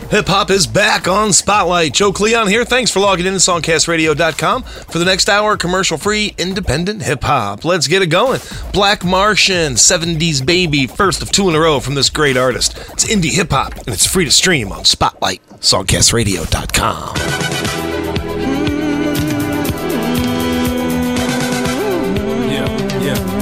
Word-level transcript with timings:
Hip 0.09 0.27
hop 0.27 0.49
is 0.51 0.65
back 0.65 1.09
on 1.09 1.33
Spotlight. 1.33 1.95
Joe 1.95 2.13
Cleon 2.13 2.47
here. 2.47 2.63
Thanks 2.63 2.89
for 2.89 3.01
logging 3.01 3.25
in 3.25 3.33
to 3.33 3.39
SongcastRadio.com 3.39 4.63
for 4.63 4.99
the 4.99 5.03
next 5.03 5.27
hour 5.27 5.57
commercial 5.57 5.97
free 5.97 6.33
independent 6.37 7.01
hip 7.01 7.25
hop. 7.25 7.65
Let's 7.65 7.87
get 7.87 8.01
it 8.01 8.07
going. 8.07 8.39
Black 8.71 9.03
Martian, 9.03 9.73
70s 9.73 10.45
Baby, 10.45 10.87
first 10.87 11.21
of 11.21 11.33
two 11.33 11.49
in 11.49 11.55
a 11.55 11.59
row 11.59 11.81
from 11.81 11.95
this 11.95 12.09
great 12.09 12.37
artist. 12.37 12.77
It's 12.93 13.05
indie 13.05 13.33
hip 13.33 13.51
hop 13.51 13.75
and 13.79 13.89
it's 13.89 14.07
free 14.07 14.23
to 14.23 14.31
stream 14.31 14.71
on 14.71 14.85
Spotlight, 14.85 15.41
SongcastRadio.com. 15.59 17.96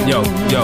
yo, 0.06 0.22
yo. 0.48 0.62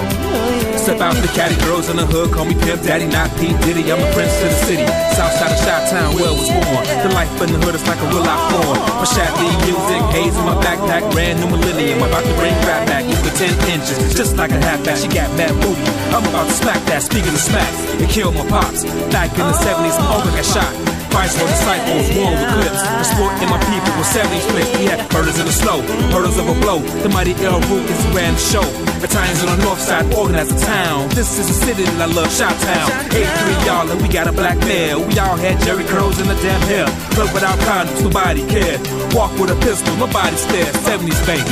Step 0.78 0.98
out 1.02 1.14
to 1.14 1.20
the 1.20 1.30
caddy 1.34 1.54
girls 1.66 1.90
in 1.90 1.96
the 1.96 2.06
hood, 2.06 2.32
call 2.32 2.44
me 2.46 2.54
Pimp 2.54 2.82
Daddy, 2.82 3.06
not 3.06 3.30
Pete 3.38 3.58
Diddy. 3.62 3.86
I'm 3.90 4.02
a 4.02 4.08
prince 4.14 4.34
of 4.42 4.50
the 4.50 4.60
city. 4.66 4.86
South 5.14 5.34
side 5.34 5.52
of 5.52 5.60
Shot 5.62 5.82
Town, 5.90 6.14
where 6.18 6.30
I 6.30 6.34
was 6.34 6.50
born. 6.50 6.82
The 7.06 7.10
life 7.14 7.30
in 7.42 7.54
the 7.54 7.58
hood 7.62 7.74
is 7.74 7.86
like 7.86 7.98
a 8.02 8.06
real 8.10 8.22
life 8.22 8.42
form. 8.50 8.78
My 8.98 9.06
Shaq 9.06 9.30
music, 9.38 10.02
haze 10.14 10.34
in 10.34 10.44
my 10.46 10.58
backpack, 10.62 11.06
brand 11.12 11.38
new 11.38 11.50
millennium. 11.50 12.02
I'm 12.02 12.10
About 12.10 12.24
to 12.24 12.34
bring 12.38 12.54
rap 12.66 12.86
back, 12.86 13.04
for 13.06 13.34
10 13.34 13.50
inches, 13.70 14.14
just 14.14 14.36
like 14.36 14.50
a 14.50 14.58
halfback. 14.58 14.96
She 14.98 15.08
got 15.08 15.30
mad 15.36 15.54
booty. 15.62 15.82
I'm 16.14 16.24
about 16.26 16.46
to 16.46 16.54
smack 16.54 16.82
that, 16.90 17.02
speaking 17.02 17.34
of 17.34 17.42
smacks, 17.42 17.78
it 18.02 18.10
killed 18.10 18.34
my 18.34 18.46
pops. 18.48 18.82
Back 19.10 19.30
in 19.38 19.46
the 19.46 19.56
70s, 19.58 19.98
my 19.98 20.06
uncle 20.18 20.32
got 20.34 20.46
shot. 20.46 21.01
Fights 21.12 21.36
for 21.36 21.44
disciples, 21.44 22.08
war 22.16 22.32
with 22.32 22.48
clips. 22.56 22.80
The 22.80 23.04
sport 23.04 23.36
in 23.44 23.48
my 23.52 23.60
people 23.68 23.92
was 24.00 24.08
70s 24.08 24.48
flicks. 24.48 24.72
We 24.80 24.88
had 24.88 25.04
murders 25.12 25.38
in 25.38 25.44
the 25.44 25.52
snow, 25.52 25.84
murders 26.08 26.38
of 26.40 26.48
a 26.48 26.56
blow. 26.64 26.80
The 27.04 27.10
mighty 27.10 27.36
El 27.44 27.60
Rukns 27.68 28.00
ran 28.16 28.32
the 28.32 28.40
show. 28.40 28.64
Battalions 28.96 29.44
on 29.44 29.58
the 29.58 29.62
north 29.62 29.80
side 29.80 30.08
organized 30.14 30.56
a 30.56 30.60
town. 30.64 31.10
This 31.10 31.38
is 31.38 31.50
a 31.50 31.52
city 31.52 31.84
that 31.84 32.00
I 32.00 32.06
love, 32.08 32.32
Shot 32.32 32.56
Town. 32.64 32.88
8-3 33.12 33.66
y'all, 33.66 33.90
and 33.90 34.00
we 34.00 34.08
got 34.08 34.26
a 34.26 34.32
black 34.32 34.56
male. 34.64 35.04
We 35.04 35.18
all 35.18 35.36
had 35.36 35.60
Jheri 35.60 35.86
curls 35.86 36.18
in 36.18 36.28
the 36.28 36.38
damn 36.40 36.62
hair. 36.64 36.86
Plug 37.12 37.28
without 37.34 37.58
condoms, 37.68 38.02
nobody 38.02 38.46
cared. 38.48 38.80
Walk 39.12 39.36
with 39.38 39.50
a 39.50 39.58
pistol, 39.60 39.94
nobody 39.96 40.36
stared. 40.36 40.72
70s 40.80 41.20
baby. 41.28 41.44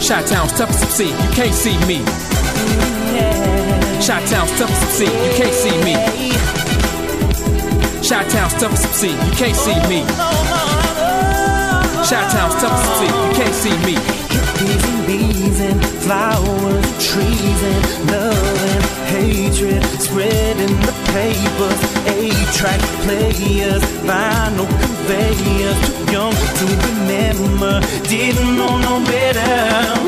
Shot 0.00 0.24
Town's 0.26 0.52
tough 0.56 0.72
to 0.72 0.86
see, 0.88 1.12
you 1.12 1.30
can't 1.36 1.52
see 1.52 1.76
me. 1.84 2.00
Shot 4.00 4.24
Town's 4.26 4.56
tough 4.56 4.72
to 4.72 4.86
see, 4.88 5.04
you 5.04 5.32
can't 5.36 5.52
see 5.52 5.76
me. 5.84 6.51
Shot 8.02 8.28
Town's 8.30 8.54
tough 8.54 8.72
to 8.72 8.88
see, 8.92 9.12
you 9.12 9.32
can't 9.32 9.56
see 9.56 9.78
me. 9.88 10.04
Shot 12.04 12.26
Town's 12.32 12.56
tough 12.60 12.76
to 12.82 12.90
see, 12.98 13.06
you 13.06 13.32
can't 13.38 13.54
see 13.54 13.76
me. 13.86 13.94
Bees 14.58 14.84
and 14.84 15.06
bees 15.06 15.60
and 15.60 15.84
flowers 16.02 16.92
trees 16.98 17.62
and 17.62 18.10
love 18.10 18.62
and 18.72 18.84
hatred 19.14 19.82
spreading 20.00 20.76
the 20.86 20.94
papers. 21.14 21.78
A-track 22.10 22.80
players, 23.04 23.82
vinyl 24.06 24.68
conveyors, 24.82 25.78
too 25.86 26.12
young 26.12 26.34
to 26.58 26.66
remember. 26.88 27.80
Didn't 28.08 28.56
know 28.56 28.78
no 28.78 29.04
better, 29.04 29.54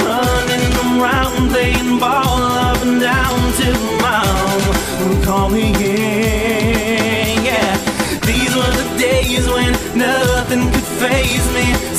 running 0.03 0.73
around 0.99 1.51
playing 1.51 1.99
ball 1.99 2.43
up 2.43 2.79
and 2.83 3.01
down 3.01 3.53
till 3.59 3.81
mom 4.03 5.09
would 5.09 5.25
call 5.25 5.49
me 5.49 5.73
in. 5.73 6.04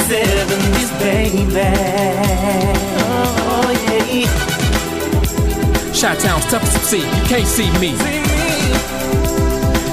70s, 0.07 0.91
baby. 0.99 1.45
Oh, 3.47 3.71
yeah. 3.87 4.29
Shot 5.93 6.19
Town's 6.19 6.45
tough 6.45 6.61
to 6.61 6.79
see, 6.79 6.99
you 6.99 7.23
can't 7.25 7.47
see 7.47 7.71
me. 7.79 7.95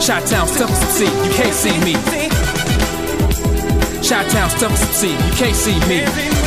Shot 0.02 0.26
Town's 0.26 0.56
tough 0.58 0.68
to 0.68 0.86
see, 0.86 1.06
you 1.06 1.32
can't 1.32 1.54
see 1.54 1.78
me. 1.84 1.94
Shot 4.02 4.28
Town's 4.30 4.54
tough 4.60 4.78
to 4.78 4.86
see, 4.92 5.12
you 5.12 5.32
can't 5.32 5.56
see 5.56 5.78
me. 5.88 6.41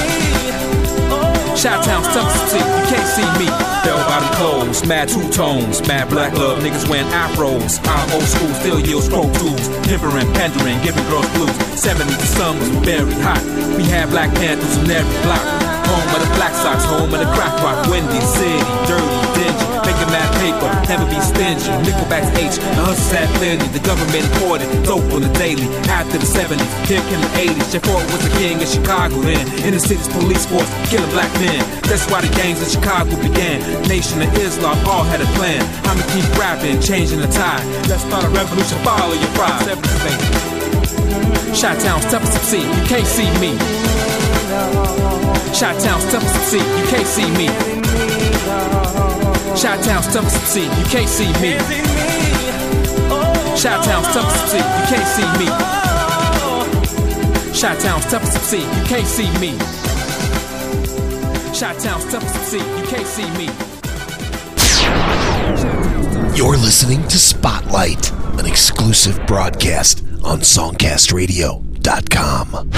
Shot 1.55 1.85
Town's 1.85 2.07
tough 2.11 2.27
to 2.27 2.39
see, 2.51 2.59
you 2.59 2.83
can't 2.91 3.07
see 3.07 3.27
me. 3.39 3.47
Bell 3.87 3.97
bottom 4.05 4.27
clothes, 4.35 4.85
mad 4.85 5.07
two 5.07 5.23
tones, 5.31 5.79
mad 5.87 6.09
black 6.09 6.33
love, 6.33 6.59
niggas 6.59 6.87
wearing 6.89 7.07
afros. 7.15 7.79
I'm 7.87 8.11
old 8.11 8.23
school, 8.23 8.53
still 8.59 8.79
yield 8.79 9.03
scroll 9.03 9.31
tools, 9.33 9.69
pimpering, 9.87 10.27
pandering, 10.33 10.81
giving 10.83 11.07
girls 11.07 11.29
blues. 11.33 11.55
70s, 11.79 12.19
the 12.19 12.27
sun 12.27 12.59
was 12.59 12.69
very 12.83 13.13
hot. 13.23 13.41
We 13.77 13.83
had 13.83 14.09
Black 14.09 14.35
Panthers 14.35 14.77
in 14.77 14.91
every 14.91 15.21
block. 15.23 15.41
Home 15.87 16.15
of 16.15 16.27
the 16.27 16.35
Black 16.35 16.53
Sox, 16.53 16.83
home 16.83 17.13
of 17.13 17.19
the 17.19 17.29
crack 17.33 17.55
rock, 17.63 17.87
windy, 17.87 18.19
city, 18.19 18.59
dirty, 18.87 19.24
dingy. 19.45 19.65
Making 19.85 20.09
mad 20.09 20.29
paper, 20.41 20.69
never 20.89 21.05
be 21.05 21.19
stingy. 21.21 21.69
Nickelback's 21.85 22.31
H, 22.37 22.57
the 22.57 23.27
plenty. 23.37 23.67
The 23.69 23.83
government 23.85 24.25
imported 24.33 24.69
dope 24.83 25.05
on 25.13 25.21
the 25.21 25.31
daily. 25.37 25.67
After 25.89 26.17
the 26.17 26.25
70s, 26.25 26.65
here 26.89 27.01
came 27.05 27.21
the 27.21 27.31
80s. 27.37 27.71
Jeff 27.71 27.83
Fort 27.85 28.03
was 28.09 28.21
the 28.25 28.33
king 28.37 28.59
in 28.59 28.67
Chicago 28.67 29.21
then. 29.21 29.45
In 29.63 29.73
the 29.73 29.79
city's 29.79 30.07
police 30.07 30.45
force, 30.45 30.69
killing 30.89 31.09
black 31.11 31.31
men. 31.39 31.61
That's 31.85 32.05
why 32.09 32.21
the 32.21 32.31
gangs 32.35 32.61
in 32.61 32.69
Chicago 32.69 33.13
began. 33.21 33.61
Nation 33.87 34.21
of 34.21 34.29
Islam 34.37 34.77
all 34.87 35.03
had 35.03 35.21
a 35.21 35.29
plan. 35.37 35.61
I'ma 35.85 36.03
keep 36.13 36.25
rapping, 36.37 36.81
changing 36.81 37.21
the 37.21 37.29
tide. 37.29 37.63
Let's 37.89 38.03
start 38.03 38.25
a 38.25 38.29
revolution, 38.29 38.77
follow 38.83 39.13
your 39.13 39.31
pride. 39.37 39.61
70s, 39.65 39.99
baby. 40.03 40.55
Shot 41.53 41.79
Town's 41.79 42.05
tough 42.11 42.23
to 42.23 42.39
see, 42.43 42.61
you 42.61 42.83
can't 42.83 43.07
see 43.07 43.29
me. 43.39 43.55
Shot 45.53 45.79
Town's 45.79 46.03
tough 46.11 46.23
to 46.23 46.57
you 46.57 46.85
can't 46.87 47.07
see 47.07 47.29
me. 47.37 47.74
Shot 49.57 49.81
Town's 49.83 50.07
tough 50.13 50.25
to 50.25 50.29
see, 50.45 50.65
you 50.65 50.85
can't 50.85 51.09
see 51.09 51.31
me. 51.41 51.57
Shot 53.57 53.83
Town's 53.85 54.07
tough 54.07 54.31
to 54.31 54.37
see, 54.49 54.57
you 54.57 54.85
can't 54.85 55.07
see 55.07 55.25
me. 55.39 55.47
Shot 57.53 57.79
Town's 57.79 58.05
tough 58.05 58.23
to 58.23 58.39
see, 58.39 58.61
you 58.61 58.83
can't 58.85 59.07
see 59.07 59.29
me. 59.39 59.57
Shot 61.53 61.79
Town's 61.79 62.05
tough 62.11 62.23
to 62.23 62.39
see, 62.39 62.59
you 62.59 62.85
can't 62.85 63.07
see 63.07 63.29
me. 63.37 63.49
You're 66.35 66.57
listening 66.57 67.07
to 67.07 67.17
Spotlight, 67.17 68.11
an 68.37 68.45
exclusive 68.45 69.25
broadcast 69.25 70.03
on 70.25 70.41
SongcastRadio.com. 70.41 72.74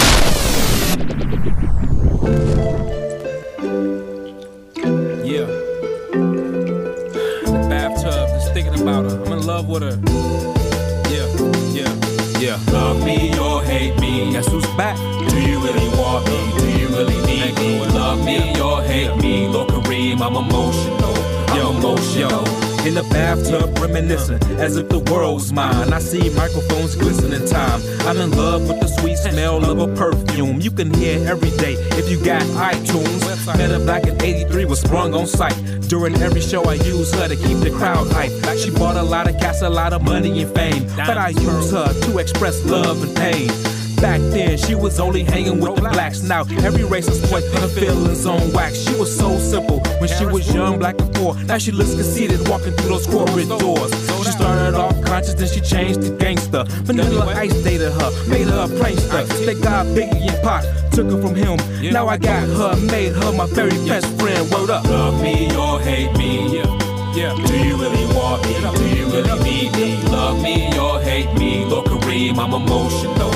Guess 14.38 14.52
who's 14.52 14.68
back? 14.78 14.96
Do 15.30 15.42
you 15.42 15.60
really 15.62 15.88
want 15.98 16.28
me? 16.28 16.60
Do 16.60 16.70
you 16.70 16.88
really 16.90 17.20
need 17.26 17.56
me? 17.56 17.80
Love 17.88 18.24
me 18.24 18.62
or 18.62 18.84
hate 18.84 19.16
me? 19.18 19.48
Lord 19.48 19.70
Kareem, 19.70 20.22
I'm 20.22 20.36
emotional. 20.36 21.16
I'm 21.50 21.78
emotional. 21.78 22.48
In 22.86 22.94
the 22.94 23.02
bathtub, 23.10 23.76
reminiscing 23.80 24.38
as 24.60 24.78
if 24.78 24.90
the 24.90 25.00
world's 25.12 25.52
mine. 25.52 25.92
I 25.92 25.98
see 25.98 26.30
microphones 26.36 26.96
glisten 26.96 27.34
in 27.34 27.48
time. 27.48 27.82
I'm 28.02 28.18
in 28.18 28.30
love 28.30 28.70
with 28.70 28.80
the 28.80 28.88
sweet 29.00 29.18
smell 29.18 29.66
of 29.66 29.80
a 29.80 29.88
perfume. 29.96 30.62
You 30.62 30.70
can 30.70 30.94
hear 30.94 31.28
every 31.28 31.50
day 31.58 31.74
if 31.98 32.08
you 32.08 32.24
got 32.24 32.44
iTunes. 32.44 33.26
Met 33.58 33.72
her 33.72 33.84
back 33.88 34.06
in 34.06 34.22
83, 34.22 34.66
was 34.66 34.82
sprung 34.82 35.16
on 35.16 35.26
sight. 35.26 35.58
During 35.90 36.16
every 36.22 36.42
show, 36.42 36.64
I 36.66 36.76
use 36.76 37.12
her 37.16 37.28
to 37.28 37.36
keep 37.36 37.58
the 37.58 37.72
crowd 37.72 38.12
hype. 38.12 38.30
She 38.60 38.70
bought 38.70 38.98
a 38.98 39.04
lot 39.04 39.28
of 39.28 39.40
cats, 39.40 39.64
a 39.64 39.70
lot 39.70 39.94
of 39.94 40.04
money 40.04 40.44
and 40.44 40.54
fame. 40.54 40.86
But 40.96 41.18
I 41.18 41.30
use 41.30 41.72
her 41.72 41.92
to 41.92 42.20
express 42.20 42.64
love 42.66 43.02
and 43.02 43.18
pain. 43.18 43.50
Back 43.98 44.22
then, 44.22 44.58
she 44.58 44.76
was 44.76 45.00
only 45.00 45.24
hanging 45.24 45.60
with 45.60 45.76
the 45.76 45.82
blacks. 45.82 46.22
Now, 46.22 46.42
every 46.42 46.84
racist 46.84 47.30
put 47.32 47.44
her 47.60 47.68
feelings 47.68 48.26
on 48.26 48.52
wax. 48.54 48.78
She 48.78 48.96
was 48.96 49.16
so 49.16 49.38
simple 49.40 49.80
when 50.00 50.08
she 50.08 50.26
was 50.26 50.54
young, 50.54 50.78
black 50.78 51.00
and 51.00 51.14
poor. 51.16 51.34
Now 51.46 51.58
she 51.58 51.72
looks 51.72 51.96
conceited 51.96 52.48
walking 52.48 52.74
through 52.74 52.90
those 52.90 53.08
corporate 53.08 53.50
doors. 53.50 53.92
She 54.24 54.32
started 54.32 54.76
off 54.76 55.02
conscious, 55.04 55.34
then 55.34 55.48
she 55.48 55.62
changed 55.62 56.02
to 56.04 56.12
gangster. 56.18 56.64
Vanilla 56.86 57.26
Ice 57.36 57.54
dated 57.64 57.92
her, 57.92 58.12
made 58.30 58.48
her 58.48 58.66
a 58.66 58.68
prankster. 58.68 59.28
They 59.46 59.56
got 59.56 59.88
Biggie 59.88 60.30
and 60.30 60.44
Pac, 60.44 60.64
took 60.92 61.10
her 61.12 61.22
from 61.22 61.34
him. 61.36 61.58
Now 61.92 62.08
I 62.08 62.18
got 62.18 62.48
her, 62.48 62.76
made 62.88 63.14
her 63.14 63.32
my 63.32 63.48
very 63.48 63.78
best 63.88 64.08
friend. 64.20 64.50
Word 64.52 64.70
up. 64.70 64.86
Love 64.86 65.22
me 65.22 65.56
or 65.56 65.80
hate 65.80 66.16
me. 66.18 66.58
Yeah. 66.58 67.34
Do 67.34 67.58
you 67.58 67.76
really 67.78 68.06
want 68.14 68.46
me? 68.46 68.54
Do 68.78 68.96
you 68.96 69.06
really 69.08 69.44
need 69.44 69.74
me? 69.74 70.02
Love 70.10 70.40
me 70.42 70.78
or 70.78 71.02
hate 71.02 71.34
me? 71.40 71.66
Lord 71.66 71.88
Kareem, 71.88 72.38
I'm 72.38 72.54
emotional. 72.54 73.34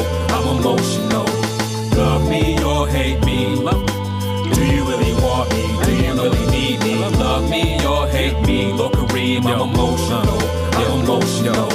Emotional. 0.61 1.25
Love 1.97 2.29
me 2.29 2.63
or 2.63 2.87
hate 2.87 3.19
me? 3.25 3.55
Do 3.55 4.63
you 4.63 4.85
really 4.85 5.13
want 5.15 5.49
me? 5.49 5.65
Do 5.85 5.91
you 5.95 6.13
really 6.13 6.51
need 6.51 6.79
me? 6.81 6.97
Love 7.17 7.49
me 7.49 7.83
or 7.83 8.07
hate 8.07 8.39
me? 8.45 8.71
Lord 8.71 8.93
Kareem, 8.93 9.43
I'm 9.45 9.69
emotional. 9.73 10.37
I'm 10.77 11.01
emotional. 11.01 11.67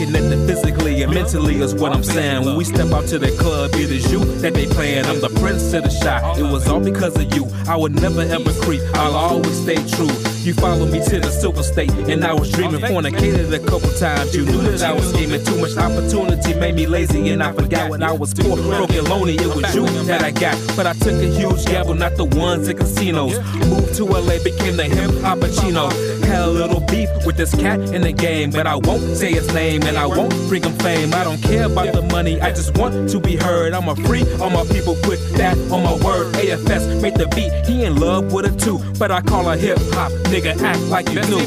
Connected 0.00 0.46
physically 0.46 1.02
and 1.02 1.12
mentally 1.12 1.60
is 1.60 1.74
what 1.74 1.92
I'm 1.92 2.02
saying. 2.02 2.46
When 2.46 2.56
we 2.56 2.64
step 2.64 2.90
out 2.90 3.06
to 3.08 3.18
the 3.18 3.30
club, 3.32 3.74
it 3.74 3.90
is 3.90 4.10
you 4.10 4.24
that 4.40 4.54
they 4.54 4.64
playing. 4.64 5.04
I'm 5.04 5.20
the 5.20 5.28
prince 5.28 5.74
of 5.74 5.84
the 5.84 5.90
shot. 5.90 6.38
It 6.38 6.42
was 6.42 6.66
all 6.66 6.80
because 6.80 7.14
of 7.16 7.34
you. 7.34 7.44
I 7.68 7.76
would 7.76 7.94
never 8.00 8.22
ever 8.22 8.52
creep. 8.62 8.80
I'll 8.94 9.14
always 9.14 9.60
stay 9.60 9.76
true. 9.76 10.08
You 10.42 10.54
follow 10.54 10.86
me 10.86 11.04
to 11.04 11.20
the 11.20 11.30
silver 11.30 11.62
state, 11.62 11.90
and 12.08 12.24
I 12.24 12.32
was 12.32 12.50
dreaming. 12.50 12.80
Fornicated 12.80 13.52
a 13.52 13.58
couple 13.58 13.90
times. 13.90 14.34
You 14.34 14.46
knew 14.46 14.62
that 14.62 14.82
I 14.82 14.92
was 14.94 15.10
scheming. 15.10 15.44
Too 15.44 15.60
much 15.60 15.76
opportunity 15.76 16.54
made 16.54 16.76
me 16.76 16.86
lazy, 16.86 17.28
and 17.28 17.42
I 17.42 17.52
forgot 17.52 17.90
when 17.90 18.02
I 18.02 18.12
was 18.12 18.32
poor, 18.32 18.56
broke 18.56 18.90
and 18.94 19.06
lonely. 19.06 19.34
It 19.34 19.54
was 19.54 19.74
you 19.74 19.84
that 20.04 20.22
I 20.22 20.30
got, 20.30 20.56
but 20.76 20.86
I 20.86 20.94
took 20.94 21.12
a 21.12 21.26
huge 21.26 21.66
gamble, 21.66 21.92
not 21.92 22.16
the 22.16 22.24
ones 22.24 22.70
at 22.70 22.78
casinos. 22.78 23.38
Moved 23.66 23.94
to 23.96 24.04
LA, 24.04 24.42
became 24.42 24.78
the 24.78 24.84
hip 24.84 25.10
hopachino. 25.20 25.92
Had 26.24 26.40
a 26.40 26.46
little 26.46 26.80
beef 26.80 27.10
with 27.26 27.36
this 27.36 27.54
cat 27.54 27.78
in 27.92 28.00
the 28.00 28.12
game, 28.12 28.50
but 28.50 28.66
I 28.66 28.76
won't 28.76 29.02
say 29.16 29.32
his 29.32 29.52
name, 29.52 29.82
and 29.82 29.98
I 29.98 30.06
won't 30.06 30.32
bring 30.48 30.62
him 30.62 30.72
fame. 30.78 31.12
I 31.12 31.22
don't 31.22 31.42
care 31.42 31.66
about 31.66 31.92
the 31.92 32.02
money, 32.02 32.40
I 32.40 32.50
just 32.50 32.78
want 32.78 33.10
to 33.10 33.20
be 33.20 33.36
heard. 33.36 33.74
I'm 33.74 33.88
a 33.88 33.96
free, 33.96 34.24
all 34.40 34.48
my 34.48 34.64
people 34.64 34.94
put 35.02 35.18
that 35.34 35.58
on 35.70 35.82
my 35.84 35.92
word. 36.02 36.32
AFS 36.34 37.02
made 37.02 37.16
the 37.16 37.26
beat, 37.36 37.52
he 37.66 37.84
in 37.84 38.00
love 38.00 38.32
with 38.32 38.46
it 38.46 38.58
too, 38.58 38.78
but 38.98 39.10
I 39.10 39.20
call 39.20 39.44
her 39.44 39.56
hip 39.56 39.78
hop 39.92 40.12
nigga, 40.30 40.54
act 40.62 40.80
like 40.82 41.08
you 41.10 41.20
knew. 41.22 41.38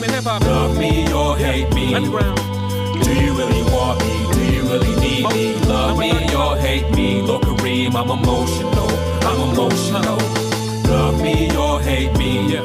Love 0.45 0.77
me 0.77 1.11
or 1.13 1.37
hate 1.37 1.73
me. 1.73 1.93
Do 1.93 3.13
you 3.15 3.33
really 3.33 3.63
want 3.71 3.99
me? 4.03 4.33
Do 4.33 4.43
you 4.53 4.61
really 4.63 4.95
need 4.99 5.25
me? 5.29 5.55
Love 5.67 5.97
me 5.97 6.11
or 6.35 6.57
hate 6.57 6.89
me? 6.93 7.21
Look, 7.21 7.43
Kareem, 7.43 7.95
I'm 7.95 8.09
emotional. 8.09 8.89
I'm 9.23 9.39
emotional. 9.51 10.17
Love 10.91 11.21
me 11.21 11.55
or 11.55 11.79
hate 11.81 12.17
me? 12.17 12.59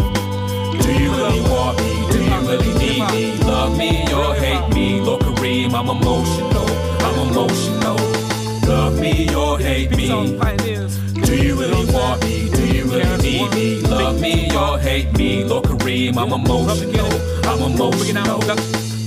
Do 0.82 0.93
you 0.93 1.11
really 1.15 1.41
want 1.43 1.79
me? 1.79 2.06
Do 2.11 2.19
you 2.25 2.38
really 2.49 2.73
need 2.79 3.05
me? 3.12 3.38
Love 3.44 3.79
me 3.79 4.12
or 4.12 4.35
hate 4.35 4.69
me? 4.75 5.00
Look, 5.00 5.21
Kareem, 5.21 5.73
I'm 5.73 5.88
emotional. 5.88 6.67
I'm 7.06 7.29
emotional. 7.29 7.97
Love 8.67 8.99
me 8.99 9.32
or 9.35 9.59
hate 9.59 9.91
me? 9.97 10.09
Do 11.23 11.37
you 11.37 11.55
really 11.61 11.87
want 11.93 12.25
me? 12.25 12.50
Do 12.50 12.67
you 12.67 12.85
really 12.85 13.07
need 13.38 13.55
me? 13.55 13.81
Love 13.82 14.20
me 14.20 14.56
or 14.56 14.79
hate 14.79 15.17
me? 15.17 15.44
Look, 15.44 15.64
Kareem, 15.64 16.17
I'm 16.17 16.32
emotional. 16.32 17.11
I'm 17.44 17.73
emotional. 17.73 18.40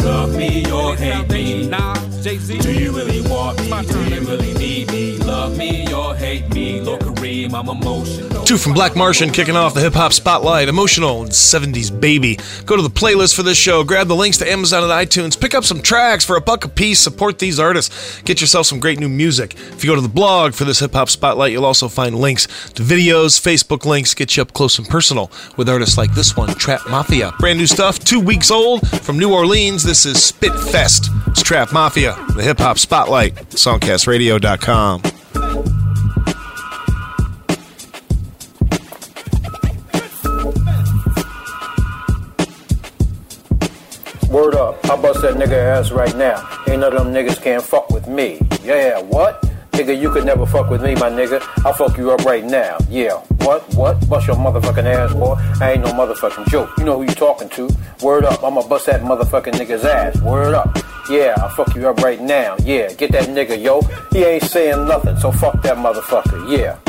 Love 0.03 0.35
me 0.35 0.71
or 0.71 0.95
hate 0.95 1.29
me? 1.29 1.67
Nah, 1.67 1.95
Jay-Z, 2.21 2.59
do 2.59 2.73
you 2.73 2.91
really 2.91 3.21
want 3.29 3.59
me? 3.61 3.69
Do 3.87 4.03
you 4.09 4.21
really 4.21 4.53
need 4.53 4.91
me? 4.91 5.20
Love 5.51 5.57
me 5.57 5.93
or 5.93 6.15
hate 6.15 6.53
me? 6.53 6.79
Look, 6.79 7.01
Kareem, 7.01 7.53
I'm 7.53 7.67
emotional. 7.67 8.45
Two 8.45 8.57
from 8.57 8.73
Black 8.73 8.95
Martian 8.95 9.31
kicking 9.31 9.57
off 9.57 9.73
the 9.73 9.81
hip 9.81 9.93
hop 9.93 10.13
spotlight. 10.13 10.69
Emotional 10.69 11.23
and 11.23 11.31
70s 11.31 11.91
baby. 11.99 12.39
Go 12.65 12.77
to 12.77 12.81
the 12.81 12.89
playlist 12.89 13.35
for 13.35 13.43
this 13.43 13.57
show, 13.57 13.83
grab 13.83 14.07
the 14.07 14.15
links 14.15 14.37
to 14.37 14.49
Amazon 14.49 14.83
and 14.83 14.91
iTunes, 14.91 15.39
pick 15.39 15.53
up 15.53 15.65
some 15.65 15.81
tracks 15.81 16.23
for 16.23 16.37
a 16.37 16.41
buck 16.41 16.63
a 16.63 16.69
piece, 16.69 17.01
support 17.01 17.39
these 17.39 17.59
artists, 17.59 18.21
get 18.21 18.39
yourself 18.39 18.65
some 18.65 18.79
great 18.79 18.97
new 18.97 19.09
music. 19.09 19.55
If 19.55 19.83
you 19.83 19.91
go 19.91 19.95
to 19.95 20.01
the 20.01 20.07
blog 20.07 20.53
for 20.53 20.63
this 20.63 20.79
hip 20.79 20.93
hop 20.93 21.09
spotlight, 21.09 21.51
you'll 21.51 21.65
also 21.65 21.89
find 21.89 22.15
links 22.15 22.47
to 22.71 22.83
videos, 22.83 23.39
Facebook 23.39 23.85
links, 23.85 24.13
get 24.13 24.37
you 24.37 24.43
up 24.43 24.53
close 24.53 24.79
and 24.79 24.87
personal 24.87 25.31
with 25.57 25.67
artists 25.67 25.97
like 25.97 26.13
this 26.13 26.37
one, 26.37 26.47
Trap 26.55 26.81
Mafia. 26.89 27.33
Brand 27.39 27.59
new 27.59 27.67
stuff, 27.67 27.99
two 27.99 28.21
weeks 28.21 28.51
old 28.51 28.87
from 29.01 29.19
New 29.19 29.33
Orleans. 29.33 29.83
This 29.83 30.05
is 30.05 30.23
Spit 30.23 30.53
Fest. 30.71 31.09
It's 31.27 31.43
Trap 31.43 31.73
Mafia, 31.73 32.15
the 32.35 32.43
hip 32.43 32.59
hop 32.59 32.79
spotlight, 32.79 33.35
songcastradio.com. 33.49 35.20
Word 44.41 44.55
up, 44.55 44.83
I 44.89 44.99
bust 44.99 45.21
that 45.21 45.35
nigga 45.35 45.53
ass 45.53 45.91
right 45.91 46.15
now. 46.17 46.41
Ain't 46.67 46.79
none 46.79 46.97
of 46.97 47.03
them 47.03 47.13
niggas 47.13 47.39
can't 47.39 47.61
fuck 47.61 47.91
with 47.91 48.07
me. 48.07 48.39
Yeah, 48.63 48.99
what? 48.99 49.39
Nigga, 49.73 49.95
you 50.01 50.11
could 50.11 50.25
never 50.25 50.47
fuck 50.47 50.71
with 50.71 50.81
me, 50.81 50.95
my 50.95 51.11
nigga. 51.11 51.39
I'll 51.63 51.73
fuck 51.73 51.95
you 51.95 52.09
up 52.09 52.25
right 52.25 52.43
now. 52.43 52.79
Yeah, 52.89 53.17
what? 53.45 53.61
What? 53.75 54.09
Bust 54.09 54.25
your 54.25 54.37
motherfucking 54.37 54.83
ass, 54.83 55.13
boy. 55.13 55.35
I 55.61 55.73
ain't 55.73 55.81
no 55.81 55.91
motherfucking 55.91 56.47
joke. 56.47 56.71
You 56.79 56.85
know 56.85 56.97
who 56.97 57.03
you 57.03 57.13
talking 57.13 57.49
to. 57.49 57.69
Word 58.01 58.25
up, 58.25 58.43
I'ma 58.43 58.67
bust 58.67 58.87
that 58.87 59.01
motherfucking 59.01 59.53
nigga's 59.53 59.85
ass. 59.85 60.19
Word 60.21 60.55
up. 60.55 60.75
Yeah, 61.07 61.35
I'll 61.37 61.49
fuck 61.49 61.75
you 61.75 61.87
up 61.87 61.99
right 61.99 62.19
now. 62.19 62.55
Yeah, 62.63 62.91
get 62.93 63.11
that 63.11 63.25
nigga, 63.25 63.61
yo. 63.61 63.81
He 64.11 64.23
ain't 64.23 64.41
saying 64.41 64.87
nothing, 64.87 65.17
so 65.17 65.31
fuck 65.31 65.61
that 65.61 65.77
motherfucker. 65.77 66.49
Yeah. 66.57 66.79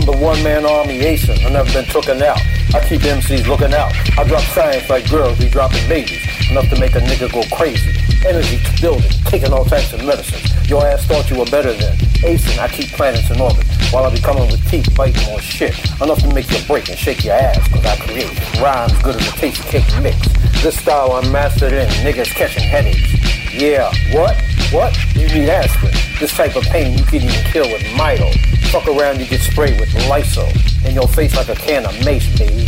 I'm 0.00 0.06
the 0.06 0.16
one 0.16 0.42
man 0.42 0.64
army 0.64 0.98
acing. 1.00 1.44
I 1.44 1.50
never 1.50 1.70
been 1.74 1.84
tooken 1.84 2.22
out. 2.22 2.40
I 2.72 2.80
keep 2.88 3.02
MCs 3.02 3.46
looking 3.46 3.74
out. 3.74 3.92
I 4.16 4.24
drop 4.24 4.40
science 4.56 4.88
like 4.88 5.10
girls 5.10 5.38
be 5.38 5.50
dropping 5.50 5.86
babies. 5.90 6.24
Enough 6.50 6.70
to 6.70 6.80
make 6.80 6.94
a 6.94 7.00
nigga 7.00 7.30
go 7.30 7.44
crazy. 7.54 7.92
Energy 8.24 8.58
building, 8.80 9.10
taking 9.26 9.52
all 9.52 9.66
types 9.66 9.92
of 9.92 10.02
medicine. 10.02 10.40
Your 10.68 10.86
ass 10.86 11.04
thought 11.04 11.28
you 11.28 11.38
were 11.38 11.50
better 11.52 11.74
than. 11.74 11.92
Acing, 12.24 12.58
I 12.58 12.68
keep 12.68 12.88
planets 12.92 13.30
in 13.30 13.42
orbit. 13.42 13.66
While 13.92 14.04
I 14.04 14.14
be 14.14 14.20
coming 14.20 14.48
with 14.50 14.66
teeth, 14.70 14.88
biting 14.96 15.22
more 15.26 15.40
shit. 15.40 15.76
Enough 16.00 16.20
to 16.20 16.32
make 16.32 16.50
you 16.50 16.64
break 16.66 16.88
and 16.88 16.96
shake 16.96 17.22
your 17.22 17.34
ass. 17.34 17.68
Cause 17.68 17.84
I 17.84 17.96
create 17.96 18.32
rhymes 18.58 18.96
good 19.02 19.16
as 19.16 19.28
a 19.28 19.32
tasty 19.32 19.68
cake 19.68 20.02
mix. 20.02 20.16
This 20.62 20.80
style 20.80 21.12
I'm 21.12 21.30
mastered 21.30 21.74
in. 21.74 21.88
Niggas 22.00 22.32
catching 22.32 22.62
headaches. 22.62 23.52
Yeah, 23.52 23.92
what? 24.12 24.34
What? 24.72 24.96
You 25.14 25.28
need 25.28 25.50
aspirin. 25.50 25.92
This 26.18 26.32
type 26.32 26.56
of 26.56 26.62
pain 26.64 26.96
you 26.96 27.04
can 27.04 27.20
even 27.20 27.44
kill 27.52 27.68
with 27.68 27.82
Midol. 27.98 28.49
Fuck 28.70 28.86
around, 28.86 29.18
you 29.18 29.26
get 29.26 29.40
sprayed 29.40 29.80
with 29.80 29.92
Lysol. 30.08 30.48
In 30.86 30.94
your 30.94 31.08
face 31.08 31.34
like 31.34 31.48
a 31.48 31.56
can 31.56 31.84
of 31.84 32.04
mace, 32.04 32.26
baby. 32.38 32.62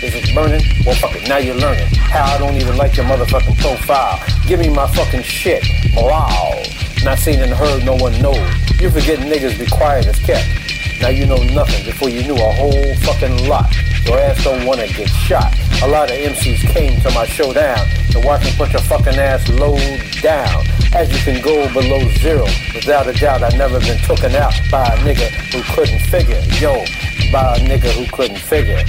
Is 0.00 0.14
it 0.14 0.32
burning? 0.32 0.62
Well, 0.86 0.94
fuck 0.94 1.16
it, 1.16 1.28
now 1.28 1.38
you're 1.38 1.56
learning. 1.56 1.88
How 1.96 2.32
I 2.32 2.38
don't 2.38 2.54
even 2.54 2.76
like 2.76 2.96
your 2.96 3.06
motherfucking 3.06 3.58
profile. 3.58 4.22
Give 4.46 4.60
me 4.60 4.68
my 4.68 4.86
fucking 4.86 5.22
shit. 5.22 5.64
Wow. 5.96 6.62
Not 7.02 7.18
seen 7.18 7.40
and 7.40 7.50
heard, 7.52 7.84
no 7.84 7.96
one 7.96 8.12
knows. 8.22 8.38
You 8.80 8.88
forget 8.88 9.18
niggas 9.18 9.58
be 9.58 9.66
quiet 9.66 10.06
as 10.06 10.20
kept. 10.20 10.46
Now 11.02 11.08
you 11.08 11.26
know 11.26 11.42
nothing 11.54 11.84
before 11.84 12.08
you 12.08 12.22
knew 12.22 12.36
a 12.36 12.52
whole 12.52 12.94
fucking 13.02 13.48
lot. 13.48 13.74
Your 14.04 14.16
ass 14.20 14.44
don't 14.44 14.64
wanna 14.64 14.86
get 14.86 15.08
shot. 15.08 15.52
A 15.82 15.88
lot 15.88 16.08
of 16.08 16.16
MCs 16.16 16.70
came 16.70 17.00
to 17.00 17.10
my 17.10 17.26
showdown 17.26 17.84
to 18.12 18.20
watch 18.20 18.44
me 18.44 18.52
put 18.56 18.72
your 18.72 18.82
fucking 18.82 19.18
ass 19.18 19.48
low 19.48 19.76
down. 20.22 20.64
As 20.94 21.12
you 21.12 21.18
can 21.18 21.42
go 21.42 21.70
below 21.72 22.00
zero, 22.18 22.44
without 22.74 23.06
a 23.06 23.12
doubt, 23.12 23.42
I've 23.42 23.56
never 23.58 23.78
been 23.78 23.98
taken 23.98 24.34
out 24.34 24.54
by 24.70 24.86
a 24.86 24.96
nigga 24.98 25.28
who 25.52 25.62
couldn't 25.74 26.00
figure. 26.00 26.40
Yo, 26.58 26.84
by 27.30 27.56
a 27.56 27.60
nigga 27.60 27.92
who 27.92 28.06
couldn't 28.10 28.38
figure. 28.38 28.82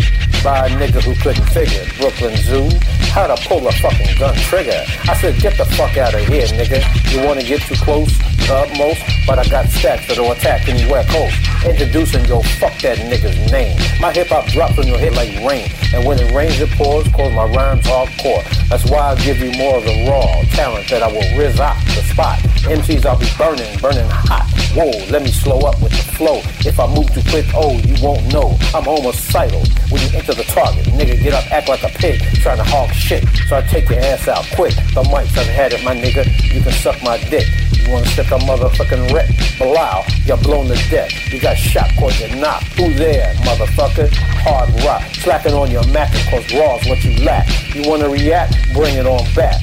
By 0.44 0.68
a 0.68 0.70
nigga 0.70 1.04
who 1.04 1.14
couldn't 1.16 1.46
figure. 1.48 1.84
Brooklyn 2.00 2.36
Zoo, 2.38 2.70
how 3.12 3.28
to 3.28 3.36
pull 3.48 3.68
a 3.68 3.72
fucking 3.74 4.18
gun 4.18 4.34
trigger. 4.36 4.86
I 5.04 5.14
said, 5.20 5.40
get 5.42 5.58
the 5.58 5.66
fuck 5.66 5.98
out 5.98 6.14
of 6.14 6.22
here, 6.28 6.48
nigga. 6.48 6.80
You 7.12 7.28
wanna 7.28 7.44
get 7.44 7.62
too 7.62 7.76
close, 7.76 8.18
the 8.48 8.56
utmost, 8.56 9.02
but 9.28 9.38
I 9.38 9.46
got 9.50 9.68
stacks 9.68 10.08
that'll 10.08 10.32
attack 10.32 10.70
anywhere 10.70 11.04
close. 11.10 11.34
Introducing 11.66 12.24
your 12.26 12.42
fuck 12.58 12.72
that 12.82 13.00
nigga's 13.00 13.52
name. 13.52 13.78
My 14.00 14.14
hip 14.14 14.28
hop 14.28 14.48
drops 14.48 14.80
on 14.80 14.88
your 14.88 14.98
head 14.98 15.14
like 15.16 15.36
rain, 15.44 15.68
and 15.94 16.06
when 16.06 16.18
it 16.20 16.32
rains 16.34 16.60
it 16.62 16.70
pours, 16.72 17.08
cause 17.10 17.34
my 17.34 17.44
rhymes 17.44 17.84
hardcore. 17.86 18.44
That's 18.70 18.90
why 18.90 19.12
I 19.12 19.16
give 19.16 19.40
you 19.40 19.52
more 19.58 19.78
of 19.78 19.84
the 19.84 20.08
raw 20.08 20.42
talent 20.56 20.88
that 20.90 21.04
I 21.04 21.08
will 21.08 21.28
rizz 21.36 21.60
out 21.60 21.76
the 21.88 22.02
spot. 22.14 22.40
MCs 22.64 23.06
I'll 23.06 23.20
be 23.20 23.28
burning, 23.38 23.78
burning 23.80 24.10
hot. 24.10 24.59
Whoa, 24.76 24.92
let 25.10 25.24
me 25.24 25.32
slow 25.32 25.60
up 25.62 25.82
with 25.82 25.92
the 25.92 26.14
flow. 26.14 26.42
If 26.62 26.80
I 26.80 26.86
move 26.94 27.12
too 27.12 27.24
quick, 27.30 27.46
oh, 27.56 27.74
you 27.80 27.96
won't 28.06 28.22
know. 28.32 28.56
I'm 28.74 28.84
homicidal. 28.86 29.66
When 29.90 30.00
you 30.02 30.10
enter 30.14 30.36
the 30.36 30.44
target, 30.44 30.86
nigga, 30.94 31.22
get 31.24 31.34
up, 31.34 31.52
act 31.52 31.70
like 31.70 31.82
a 31.82 31.90
pig, 31.90 32.22
trying 32.44 32.58
to 32.58 32.64
hog 32.64 32.92
shit. 32.94 33.26
So 33.48 33.58
I 33.58 33.62
take 33.62 33.90
your 33.90 34.00
ass 34.00 34.28
out 34.28 34.46
quick. 34.56 34.76
The 34.94 35.02
mics 35.10 35.36
I've 35.38 35.48
had 35.48 35.74
it, 35.74 35.84
my 35.84 35.96
nigga. 35.96 36.24
You 36.54 36.62
can 36.62 36.72
suck 36.72 37.02
my 37.02 37.18
dick. 37.30 37.48
You 37.82 37.92
wanna 37.92 38.06
stick 38.06 38.28
a 38.28 38.38
motherfucking 38.38 39.12
wreck? 39.12 39.30
Blow, 39.58 40.04
you're 40.26 40.38
blown 40.38 40.68
to 40.68 40.78
death. 40.90 41.12
You 41.34 41.42
got 41.42 41.58
shot 41.58 41.90
cause 41.98 42.20
you're 42.20 42.36
not. 42.36 42.62
Who 42.78 42.94
there, 42.94 43.34
motherfucker? 43.42 44.14
Hard 44.46 44.70
rock. 44.86 45.02
Slacking 45.16 45.54
on 45.54 45.72
your 45.72 45.86
Mac 45.88 46.14
cause 46.30 46.46
raw's 46.54 46.86
what 46.86 47.04
you 47.04 47.26
lack. 47.26 47.48
You 47.74 47.90
wanna 47.90 48.08
react? 48.08 48.54
Bring 48.74 48.94
it 48.96 49.08
on 49.08 49.26
back. 49.34 49.60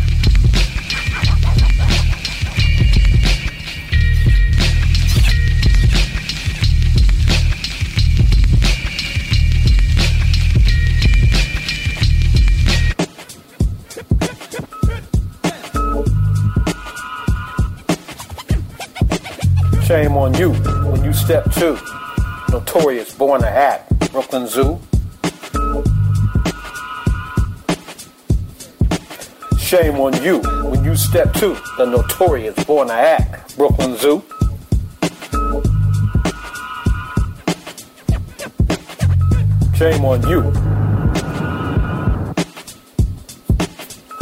Shame 19.86 20.16
on 20.16 20.34
you 20.34 20.52
when 20.90 21.04
you 21.04 21.12
step 21.12 21.48
two. 21.52 21.78
Notorious, 22.50 23.14
born 23.14 23.40
to 23.42 23.48
act. 23.48 24.10
Brooklyn 24.10 24.48
Zoo. 24.48 24.80
Shame 29.60 30.00
on 30.00 30.20
you 30.24 30.40
when 30.40 30.82
you 30.82 30.96
step 30.96 31.32
to 31.34 31.56
the 31.78 31.86
notorious 31.86 32.64
born 32.64 32.88
to 32.88 32.94
act. 32.94 33.56
Brooklyn 33.56 33.96
Zoo. 33.96 34.24
Shame 39.76 40.04
on 40.04 40.28
you. 40.28 40.42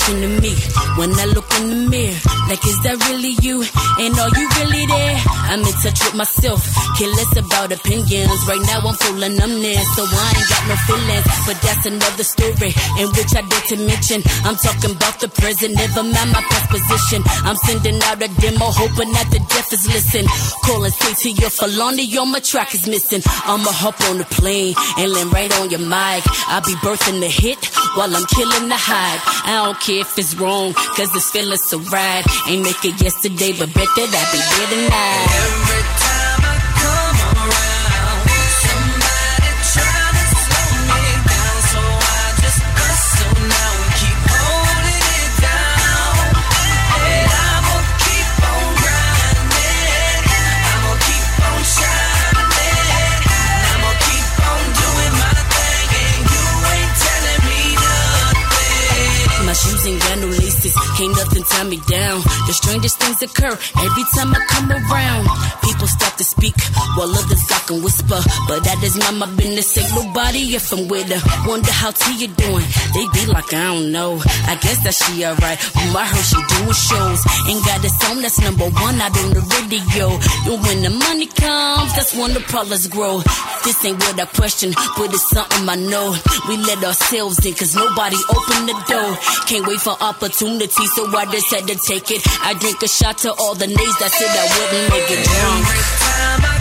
Reflection 0.09 0.25
of 0.25 0.43
me 0.43 0.86
when 0.97 1.13
I 1.15 1.27
look 1.27 1.49
in 1.61 1.69
the 1.69 1.77
mirror. 1.91 2.19
Like, 2.49 2.65
is 2.67 2.79
that 2.85 2.97
really 3.09 3.35
you? 3.43 3.63
And 4.01 4.13
are 4.19 4.33
you 4.33 4.47
really 4.61 4.85
there? 4.87 5.17
I'm 5.51 5.61
in 5.61 5.77
touch 5.83 5.99
with 6.05 6.15
myself, 6.15 6.63
careless 6.99 7.33
about 7.37 7.73
opinions. 7.73 8.41
Right 8.49 8.63
now 8.67 8.83
I'm 8.83 8.97
full 8.97 9.23
of 9.23 9.31
numbness, 9.31 9.87
so 9.95 10.03
I 10.05 10.27
ain't 10.35 10.49
got 10.51 10.63
no 10.67 10.77
feelings. 10.89 11.27
But 11.47 11.59
that's 11.63 11.85
another 11.87 12.25
story 12.25 12.73
in 12.99 13.07
which 13.15 13.33
I 13.35 13.43
dare 13.47 13.67
to 13.73 13.77
mention. 13.83 14.21
I'm 14.43 14.57
talking 14.57 14.93
about 14.97 15.21
the 15.21 15.29
present, 15.29 15.75
never 15.75 16.03
mind 16.03 16.31
my 16.33 16.43
past 16.51 16.71
position. 16.71 17.23
I'm 17.47 17.57
sending 17.67 17.99
out 18.09 18.23
a 18.23 18.29
demo, 18.41 18.73
hoping 18.73 19.13
that 19.13 19.29
the 19.31 19.41
deaf 19.53 19.73
is 19.73 19.87
listen. 19.87 20.25
Calling 20.65 20.91
straight 20.93 21.19
to 21.25 21.31
your 21.31 21.51
Philani, 21.51 22.05
on 22.19 22.33
my 22.33 22.41
track 22.41 22.75
is 22.75 22.87
missing. 22.89 23.23
I'ma 23.45 23.71
hop 23.71 24.01
on 24.11 24.19
the 24.19 24.29
plane 24.39 24.75
and 24.99 25.13
land 25.13 25.33
right 25.33 25.53
on 25.61 25.71
your 25.71 25.85
mic. 25.85 26.23
I'll 26.49 26.63
be 26.63 26.75
birthing 26.83 27.21
the 27.21 27.29
hit 27.29 27.59
while 27.95 28.15
I'm 28.15 28.27
killing 28.27 28.69
the 28.69 28.79
hype. 28.79 29.23
I 29.47 29.65
don't 29.65 29.81
care 29.81 30.01
if 30.01 30.19
it's 30.19 30.35
wrong, 30.37 30.75
cause 30.97 31.13
this 31.13 31.31
feeling 31.31 31.57
so 31.57 31.79
right. 31.91 32.25
Ain't 32.49 32.63
make 32.63 32.85
it 32.85 33.01
yesterday, 33.03 33.53
but 33.53 33.73
bet 33.75 33.89
that 33.97 34.11
I 34.13 34.23
be 34.33 34.39
there 34.39 34.69
tonight. 34.89 35.96
Can't 60.97 61.13
nothing 61.13 61.45
tie 61.45 61.65
me 61.65 61.77
down. 61.89 62.23
The 62.49 62.53
strangest 62.53 62.97
things 62.99 63.21
occur 63.23 63.53
every 63.53 64.05
time 64.17 64.33
I 64.33 64.41
come 64.49 64.73
around. 64.73 65.29
People 65.63 65.87
stop 65.87 66.17
to 66.17 66.25
speak 66.25 66.57
while 66.97 67.11
others 67.11 67.45
talk 67.47 67.69
and 67.71 67.85
whisper, 67.85 68.21
but 68.49 68.65
that 68.65 68.81
is 68.83 68.97
not 68.97 69.13
my 69.15 69.29
business. 69.37 69.77
Ain't 69.77 69.93
nobody 69.93 70.57
if 70.57 70.73
I'm 70.73 70.89
with 70.89 71.13
her. 71.13 71.21
Wonder 71.49 71.71
how 71.71 71.91
Teah 71.91 72.29
doing? 72.29 72.65
They 72.95 73.05
be 73.13 73.27
like 73.29 73.53
I 73.53 73.75
don't 73.75 73.93
know. 73.93 74.17
I 74.49 74.57
guess 74.57 74.81
that 74.85 74.95
she 74.95 75.25
alright. 75.25 75.59
Um, 75.77 75.97
I 75.97 76.09
heard 76.09 76.25
she 76.25 76.41
doing 76.57 76.73
shows. 76.73 77.21
Ain't 77.45 77.65
got 77.69 77.85
a 77.85 77.91
song 78.01 78.23
that's 78.23 78.41
number 78.41 78.65
one 78.65 78.97
out 78.97 79.13
on 79.21 79.37
the 79.37 79.45
radio. 79.69 80.17
And 80.49 80.63
when 80.65 80.81
the 80.81 80.91
money 80.91 81.27
comes, 81.27 81.93
that's 81.93 82.17
when 82.17 82.33
the 82.33 82.41
problems 82.41 82.87
grow. 82.87 83.21
This 83.65 83.85
ain't 83.85 84.01
what 84.01 84.19
I 84.19 84.25
question, 84.27 84.73
but 84.97 85.13
it's 85.13 85.29
something 85.29 85.69
I 85.69 85.77
know. 85.77 86.17
We 86.49 86.57
let 86.57 86.83
ourselves 86.85 87.45
in, 87.45 87.53
cause 87.53 87.75
nobody 87.75 88.17
opened 88.33 88.69
the 88.71 88.77
door. 88.89 89.11
Can't 89.45 89.67
wait 89.67 89.81
for 89.81 89.97
opportunity, 90.01 90.86
so 90.87 91.07
I 91.17 91.25
just 91.27 91.51
had 91.51 91.67
to 91.69 91.75
take 91.75 92.11
it. 92.11 92.23
I 92.43 92.55
drink 92.55 92.83
a 92.83 92.89
shot 92.89 93.19
to 93.19 93.33
all 93.33 93.55
the 93.55 93.67
nays 93.67 93.97
that 93.99 94.11
said 94.11 94.31
I 94.31 94.47
wouldn't 94.55 94.91
make 94.91 95.11
it 95.11 95.25
drunk. 96.51 96.56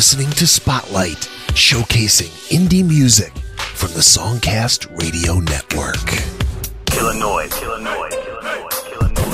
Listening 0.00 0.30
to 0.30 0.46
Spotlight, 0.46 1.28
showcasing 1.52 2.30
indie 2.48 2.82
music 2.82 3.34
from 3.74 3.90
the 3.90 4.00
Songcast 4.00 4.88
Radio 4.98 5.40
Network. 5.40 6.24
Illinois, 6.98 7.46
Illinois, 7.62 8.08
Illinois, 8.08 8.70
Illinois. 8.94 9.30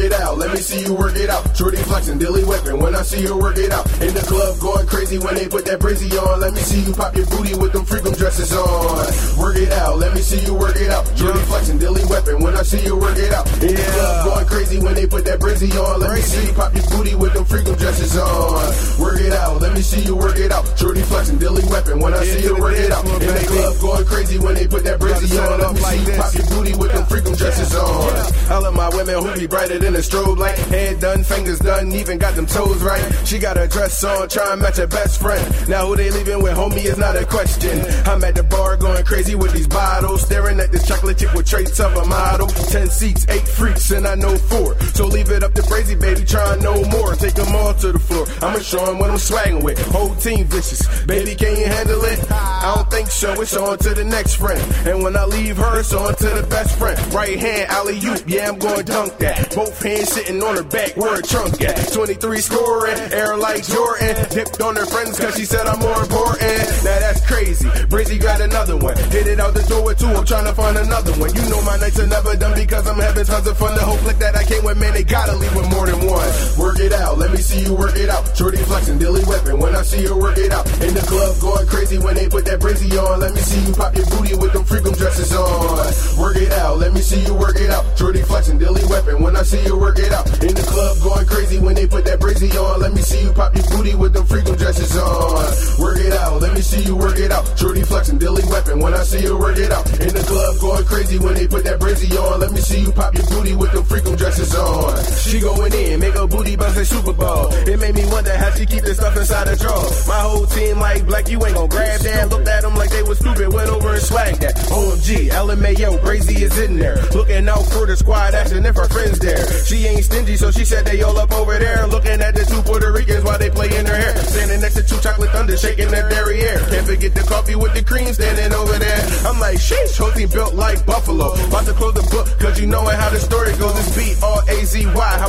It 0.00 0.12
out. 0.12 0.38
let 0.38 0.52
me 0.52 0.60
see 0.60 0.82
you 0.84 0.94
work 0.94 1.16
it 1.16 1.28
out. 1.28 1.56
Shorty 1.56 1.76
flexing, 1.78 2.18
dilly 2.18 2.44
whipping 2.44 2.80
when 2.80 2.94
I 2.94 3.02
see 3.02 3.22
you 3.22 3.36
work 3.36 3.56
it 3.58 3.70
out. 3.70 3.86
In 4.00 4.14
the 4.14 4.20
club 4.20 4.58
going 4.58 4.86
crazy 4.86 5.18
when 5.18 5.34
they 5.34 5.48
put 5.48 5.64
that 5.66 5.80
brazy 5.80 6.10
on. 6.16 6.40
Let 6.40 6.54
me 6.54 6.60
see 6.60 6.80
you 6.80 6.92
pop 6.92 7.14
your 7.14 7.26
booty 7.26 7.54
with 7.54 7.72
them 7.72 7.84
freakum 7.84 8.16
dresses 8.16 8.52
on. 8.52 9.06
Work 9.38 9.56
it 9.56 9.72
out, 9.72 9.98
let 9.98 10.14
me 10.14 10.20
see 10.20 10.40
you 10.44 10.54
work 10.54 10.76
it 10.76 10.90
out. 10.90 11.04
Shorty 11.16 11.40
flexing, 11.50 11.78
dilly 11.78 12.02
whipping 12.04 12.42
when 12.42 12.56
I 12.56 12.62
see 12.62 12.82
you 12.84 12.96
work 12.96 13.16
it 13.18 13.32
out. 13.32 13.46
In 13.62 13.74
the 13.74 13.86
club 13.94 14.24
going 14.26 14.46
crazy 14.46 14.78
when 14.78 14.94
they 14.94 15.06
put 15.06 15.24
that 15.24 15.38
brazy 15.38 15.70
on. 15.76 16.00
Let 16.00 16.14
me 16.14 16.20
see 16.20 16.46
you 16.46 16.52
pop 16.52 16.74
your 16.74 16.86
booty 16.90 17.14
with 17.14 17.32
them 17.34 17.44
freakum 17.44 17.78
dresses 17.78 18.16
on. 18.16 19.00
Work 19.00 19.20
it 19.20 19.32
out, 19.32 19.60
let 19.60 19.74
me 19.74 19.82
see 19.82 20.02
you 20.02 20.16
work 20.16 20.38
it 20.38 20.52
out. 20.52 20.64
Shorty 20.78 21.02
flexing, 21.02 21.38
dilly 21.38 21.62
whipping 21.80 22.02
when 22.02 22.14
I 22.14 22.24
see 22.24 22.42
you 22.42 22.56
work 22.56 22.76
it 22.76 22.90
out. 22.90 23.04
In 23.04 23.18
the 23.20 23.44
club 23.48 23.80
going 23.80 24.04
crazy 24.06 24.38
when 24.38 24.54
they 24.54 24.66
put 24.66 24.84
that 24.84 25.00
brazy 25.00 25.30
on. 25.40 25.74
Me 25.74 25.80
see 25.80 26.10
you 26.10 26.18
pop 26.18 26.34
your 26.34 26.46
booty 26.46 26.74
with 26.74 26.92
them 26.92 27.04
freakum 27.04 27.36
dresses 27.36 27.74
on. 27.74 28.12
I 28.50 28.58
love 28.58 28.74
my 28.74 28.88
women 28.90 29.22
who 29.22 29.34
be 29.34 29.46
brighter 29.46 29.78
than 29.78 29.94
a 29.96 29.98
strobe 29.98 30.38
light. 30.38 30.58
Head 30.58 31.00
done, 31.00 31.24
fingers 31.24 31.58
done, 31.58 31.92
even 31.92 32.18
got 32.18 32.34
them 32.34 32.46
toes 32.46 32.82
right. 32.82 33.02
She 33.24 33.38
got 33.38 33.56
her 33.56 33.66
dress 33.66 34.02
on, 34.04 34.28
try 34.28 34.52
and 34.52 34.62
match 34.62 34.76
her 34.76 34.86
best 34.86 35.20
friend. 35.20 35.68
Now 35.68 35.86
who 35.86 35.96
they 35.96 36.10
leaving 36.10 36.42
with, 36.42 36.56
homie, 36.56 36.84
is 36.84 36.98
not 36.98 37.16
a 37.16 37.24
question. 37.24 37.80
I'm 38.06 38.22
at 38.24 38.34
the 38.34 38.42
bar 38.42 38.76
going 38.76 39.04
crazy 39.04 39.34
with 39.34 39.52
these 39.52 39.68
bottles, 39.68 40.22
staring 40.22 40.60
at 40.60 40.72
this 40.72 40.86
chocolate 40.86 41.18
chick 41.18 41.32
with 41.34 41.46
traits 41.46 41.80
of 41.80 41.96
a 41.96 42.04
model. 42.06 42.48
Ten 42.48 42.88
seats, 42.88 43.26
eight 43.28 43.46
freaks, 43.46 43.90
and 43.90 44.06
I 44.06 44.14
know 44.14 44.36
four. 44.36 44.78
So 44.94 45.06
leave 45.06 45.30
it 45.30 45.42
up 45.42 45.54
to 45.54 45.62
crazy, 45.62 45.94
baby, 45.94 46.24
try 46.24 46.56
no 46.60 46.84
more. 46.86 47.14
Take 47.14 47.34
them 47.34 47.54
all 47.54 47.74
to 47.74 47.92
the 47.92 47.98
floor. 47.98 48.26
I'ma 48.42 48.58
show 48.60 48.84
'em 48.86 48.98
what 48.98 49.10
I'm 49.10 49.18
swagging 49.18 49.62
with. 49.62 49.78
Whole 49.92 50.14
team 50.16 50.46
vicious. 50.46 50.86
Baby, 51.06 51.34
can 51.34 51.56
you 51.56 51.66
handle 51.70 52.04
it? 52.04 52.30
I 52.30 52.74
don't 52.74 52.90
think 52.90 53.08
so. 53.08 53.40
It's 53.40 53.56
on 53.56 53.78
to 53.78 53.94
the 53.94 54.04
next 54.04 54.36
friend. 54.36 54.60
And 54.86 55.02
when 55.02 55.16
I 55.16 55.24
leave 55.24 55.56
her, 55.56 55.80
it's 55.80 55.94
on 55.94 56.14
to 56.14 56.28
the 56.28 56.46
best 56.48 56.78
friend. 56.78 56.98
Right 57.14 57.38
hand, 57.38 57.70
alley 57.70 57.98
oop, 58.04 58.22
yeah, 58.26 58.48
I'm 58.48 58.58
going 58.58 58.84
dunk 58.84 59.18
that. 59.18 59.54
Both 59.54 59.82
hands 59.82 60.12
sitting 60.12 60.42
on 60.42 60.56
her 60.56 60.62
back, 60.62 60.96
where 60.96 61.16
her 61.16 61.22
trunk 61.22 61.60
at. 61.62 61.92
23 61.92 62.40
scoring, 62.40 62.98
air 63.12 63.36
like 63.36 63.64
Jordan. 63.66 64.16
Dipped 64.30 64.60
on 64.60 64.76
her 64.76 64.86
friends 64.86 65.18
cause 65.18 65.36
she 65.36 65.44
said 65.44 65.66
I'm 65.66 65.78
more 65.80 66.00
important. 66.00 66.40
Now 66.84 66.98
that's 67.00 67.24
crazy. 67.26 67.68
Brizzy 67.88 68.20
got 68.20 68.40
another 68.40 68.76
one. 68.76 68.96
Hit 69.10 69.26
it 69.26 69.40
out 69.40 69.54
the 69.54 69.62
door 69.62 69.94
two, 69.94 70.06
I'm 70.06 70.24
trying 70.24 70.44
to 70.46 70.54
find 70.54 70.76
another 70.76 71.12
one. 71.16 71.34
You 71.34 71.42
know 71.48 71.62
my 71.62 71.76
nights 71.76 71.98
are 71.98 72.06
never 72.06 72.36
done 72.36 72.54
because 72.54 72.86
I'm 72.86 72.98
having 72.98 73.24
tons 73.24 73.46
of 73.46 73.56
fun. 73.56 73.74
The 73.74 73.80
whole 73.80 73.98
click 73.98 74.18
that 74.18 74.36
I 74.36 74.44
came 74.44 74.64
with, 74.64 74.78
man, 74.78 74.92
they 74.92 75.04
gotta 75.04 75.36
leave 75.36 75.54
with 75.54 75.68
more 75.70 75.86
than 75.86 76.00
one. 76.06 76.28
Work 76.58 76.78
it 76.80 76.92
out, 76.92 77.18
let 77.18 77.32
me 77.32 77.38
see 77.38 77.64
you 77.64 77.74
work 77.74 77.96
it 77.96 78.08
out. 78.08 78.36
Shorty 78.36 78.58
flexing, 78.58 78.98
dilly 78.98 79.24
weapon. 79.24 79.58
when 79.58 79.74
I 79.74 79.82
see 79.82 80.02
you 80.02 80.16
work 80.16 80.38
it 80.38 80.52
out. 80.52 80.66
In 80.82 80.94
the 80.94 81.04
club 81.08 81.40
going 81.40 81.59
crazy 81.66 81.98
when 81.98 82.14
they 82.14 82.28
put 82.28 82.44
that 82.44 82.60
Brizzy 82.60 82.90
on. 82.96 83.20
Let 83.20 83.34
me 83.34 83.40
see 83.40 83.60
you 83.66 83.72
pop 83.74 83.94
your 83.96 84.06
booty 84.06 84.34
with 84.36 84.52
them 84.52 84.64
freakum 84.64 84.96
dresses 84.96 85.32
on. 85.34 86.20
Work 86.20 86.36
it 86.36 86.52
out, 86.52 86.78
let 86.78 86.92
me 86.92 87.00
see 87.00 87.20
you 87.24 87.34
work 87.34 87.56
it 87.56 87.70
out. 87.70 87.84
Shorty 87.98 88.22
flexing, 88.22 88.58
dilly 88.58 88.84
weapon 88.86 89.22
when 89.22 89.36
I 89.36 89.42
see 89.42 89.62
you 89.64 89.76
work 89.76 89.98
it 89.98 90.12
out. 90.12 90.26
In 90.42 90.54
the 90.54 90.62
club 90.62 90.96
going 91.02 91.26
crazy 91.26 91.58
when 91.58 91.74
they 91.74 91.86
put 91.86 92.04
that 92.04 92.20
Brizzy 92.20 92.50
on. 92.54 92.80
Let 92.80 92.92
me 92.92 93.02
see 93.02 93.22
you 93.22 93.32
pop 93.32 93.54
your 93.54 93.64
booty 93.70 93.94
with 93.94 94.12
them 94.12 94.24
freakum 94.24 94.56
dresses 94.58 94.96
on. 94.96 95.82
Work 95.82 95.98
it 95.98 96.12
out, 96.12 96.40
let 96.40 96.54
me 96.54 96.60
see 96.60 96.82
you 96.82 96.96
work 96.96 97.18
it 97.18 97.32
out. 97.32 97.44
Shorty 97.58 97.82
flexing, 97.82 98.18
dilly 98.18 98.44
weapon 98.46 98.80
when 98.80 98.94
I 98.94 99.02
see 99.02 99.22
you 99.22 99.36
work 99.36 99.58
it 99.58 99.72
out. 99.72 99.86
In 100.00 100.14
the 100.14 100.22
club 100.22 100.60
going 100.60 100.84
crazy 100.84 101.18
when 101.18 101.34
they 101.34 101.48
put 101.48 101.64
that 101.64 101.80
Brizzy 101.80 102.14
on. 102.16 102.40
Let 102.40 102.52
me 102.52 102.60
see 102.60 102.80
you 102.80 102.92
pop 102.92 103.14
your 103.14 103.26
booty 103.26 103.56
with 103.56 103.72
them 103.72 103.84
freakum 103.84 104.16
dresses 104.16 104.54
on. 104.54 104.94
She 105.18 105.40
going 105.40 105.72
in, 105.72 106.00
make 106.00 106.14
her 106.14 106.26
booty 106.26 106.56
bounce 106.56 106.76
like 106.76 106.86
Super 106.86 107.12
Bowl. 107.12 107.48
It 107.66 107.78
made 107.80 107.94
me 107.94 108.04
wonder 108.06 108.36
how 108.36 108.50
she 108.52 108.66
keep 108.66 108.82
this 108.82 108.98
stuff 108.98 109.16
inside 109.16 109.48
her 109.48 109.56
drawer. 109.56 109.90
My 110.06 110.20
whole 110.20 110.46
team 110.46 110.78
like 110.78 111.06
black, 111.06 111.28
you 111.28 111.38
ain't 111.44 111.54
gon' 111.54 111.68
grab 111.68 112.00
that. 112.00 112.28
Looked 112.30 112.48
at 112.48 112.62
them 112.62 112.74
like 112.74 112.90
they 112.90 113.02
was 113.02 113.18
stupid, 113.18 113.52
went 113.52 113.70
over 113.70 113.90
and 113.90 114.02
swagged 114.02 114.40
that. 114.40 114.56
OMG, 114.70 115.30
LMAO, 115.30 116.00
crazy 116.02 116.42
is 116.44 116.58
in 116.58 116.78
there. 116.78 116.96
Looking 117.12 117.48
out 117.48 117.64
for 117.70 117.86
the 117.86 117.96
squad 117.96 118.34
action 118.34 118.64
if 118.64 118.76
her 118.76 118.88
friends 118.88 119.18
there. 119.18 119.40
She 119.64 119.86
ain't 119.86 120.04
stingy, 120.04 120.36
so 120.36 120.50
she 120.50 120.64
said 120.64 120.84
they 120.86 121.02
all 121.02 121.16
up 121.18 121.32
over 121.32 121.58
there. 121.58 121.86
Looking 121.86 122.20
at 122.20 122.34
the 122.34 122.44
two 122.44 122.62
Puerto 122.62 122.92
Ricans 122.92 123.24
while 123.24 123.38
they 123.38 123.50
play 123.50 123.68
in 123.76 123.86
her 123.86 123.96
hair. 123.96 124.16
Standing 124.16 124.60
next 124.60 124.74
to 124.74 124.82
two 124.82 125.00
chocolate 125.00 125.30
thunder, 125.30 125.56
shaking 125.56 125.90
their 125.90 126.08
derriere. 126.08 126.58
Can't 126.70 126.86
forget 126.86 127.14
the 127.14 127.22
coffee 127.22 127.54
with 127.54 127.74
the 127.74 127.82
cream 127.82 128.12
standing 128.12 128.52
over 128.52 128.78
there. 128.78 129.00
I'm 129.26 129.40
like, 129.40 129.58
sheesh, 129.58 129.98
whole 129.98 130.10
built 130.28 130.54
like 130.54 130.84
Buffalo. 130.86 131.32
About 131.48 131.64
to 131.66 131.72
close 131.72 131.94
the 131.94 132.06
book, 132.10 132.26
cause 132.38 132.60
you 132.60 132.66
know 132.66 132.84
how 132.84 133.10
the 133.10 133.20
story 133.20 133.56
goes. 133.56 133.74
This 133.74 133.96
beat 133.96 134.22
all 134.22 134.40
A-Z-Y, 134.40 134.69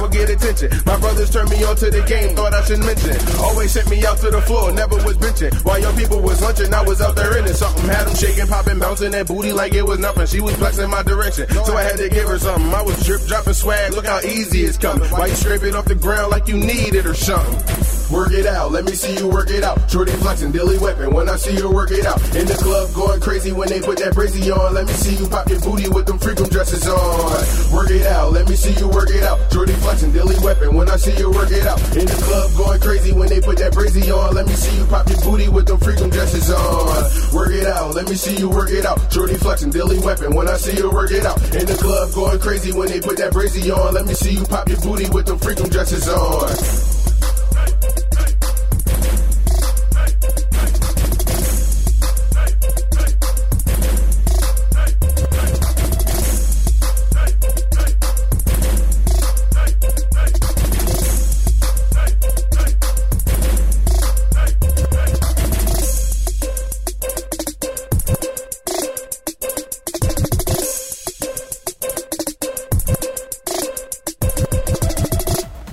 I 0.01 0.08
get 0.10 0.29
attention. 0.29 0.70
My 0.86 0.98
brothers 0.98 1.29
turned 1.29 1.50
me 1.50 1.63
on 1.63 1.75
to 1.77 1.89
the 1.91 2.01
game, 2.01 2.36
thought 2.36 2.54
I 2.54 2.63
should 2.65 2.80
mention. 2.80 3.15
Always 3.39 3.71
sent 3.71 3.89
me 3.89 4.04
out 4.06 4.17
to 4.19 4.32
the 4.32 4.41
floor, 4.41 4.71
never 4.71 4.95
was 5.06 5.17
benching. 5.17 5.54
While 5.63 5.80
young 5.80 5.95
people 5.95 6.21
was 6.21 6.41
lunching, 6.41 6.73
I 6.73 6.82
was 6.82 7.02
out 7.02 7.15
there 7.15 7.38
in 7.38 7.45
it. 7.45 7.54
Something 7.54 7.86
had 7.86 8.08
them 8.08 8.15
shaking, 8.15 8.47
popping, 8.47 8.80
bouncing 8.80 9.12
that 9.12 9.28
booty 9.28 9.54
like 9.54 9.73
it 9.73 9.86
was 9.86 9.99
nothing. 9.99 10.25
She 10.25 10.41
was 10.41 10.56
flexing 10.56 10.89
my 10.89 11.04
direction, 11.04 11.47
so 11.65 11.78
I 11.78 11.84
had 11.84 11.97
to 11.97 12.10
give 12.10 12.28
her 12.28 12.39
something. 12.39 12.73
I 12.73 12.82
was 12.82 12.97
drip, 13.06 13.21
dropping 13.28 13.54
swag, 13.54 13.93
look 13.93 14.06
how 14.06 14.19
easy 14.21 14.65
it's 14.65 14.78
coming. 14.78 15.08
Why 15.10 15.28
you 15.28 15.36
scraping 15.36 15.75
off 15.75 15.86
the 15.86 15.95
ground 15.95 16.32
like 16.32 16.47
you 16.47 16.58
need 16.58 16.95
it 16.95 17.06
or 17.06 17.13
something? 17.13 17.90
Work 18.12 18.34
it 18.34 18.45
out, 18.45 18.74
let 18.74 18.84
me 18.84 18.91
see 18.91 19.15
you 19.15 19.28
work 19.30 19.50
it 19.50 19.63
out. 19.63 19.89
Shorty 19.89 20.12
flexing, 20.12 20.52
dilly 20.52 20.78
weapon. 20.78 21.13
when 21.13 21.30
I 21.30 21.38
see 21.38 21.56
you 21.56 21.71
work 21.71 21.91
it 21.91 22.06
out. 22.06 22.19
In 22.36 22.45
the 22.45 22.56
club 22.60 22.93
going 22.93 23.21
crazy 23.21 23.54
when 23.54 23.69
they 23.69 23.80
put 23.80 24.00
that 24.00 24.12
brazy 24.13 24.52
on. 24.52 24.74
Let 24.74 24.86
me 24.86 24.93
see 24.93 25.15
you 25.15 25.30
pop 25.30 25.47
your 25.47 25.62
booty 25.62 25.88
with 25.88 26.06
them 26.06 26.19
freakum 26.19 26.50
dresses 26.50 26.86
on. 26.89 27.71
Work 27.71 27.89
it 27.89 28.06
out, 28.06 28.34
let 28.34 28.50
me 28.50 28.56
see 28.56 28.74
you 28.76 28.89
work 28.89 29.10
it 29.12 29.24
out. 29.24 29.39
Shorty 29.54 29.71
flexing, 29.80 30.12
dilly 30.12 30.36
weapon. 30.43 30.76
when 30.76 30.89
I 30.89 30.97
see 30.97 31.15
you 31.15 31.32
work 31.32 31.52
it 31.52 31.65
out. 31.65 31.80
In 31.95 32.06
the 32.06 32.19
club 32.28 32.52
going 32.58 32.82
crazy 32.82 33.13
when 33.13 33.30
they 33.30 33.39
put 33.39 33.58
that 33.60 33.71
brazy 33.71 34.12
on. 34.12 34.36
Let 34.36 34.45
me 34.45 34.54
see 34.60 34.76
you 34.76 34.86
pop 34.88 35.08
your 35.08 35.21
booty 35.21 35.47
with 35.47 35.67
them 35.67 35.78
freakum 35.80 36.12
dresses 36.12 36.52
on. 36.52 37.34
Work 37.34 37.56
it 37.56 37.67
out, 37.67 37.95
let 37.95 38.10
me 38.10 38.15
see 38.15 38.36
you 38.36 38.50
work 38.50 38.71
it 38.71 38.86
out. 38.86 39.00
Shorty 39.08 39.36
flexing, 39.36 39.71
dilly 39.71 40.00
weapon. 40.00 40.36
when 40.36 40.50
I 40.50 40.58
see 40.58 40.76
you 40.76 40.91
work 40.91 41.12
it 41.12 41.26
out. 41.26 41.39
In 41.56 41.63
the 41.63 41.80
club 41.80 42.12
going 42.12 42.39
crazy 42.39 42.74
when 42.74 42.89
they 42.89 43.00
put 43.00 43.15
that 43.24 43.32
brazy 43.32 43.71
on. 43.71 43.93
Let 43.93 44.06
me 44.06 44.13
see 44.15 44.34
you 44.36 44.43
pop 44.43 44.67
your 44.67 44.82
booty 44.82 45.08
with 45.10 45.28
them 45.28 45.39
freakum 45.39 45.71
dresses 45.71 46.10
on. 46.10 46.90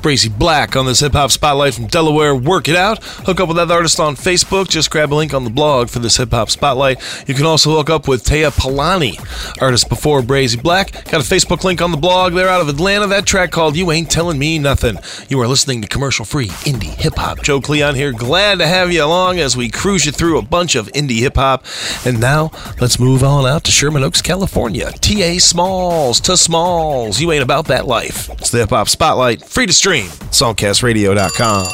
Brazy 0.08 0.30
Blakk 0.30 0.74
on 0.74 0.86
this 0.86 1.00
hip 1.00 1.12
hop 1.12 1.30
spotlight 1.30 1.74
from 1.74 1.86
Delaware. 1.86 2.34
Work 2.34 2.66
it 2.66 2.76
out. 2.76 3.04
Hook 3.04 3.40
up 3.40 3.48
with 3.48 3.58
that 3.58 3.70
artist 3.70 4.00
on 4.00 4.16
Facebook. 4.16 4.66
Just 4.66 4.90
grab 4.90 5.12
a 5.12 5.14
link 5.14 5.34
on 5.34 5.44
the 5.44 5.50
blog 5.50 5.90
for 5.90 5.98
this 5.98 6.16
hip 6.16 6.30
hop 6.30 6.48
spotlight. 6.48 6.98
You 7.28 7.34
can 7.34 7.44
also 7.44 7.76
hook 7.76 7.90
up 7.90 8.08
with 8.08 8.24
Teah 8.24 8.50
Philani, 8.50 9.18
artist 9.60 9.90
before 9.90 10.22
Brazy 10.22 10.56
Blakk. 10.56 11.10
Got 11.10 11.20
a 11.20 11.24
Facebook 11.24 11.62
link 11.62 11.82
on 11.82 11.90
the 11.90 11.98
blog. 11.98 12.32
They're 12.32 12.48
out 12.48 12.62
of 12.62 12.70
Atlanta. 12.70 13.06
That 13.06 13.26
track 13.26 13.50
called 13.50 13.76
You 13.76 13.92
Ain't 13.92 14.10
Telling 14.10 14.38
Me 14.38 14.58
Nothing. 14.58 14.96
You 15.28 15.38
are 15.42 15.46
listening 15.46 15.82
to 15.82 15.88
commercial 15.88 16.24
free 16.24 16.48
indie 16.64 16.84
hip 16.84 17.16
hop. 17.16 17.42
Joe 17.42 17.60
Cleon 17.60 17.94
here. 17.94 18.12
Glad 18.12 18.60
to 18.60 18.66
have 18.66 18.90
you 18.90 19.04
along 19.04 19.40
as 19.40 19.58
we 19.58 19.68
cruise 19.68 20.06
you 20.06 20.12
through 20.12 20.38
a 20.38 20.42
bunch 20.42 20.74
of 20.74 20.86
indie 20.92 21.18
hip 21.18 21.36
hop. 21.36 21.66
And 22.06 22.18
now 22.18 22.50
let's 22.80 22.98
move 22.98 23.22
on 23.22 23.44
out 23.44 23.64
to 23.64 23.70
Sherman 23.70 24.04
Oaks, 24.04 24.22
California. 24.22 24.86
Ta 24.86 25.36
Smallz 25.36 26.22
Ta 26.22 26.32
Smallz. 26.32 27.20
You 27.20 27.30
ain't 27.30 27.42
about 27.42 27.66
that 27.66 27.86
life. 27.86 28.30
It's 28.30 28.50
the 28.50 28.60
hip 28.60 28.70
hop 28.70 28.88
spotlight. 28.88 29.44
Free 29.44 29.66
to 29.66 29.72
stream. 29.74 29.97
Songcastradio.com. 30.04 31.64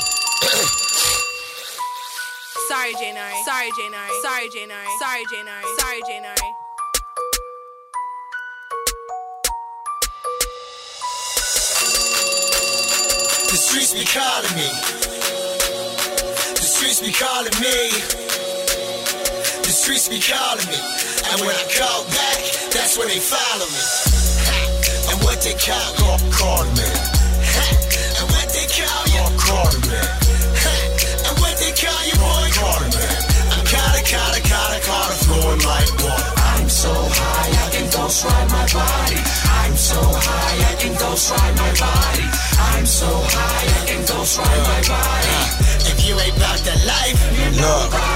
Sorry, 2.68 2.92
J 2.94 3.12
Nari. 3.12 3.34
Sorry, 3.44 3.70
J 3.76 3.88
Nari. 3.90 4.10
Sorry, 4.22 4.48
J 4.48 4.66
Nari. 4.66 4.86
Sorry, 4.98 5.22
J 5.30 5.42
Nari. 5.44 5.64
Sorry, 5.78 6.00
J 6.06 6.20
Nari. 6.20 6.50
The 13.50 13.56
streets 13.56 13.92
be 13.94 14.04
calling 14.04 14.54
me. 14.56 14.68
The 16.54 16.66
streets 16.66 17.00
be 17.00 17.12
calling 17.12 17.54
me. 17.60 17.90
The 19.62 19.70
streets 19.70 20.08
be 20.08 20.20
calling 20.20 20.66
me. 20.66 20.80
And 21.30 21.40
when 21.40 21.54
I 21.54 21.64
call 21.70 22.04
back, 22.04 22.40
that's 22.72 22.98
when 22.98 23.08
they 23.08 23.20
follow 23.20 23.66
me. 23.66 23.84
Ha! 24.48 25.12
And 25.12 25.22
what 25.22 25.40
they 25.42 25.54
call 25.54 25.94
call, 25.96 26.18
call 26.32 26.64
me. 26.74 27.13
Me. 29.86 30.00
Ha! 30.62 30.74
And 31.30 31.36
what 31.38 31.54
they 31.62 31.72
call 31.74 32.02
you 32.08 32.16
boy 32.18 32.46
call 32.58 32.82
me. 32.90 33.06
I'm 33.54 33.64
kinda, 33.64 34.00
kinda, 34.02 34.40
kinda, 34.42 34.78
kinda 34.82 35.14
flowing 35.24 35.62
like 35.62 35.90
water. 36.02 36.32
I'm 36.54 36.68
so 36.68 36.92
high 36.92 37.50
I 37.64 37.66
can 37.74 37.86
ghost 37.90 38.24
ride 38.24 38.50
my 38.50 38.66
body. 38.72 39.20
I'm 39.62 39.76
so 39.76 40.00
high 40.00 40.58
I 40.70 40.74
can 40.80 40.94
ghost 40.98 41.30
ride 41.30 41.56
my 41.56 41.72
body. 41.78 42.26
I'm 42.58 42.86
so 42.86 43.10
high 43.10 43.66
I 43.78 43.80
can 43.86 44.02
ghost 44.06 44.38
ride 44.38 44.64
my 44.70 44.80
body. 44.90 45.36
If 45.90 45.98
you 46.06 46.18
ain't 46.18 46.36
about 46.36 46.58
that 46.66 46.80
life, 46.84 47.18
you 47.38 47.48
know. 47.60 48.13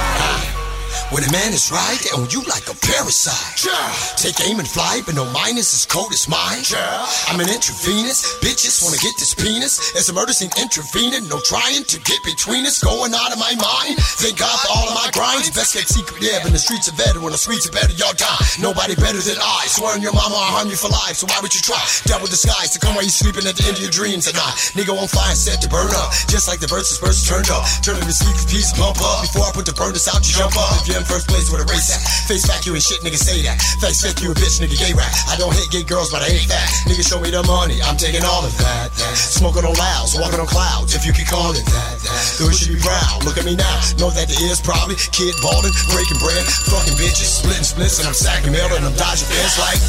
When 1.08 1.24
a 1.24 1.32
man 1.32 1.56
is 1.56 1.72
right, 1.72 1.96
they 2.04 2.12
own 2.12 2.28
you 2.28 2.44
like 2.44 2.68
a 2.68 2.76
parasite. 2.84 3.64
Yeah. 3.64 3.72
Take 4.16 4.40
aim 4.44 4.58
and 4.60 4.68
fly, 4.68 5.00
but 5.04 5.14
no 5.14 5.24
mine 5.32 5.56
is 5.56 5.72
as 5.72 5.84
cold 5.84 6.12
as 6.12 6.28
mine. 6.28 6.64
Yeah. 6.68 7.04
I'm 7.28 7.40
an 7.40 7.48
intravenous. 7.48 8.38
Bitches 8.44 8.84
wanna 8.84 9.00
get 9.00 9.16
this 9.16 9.32
penis. 9.34 9.92
It's 9.96 10.08
a 10.08 10.14
murder 10.14 10.32
scene 10.32 10.52
intravenous. 10.56 11.28
No 11.28 11.40
trying 11.44 11.84
to 11.84 11.96
get 12.00 12.20
between 12.24 12.64
us. 12.64 12.80
Going 12.80 13.12
out 13.12 13.32
of 13.32 13.38
my 13.38 13.52
mind. 13.56 14.00
Thank 14.20 14.38
God 14.38 14.56
for 14.60 14.68
all 14.72 14.88
of 14.88 14.94
my 14.94 15.08
grinds. 15.12 15.50
Best 15.50 15.74
kept 15.74 15.88
secret, 15.88 16.20
yeah, 16.20 16.40
but 16.42 16.52
the 16.52 16.60
streets 16.60 16.88
are 16.88 16.96
better. 16.96 17.20
When 17.20 17.32
the 17.32 17.40
streets 17.40 17.68
are 17.68 17.72
better, 17.72 17.92
y'all 17.92 18.16
die. 18.16 18.44
Nobody 18.60 18.94
better 18.96 19.20
than 19.20 19.36
I. 19.40 19.64
Swearing 19.68 20.02
your 20.02 20.12
mama 20.12 20.36
I'll 20.36 20.60
harm 20.60 20.68
you 20.68 20.76
for 20.76 20.88
life. 20.88 21.16
So 21.16 21.26
why 21.26 21.40
would 21.40 21.54
you 21.54 21.60
try? 21.60 21.80
Double 22.04 22.28
disguise 22.28 22.72
to 22.76 22.78
come 22.78 22.94
while 22.94 23.04
you 23.04 23.12
sleeping 23.12 23.48
at 23.48 23.56
the 23.56 23.64
end 23.68 23.76
of 23.76 23.82
your 23.82 23.92
dreams 23.92 24.28
at 24.28 24.36
night. 24.36 24.56
Nigga 24.76 24.92
on 24.92 25.08
fire 25.08 25.34
set 25.34 25.60
to 25.64 25.68
burn 25.68 25.88
up. 25.96 26.12
Just 26.28 26.48
like 26.48 26.60
the 26.60 26.68
birds 26.68 26.92
dispersed 26.92 27.28
turned 27.28 27.48
up. 27.48 27.64
Turn 27.80 27.98
Turning 27.98 28.06
the 28.06 28.14
sleep 28.14 28.36
piece 28.52 28.70
pump 28.76 29.00
up. 29.00 29.24
Before 29.24 29.48
I 29.48 29.52
put 29.56 29.64
the 29.64 29.72
burners 29.72 30.06
out, 30.06 30.20
you 30.20 30.36
jump 30.36 30.54
up. 30.54 30.84
If 30.84 30.88
you're 30.88 30.97
first 31.04 31.28
place 31.28 31.50
with 31.52 31.60
a 31.62 31.68
race 31.68 31.92
at. 31.92 32.00
Face 32.26 32.46
back 32.46 32.64
you 32.66 32.74
and 32.74 32.82
shit, 32.82 33.00
nigga 33.04 33.18
say 33.18 33.42
that. 33.44 33.60
Face 33.78 34.02
fuck 34.02 34.18
you 34.22 34.32
a 34.32 34.34
bitch, 34.34 34.58
nigga 34.58 34.78
gay 34.78 34.94
rap. 34.96 35.10
I 35.28 35.36
don't 35.36 35.52
hate 35.54 35.70
gay 35.70 35.84
girls, 35.84 36.10
but 36.10 36.22
I 36.22 36.30
hate 36.30 36.48
that. 36.48 36.66
Nigga 36.88 37.04
show 37.04 37.20
me 37.20 37.30
the 37.30 37.42
money, 37.44 37.78
I'm 37.84 37.96
taking 37.96 38.24
all 38.24 38.42
of 38.42 38.54
that. 38.58 38.90
Smoking 39.14 39.64
on 39.68 39.74
louds, 39.76 40.18
walking 40.18 40.40
on 40.40 40.48
clouds, 40.48 40.94
if 40.94 41.04
you 41.06 41.12
can 41.12 41.26
call 41.28 41.52
it 41.52 41.62
that. 41.62 41.94
Though 42.40 42.50
it 42.50 42.56
should 42.56 42.74
be 42.74 42.80
proud. 42.80 43.22
Look 43.24 43.38
at 43.38 43.44
me 43.44 43.54
now, 43.54 43.78
know 44.00 44.10
that 44.10 44.26
there 44.26 44.50
is 44.50 44.60
probably 44.60 44.96
kid 45.12 45.34
balling, 45.44 45.74
breaking 45.92 46.18
bread, 46.18 46.44
fucking 46.72 46.96
bitches, 46.96 47.42
splitting 47.42 47.66
splits, 47.66 47.98
and 47.98 48.08
I'm 48.08 48.16
stacking 48.16 48.52
mail 48.52 48.72
and 48.74 48.84
I'm 48.84 48.96
dodging 48.96 49.28
fence 49.28 49.56
like. 49.60 49.80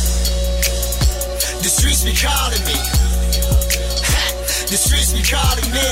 The 1.59 1.67
streets 1.67 2.03
be 2.03 2.15
calling 2.15 2.63
me. 2.65 2.77
The 4.69 4.77
streets 4.77 5.11
be 5.13 5.21
calling 5.23 5.69
me. 5.73 5.89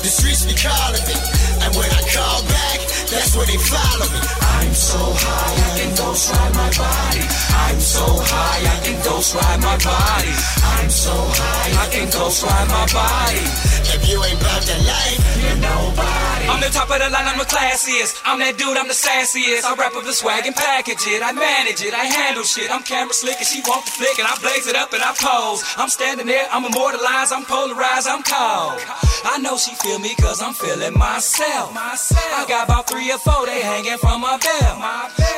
The 0.00 0.08
streets 0.08 0.46
be 0.46 0.54
calling 0.54 1.04
me. 1.08 1.43
And 1.64 1.72
when 1.72 1.88
I 1.88 2.02
call 2.12 2.44
back, 2.44 2.78
that's 3.08 3.32
when 3.32 3.48
they 3.48 3.56
follow 3.56 4.04
me. 4.12 4.20
I'm 4.20 4.74
so 4.76 5.00
high, 5.00 5.56
I 5.64 5.70
can 5.80 5.90
ghost 5.96 6.28
ride 6.28 6.52
my 6.52 6.68
body. 6.76 7.24
I'm 7.24 7.80
so 7.80 8.04
high, 8.04 8.60
I 8.68 8.76
can 8.84 8.98
ghost 9.00 9.32
ride 9.32 9.60
my 9.64 9.76
body. 9.80 10.34
I'm 10.76 10.90
so 10.92 11.14
high, 11.16 11.72
I 11.72 11.86
can 11.88 12.10
ghost 12.12 12.44
ride 12.44 12.68
my 12.68 12.84
body. 12.92 13.44
If 13.96 14.04
you 14.10 14.20
ain't 14.24 14.36
about 14.36 14.60
that 14.66 14.82
life, 14.84 15.20
you're 15.40 15.60
nobody. 15.62 16.44
I'm 16.52 16.60
the 16.60 16.68
top 16.68 16.92
of 16.92 17.00
the 17.00 17.08
line, 17.08 17.24
I'm 17.24 17.40
the 17.40 17.48
classiest. 17.48 18.20
I'm 18.28 18.36
that 18.44 18.60
dude, 18.60 18.76
I'm 18.76 18.88
the 18.90 18.98
sassiest. 18.98 19.64
I 19.64 19.72
rap 19.80 19.96
up 19.96 20.04
the 20.04 20.12
swag 20.12 20.44
and 20.44 20.56
package 20.56 21.00
it. 21.08 21.24
I 21.24 21.32
manage 21.32 21.80
it, 21.80 21.94
I 21.96 22.04
handle 22.04 22.44
shit. 22.44 22.68
I'm 22.68 22.84
camera 22.84 23.16
slick 23.16 23.40
and 23.40 23.48
she 23.48 23.64
the 23.64 23.72
flick 23.96 24.20
and 24.20 24.28
I 24.28 24.36
blaze 24.44 24.68
it 24.68 24.76
up 24.76 24.92
and 24.92 25.00
I 25.00 25.16
pose. 25.16 25.64
I'm 25.80 25.88
standing 25.88 26.26
there, 26.26 26.44
I'm 26.52 26.68
immortalized, 26.68 27.32
I'm 27.32 27.48
polarized, 27.48 28.04
I'm 28.10 28.20
cold. 28.20 28.82
I 29.24 29.38
know 29.40 29.56
she 29.56 29.72
feel 29.80 29.98
me 29.98 30.12
cause 30.20 30.42
I'm 30.42 30.52
feeling 30.52 30.98
myself. 30.98 31.53
I 31.54 32.44
got 32.48 32.66
about 32.66 32.90
three 32.90 33.10
or 33.12 33.18
four, 33.18 33.46
they 33.46 33.62
hanging 33.62 33.98
from 33.98 34.20
my 34.20 34.38
belt. 34.42 34.78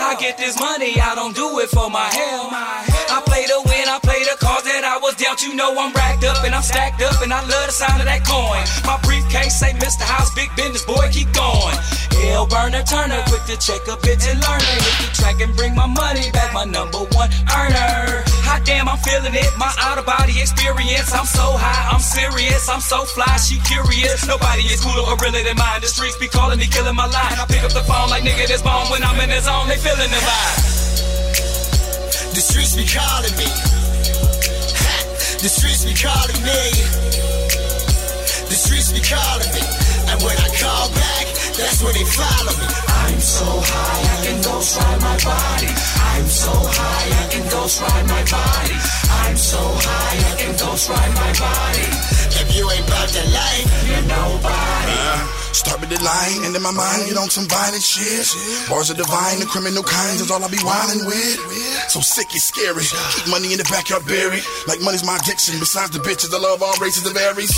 I 0.00 0.16
get 0.18 0.38
this 0.38 0.58
money, 0.58 0.98
I 1.00 1.14
don't 1.14 1.36
do 1.36 1.60
it 1.60 1.68
for 1.68 1.90
my 1.90 2.08
hell. 2.08 2.48
I 2.52 3.20
play 3.26 3.44
to 3.44 3.60
win, 3.68 3.84
I 3.88 3.98
play 4.00 4.24
the 4.24 4.36
cards 4.40 4.64
that 4.64 4.84
I 4.84 4.96
was 4.96 5.14
dealt. 5.16 5.42
You 5.42 5.54
know 5.54 5.76
I'm 5.76 5.92
racked 5.92 6.24
up 6.24 6.42
and 6.44 6.54
I'm 6.54 6.62
stacked 6.62 7.02
up 7.02 7.20
and 7.20 7.32
I 7.32 7.40
love 7.44 7.66
the 7.68 7.72
sound 7.72 8.00
of 8.00 8.06
that 8.08 8.24
coin. 8.24 8.64
My 8.88 8.96
briefcase 9.04 9.60
say 9.60 9.72
Mr. 9.76 10.08
House, 10.08 10.32
big 10.34 10.48
business, 10.56 10.84
boy, 10.84 11.04
keep 11.12 11.28
going. 11.36 11.76
Hell 12.24 12.46
burner, 12.46 12.82
turner, 12.82 13.20
quick 13.28 13.44
to 13.44 13.56
check 13.60 13.84
a 13.88 13.96
bitch 14.00 14.24
and 14.24 14.40
learn 14.40 14.60
her. 14.60 14.78
Hit 14.80 14.96
the 15.02 15.08
track 15.12 15.40
and 15.40 15.52
bring 15.56 15.74
my 15.74 15.86
money 15.86 16.30
back, 16.32 16.52
my 16.54 16.64
number 16.64 17.04
one 17.12 17.28
earner. 17.52 18.24
Hot 18.48 18.62
damn, 18.64 18.88
I'm 18.88 18.98
feeling 19.02 19.34
it, 19.34 19.50
my 19.58 19.68
out 19.82 19.98
of 19.98 20.06
body 20.06 20.38
experience. 20.40 21.12
I'm 21.12 21.26
so 21.26 21.44
high, 21.58 21.92
I'm 21.92 22.00
serious, 22.00 22.68
I'm 22.68 22.80
so 22.80 23.04
fly, 23.04 23.36
she 23.42 23.60
curious. 23.66 24.26
Nobody 24.26 24.64
is 24.70 24.80
cooler 24.80 25.04
or 25.04 25.16
realer 25.20 25.42
than 25.44 25.56
mine. 25.60 25.80
The 25.82 25.90
streets 25.90 26.16
be 26.16 26.28
calling 26.28 26.58
me, 26.58 26.66
killing 26.66 26.96
my 26.96 27.06
line. 27.06 27.36
I 27.36 27.44
pick 27.44 27.62
up 27.62 27.74
the 27.74 27.84
phone 27.84 28.08
like 28.08 28.24
nigga, 28.24 28.48
this 28.48 28.62
bomb 28.62 28.88
when 28.88 29.04
I'm 29.04 29.18
in 29.20 29.30
the 29.30 29.40
zone, 29.42 29.68
they 29.68 29.76
feeling 29.76 30.08
the 30.08 30.22
vibe. 30.22 30.76
The 32.32 32.42
streets 32.42 32.76
be 32.76 32.86
calling 32.88 33.36
me. 33.36 33.48
The 35.36 35.50
streets 35.52 35.84
be 35.84 35.92
calling 35.92 36.42
me. 36.42 36.62
The 38.48 38.56
streets 38.56 38.90
be 38.90 39.04
calling 39.04 39.52
me. 39.52 39.62
And 40.08 40.22
when 40.24 40.36
I 40.38 40.48
call 40.56 40.88
back, 40.96 41.35
that's 41.56 41.82
when 41.82 41.94
they 41.94 42.04
follow 42.04 42.52
me. 42.60 42.68
I'm 42.68 43.20
so 43.20 43.48
high, 43.48 44.02
I 44.12 44.16
can 44.24 44.38
ghost 44.42 44.76
ride 44.76 45.00
my 45.00 45.16
body. 45.24 45.72
I'm 45.72 46.26
so 46.28 46.52
high, 46.52 47.08
I 47.16 47.24
can 47.32 47.44
ghost 47.48 47.80
ride 47.80 48.06
my 48.06 48.22
body. 48.28 48.76
I'm 49.24 49.36
so 49.36 49.60
high, 49.60 50.16
I 50.20 50.32
can 50.36 50.52
ghost 50.56 50.90
ride 50.90 51.14
my 51.16 51.32
body. 51.40 51.86
If 52.36 52.54
you 52.54 52.68
ain't 52.70 52.86
about 52.86 53.08
that 53.08 53.28
life, 53.32 53.68
you're 53.88 54.04
nobody. 54.04 54.98
Uh, 55.00 55.45
start 55.56 55.80
with 55.80 55.88
the 55.88 56.00
line, 56.04 56.44
and 56.44 56.52
in 56.52 56.62
my 56.62 56.70
mind, 56.70 57.08
get 57.08 57.16
on 57.16 57.32
some 57.32 57.48
violent 57.48 57.82
shit. 57.82 58.28
Bars 58.68 58.92
are 58.92 58.98
divine, 58.98 59.40
the 59.40 59.48
criminal 59.48 59.82
kinds 59.82 60.20
is 60.20 60.30
all 60.30 60.44
I 60.44 60.48
be 60.52 60.60
wildin' 60.60 61.08
with. 61.08 61.40
So 61.88 62.04
sick, 62.04 62.28
it's 62.36 62.44
scary. 62.44 62.84
Keep 63.16 63.32
money 63.32 63.56
in 63.56 63.58
the 63.58 63.68
backyard 63.72 64.04
buried. 64.04 64.44
Like 64.68 64.84
money's 64.84 65.04
my 65.06 65.16
addiction. 65.16 65.56
Besides 65.56 65.96
the 65.96 66.02
bitches, 66.04 66.34
I 66.34 66.38
love 66.38 66.60
all 66.60 66.76
races 66.76 67.08
and 67.08 67.16
varies. 67.16 67.56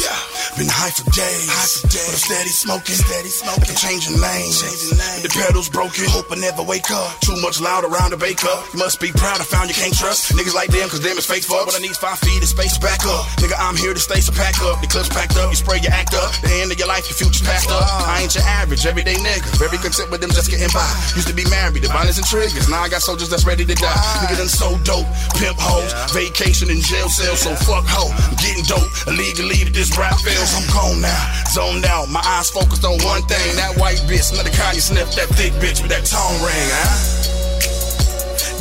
Been 0.54 0.70
high 0.70 0.94
for 0.94 1.02
days, 1.11 1.50
but 1.82 1.90
I'm 1.90 2.20
steady 2.22 2.54
smoking. 2.54 2.94
Steady 2.94 3.32
smoking. 3.32 3.74
Changing 3.74 4.16
lanes. 4.22 4.62
With 4.62 5.26
the 5.26 5.32
pedals 5.34 5.66
broken. 5.66 6.06
Hope 6.06 6.30
I 6.30 6.38
never 6.38 6.62
wake 6.62 6.90
up. 6.94 7.18
Too 7.18 7.34
much 7.42 7.58
loud 7.58 7.82
around 7.82 8.14
the 8.14 8.20
bake 8.20 8.44
up. 8.44 8.62
You 8.72 8.78
must 8.78 9.00
be 9.02 9.11
proud. 9.11 9.42
I 9.42 9.44
found 9.44 9.66
you 9.66 9.74
can't 9.74 9.96
trust 9.96 10.30
niggas 10.38 10.54
like 10.54 10.70
them, 10.70 10.87
cause 10.88 11.00
them 11.02 11.18
is 11.18 11.26
fake 11.26 11.42
fuck. 11.42 11.66
But 11.66 11.74
I 11.74 11.82
need 11.82 11.96
five 11.96 12.18
feet 12.22 12.42
of 12.42 12.48
space 12.48 12.76
to 12.76 12.80
back 12.80 13.02
up. 13.08 13.26
Nigga, 13.42 13.58
I'm 13.58 13.74
here 13.74 13.94
to 13.94 14.00
stay, 14.00 14.20
so 14.20 14.30
pack 14.32 14.54
up. 14.62 14.78
The 14.80 14.87
clips 14.87 15.08
packed 15.08 15.34
up. 15.37 15.50
You 15.50 15.56
spray 15.56 15.80
your 15.82 15.92
act 15.92 16.14
up. 16.14 16.30
The 16.44 16.52
end 16.62 16.70
of 16.70 16.78
your 16.78 16.88
life, 16.88 17.08
your 17.08 17.16
future's 17.16 17.42
passed 17.42 17.70
up. 17.70 17.88
I 17.88 18.22
ain't 18.22 18.35
your 18.35 18.44
average, 18.44 18.85
everyday 18.87 19.16
nigga. 19.16 19.48
Very 19.57 19.79
content 19.79 20.11
with 20.11 20.20
them 20.20 20.31
just 20.31 20.51
getting 20.51 20.68
by. 20.70 20.87
Used 21.16 21.29
to 21.29 21.35
be 21.35 21.48
married, 21.48 21.83
the 21.83 21.88
violence 21.88 22.18
and 22.18 22.27
triggers. 22.27 22.68
Now 22.68 22.85
I 22.85 22.88
got 22.88 23.03
soldiers 23.03 23.29
that's 23.29 23.44
ready 23.44 23.64
to 23.64 23.74
die. 23.74 24.01
Nigga 24.22 24.38
done 24.38 24.53
so 24.53 24.77
dope. 24.85 25.09
Pimp 25.40 25.57
hoes, 25.59 25.90
vacation 26.12 26.70
in 26.70 26.81
jail 26.81 27.09
cells, 27.09 27.40
so 27.40 27.55
fuck 27.64 27.88
hoe. 27.88 28.12
Getting 28.38 28.64
dope. 28.68 28.88
Illegally 29.09 29.64
to 29.64 29.72
this 29.72 29.96
rap 29.96 30.20
fails. 30.20 30.53
I'm 30.55 30.66
gone 30.70 31.01
now. 31.01 31.22
Zoned 31.48 31.87
out. 31.87 32.09
My 32.09 32.20
eyes 32.24 32.51
focused 32.51 32.85
on 32.85 33.01
one 33.03 33.22
thing. 33.27 33.57
That 33.57 33.77
white 33.77 34.01
bitch. 34.05 34.31
The 34.38 34.51
Kanye 34.51 34.81
sniff 34.81 35.11
that 35.16 35.29
thick 35.35 35.53
bitch 35.59 35.83
with 35.83 35.90
that 35.90 36.07
tone 36.07 36.38
ring, 36.46 36.68
huh? 36.70 37.18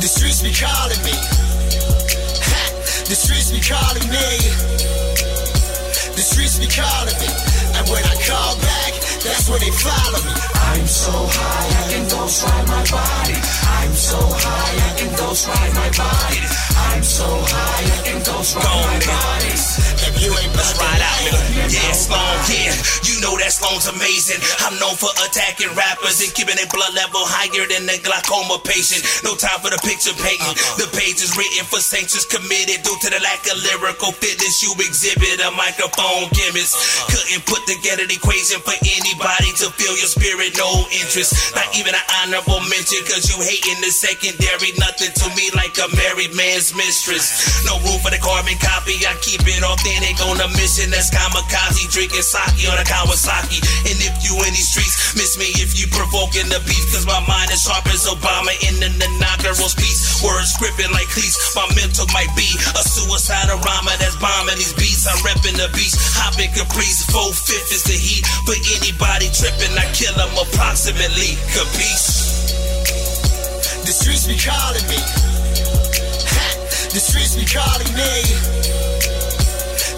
The 0.02 0.08
streets 0.10 0.42
be 0.42 0.50
calling 0.50 0.98
me. 1.06 1.14
The 3.06 3.14
streets 3.14 3.50
be 3.54 3.60
calling 3.62 4.08
me. 4.10 4.26
The 6.12 6.22
streets 6.22 6.58
be 6.58 6.66
calling 6.66 7.14
me. 7.22 7.30
And 7.78 7.86
when 7.88 8.02
I 8.02 8.14
call 8.26 8.58
back, 8.58 8.97
that's 9.24 9.48
when 9.48 9.60
they 9.60 9.70
follow 9.70 10.20
me. 10.24 10.32
I'm 10.54 10.86
so 10.86 11.12
high, 11.12 11.68
I 11.78 11.92
can 11.92 12.04
ghost 12.08 12.44
ride 12.44 12.66
my 12.68 12.82
body. 12.86 13.38
I'm 13.82 13.92
so 13.94 14.18
high, 14.20 14.74
I 14.86 14.90
can 14.98 15.10
ghost 15.16 15.48
ride 15.48 15.74
my 15.74 15.90
body. 15.96 16.42
I'm 16.92 17.02
so 17.02 17.26
high, 17.26 17.84
I 17.84 17.98
can 18.06 18.18
ghost 18.22 18.56
ride 18.56 18.64
my 18.64 18.98
body. 19.06 19.97
You 20.18 20.34
ain't 20.34 20.58
Let's 20.58 20.74
ride 20.74 20.98
out, 20.98 21.18
nigga. 21.22 21.70
Yeah, 21.70 21.94
Sloan, 21.94 22.34
yeah. 22.50 22.74
You 23.06 23.22
know 23.22 23.38
that 23.38 23.54
Sloan's 23.54 23.86
amazing. 23.86 24.42
I'm 24.66 24.74
known 24.82 24.98
for 24.98 25.06
attacking 25.22 25.70
rappers 25.78 26.18
and 26.18 26.34
keeping 26.34 26.58
their 26.58 26.66
blood 26.66 26.92
level 26.98 27.22
higher 27.22 27.62
than 27.70 27.86
a 27.86 27.96
glaucoma 28.02 28.58
patient. 28.66 29.06
No 29.22 29.38
time 29.38 29.62
for 29.62 29.70
the 29.70 29.78
picture 29.86 30.10
painting. 30.18 30.50
Uh-uh. 30.50 30.82
The 30.82 30.88
page 30.98 31.22
is 31.22 31.30
written 31.38 31.62
for 31.70 31.78
sanctions 31.78 32.26
committed 32.26 32.82
due 32.82 32.98
to 33.06 33.08
the 33.08 33.22
lack 33.22 33.46
of 33.46 33.62
lyrical 33.70 34.10
fitness. 34.18 34.66
You 34.66 34.74
exhibit 34.82 35.38
a 35.46 35.54
microphone 35.54 36.26
chemist. 36.34 36.74
Uh-uh. 36.74 37.14
Couldn't 37.14 37.44
put 37.46 37.62
together 37.70 38.02
the 38.02 38.18
equation 38.18 38.58
for 38.58 38.74
anybody 38.82 39.54
to 39.62 39.70
feel 39.78 39.94
your 39.94 40.10
spirit, 40.10 40.58
no 40.58 40.68
interest. 40.90 41.54
Uh-uh. 41.54 41.62
Not 41.62 41.68
even 41.78 41.94
an 41.94 42.06
honorable 42.24 42.64
mention, 42.66 43.06
cause 43.06 43.30
you 43.30 43.38
hating 43.38 43.78
the 43.78 43.94
secondary. 43.94 44.74
Nothing 44.74 45.14
to 45.22 45.26
me 45.38 45.54
like 45.54 45.78
a 45.78 45.86
married 45.94 46.34
man's 46.34 46.74
mistress. 46.74 47.30
Uh-huh. 47.30 47.70
No 47.70 47.74
room 47.86 48.02
for 48.02 48.10
the 48.10 48.18
carbon 48.18 48.58
copy. 48.58 48.98
I 49.06 49.14
keep 49.22 49.46
it 49.46 49.62
authentic 49.62 50.07
on 50.16 50.40
a 50.40 50.48
mission 50.56 50.88
that's 50.88 51.12
kamikaze. 51.12 51.84
Drinking 51.92 52.24
sake 52.24 52.64
on 52.72 52.80
a 52.80 52.86
Kawasaki. 52.88 53.60
And 53.84 53.98
if 54.00 54.14
you 54.24 54.32
in 54.48 54.52
these 54.56 54.72
streets, 54.72 55.12
miss 55.12 55.36
me 55.36 55.52
if 55.60 55.76
you 55.76 55.84
provoking 55.92 56.48
the 56.48 56.60
beef. 56.64 56.80
Cause 56.88 57.04
my 57.04 57.20
mind 57.28 57.52
is 57.52 57.60
sharp 57.60 57.84
as 57.92 58.08
Obama 58.08 58.56
in 58.64 58.80
an 58.80 58.96
inaugural 58.96 59.68
speech. 59.68 60.00
Words 60.24 60.56
scripting 60.56 60.88
like 60.96 61.08
cleats. 61.12 61.36
My 61.52 61.68
mental 61.76 62.08
might 62.16 62.32
be 62.32 62.48
a 62.72 62.82
suicidal 62.82 63.60
rhymer 63.60 63.96
that's 64.00 64.16
bombing 64.16 64.56
these 64.56 64.72
beats. 64.72 65.04
I'm 65.04 65.20
repping 65.20 65.60
the 65.60 65.68
beach, 65.76 65.92
hopping 66.16 66.48
caprice. 66.56 67.04
Four 67.12 67.28
fifth 67.36 67.68
is 67.76 67.84
the 67.84 67.98
heat. 67.98 68.24
For 68.48 68.56
anybody 68.56 69.28
tripping, 69.28 69.76
I 69.76 69.84
kill 69.92 70.16
them 70.16 70.32
approximately. 70.32 71.36
Capiche? 71.52 72.48
The 73.84 73.92
streets 73.92 74.24
be 74.24 74.40
calling 74.40 74.86
me. 74.88 75.00
The 76.88 77.00
streets 77.00 77.36
be 77.36 77.44
calling 77.44 77.92
me. 77.94 78.97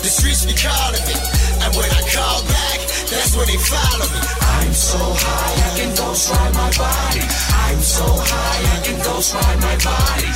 The 0.00 0.08
streets 0.08 0.48
be 0.48 0.56
calling 0.56 1.04
me. 1.04 1.16
And 1.60 1.70
when 1.76 1.90
I 1.92 2.00
call 2.08 2.40
back, 2.48 2.80
that's 3.12 3.36
when 3.36 3.44
they 3.44 3.60
follow 3.60 4.08
me. 4.08 4.20
I'm 4.60 4.72
so 4.72 4.96
high, 4.96 5.54
I 5.60 5.70
can 5.76 5.92
ghost 5.92 6.32
ride 6.32 6.54
my 6.56 6.72
body. 6.72 7.24
I'm 7.52 7.80
so 7.84 8.08
high, 8.08 8.60
I 8.64 8.76
can 8.80 8.96
ghost 9.04 9.36
ride 9.36 9.60
my 9.60 9.76
body. 9.84 10.30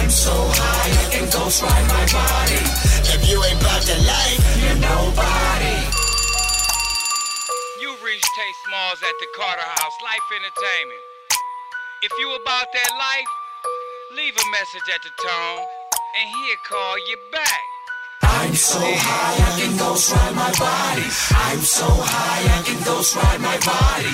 I'm 0.00 0.08
so 0.08 0.32
high, 0.32 0.88
I 0.88 1.06
can 1.12 1.26
ghost 1.28 1.60
ride 1.60 1.86
my 1.92 2.04
body. 2.08 2.60
If 3.12 3.20
you 3.28 3.36
ain't 3.44 3.60
about 3.60 3.84
that 3.84 4.02
life, 4.08 4.40
you're 4.56 4.80
nobody. 4.80 5.76
You 7.84 7.92
reach 8.00 8.24
Ta 8.24 8.46
Smallz 8.64 9.04
at 9.04 9.16
the 9.20 9.28
Carter 9.36 9.68
House, 9.68 9.96
Life 10.00 10.26
Entertainment. 10.32 11.04
If 12.08 12.12
you 12.16 12.32
about 12.40 12.72
that 12.72 12.92
life, 12.96 13.30
leave 14.16 14.32
a 14.32 14.46
message 14.48 14.88
at 14.88 15.02
the 15.04 15.12
tone, 15.20 15.60
and 16.16 16.24
he'll 16.24 16.62
call 16.64 16.96
you 17.04 17.16
back. 17.32 17.69
I'm 18.40 18.54
so 18.54 18.80
high 18.80 19.36
I 19.36 19.60
can 19.60 19.76
ghost 19.76 20.10
ride 20.10 20.34
my 20.34 20.50
body. 20.58 21.04
I'm 21.52 21.60
so 21.60 21.84
high 21.86 22.58
I 22.58 22.62
can 22.64 22.82
ghost 22.86 23.14
ride 23.14 23.38
my 23.38 23.58
body. 23.58 24.08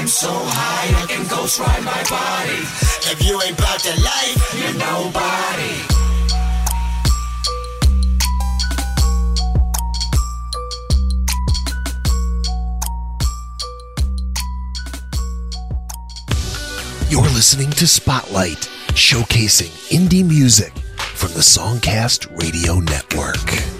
I'm 0.00 0.08
so 0.08 0.32
high 0.32 1.02
I 1.02 1.06
can 1.06 1.26
ghost 1.28 1.60
ride 1.60 1.84
my 1.84 2.02
body. 2.08 2.64
If 3.12 3.22
you 3.22 3.38
ain't 3.42 3.58
about 3.58 3.82
that 3.84 3.98
life, 4.00 4.40
you're 4.56 4.72
nobody. 4.80 5.76
You're 17.10 17.30
listening 17.34 17.70
to 17.72 17.86
Spotlight, 17.86 18.70
showcasing 18.94 19.70
indie 19.92 20.26
music 20.26 20.72
from 21.16 21.32
the 21.32 21.40
Songcast 21.40 22.28
Radio 22.38 22.74
Network. 22.78 23.75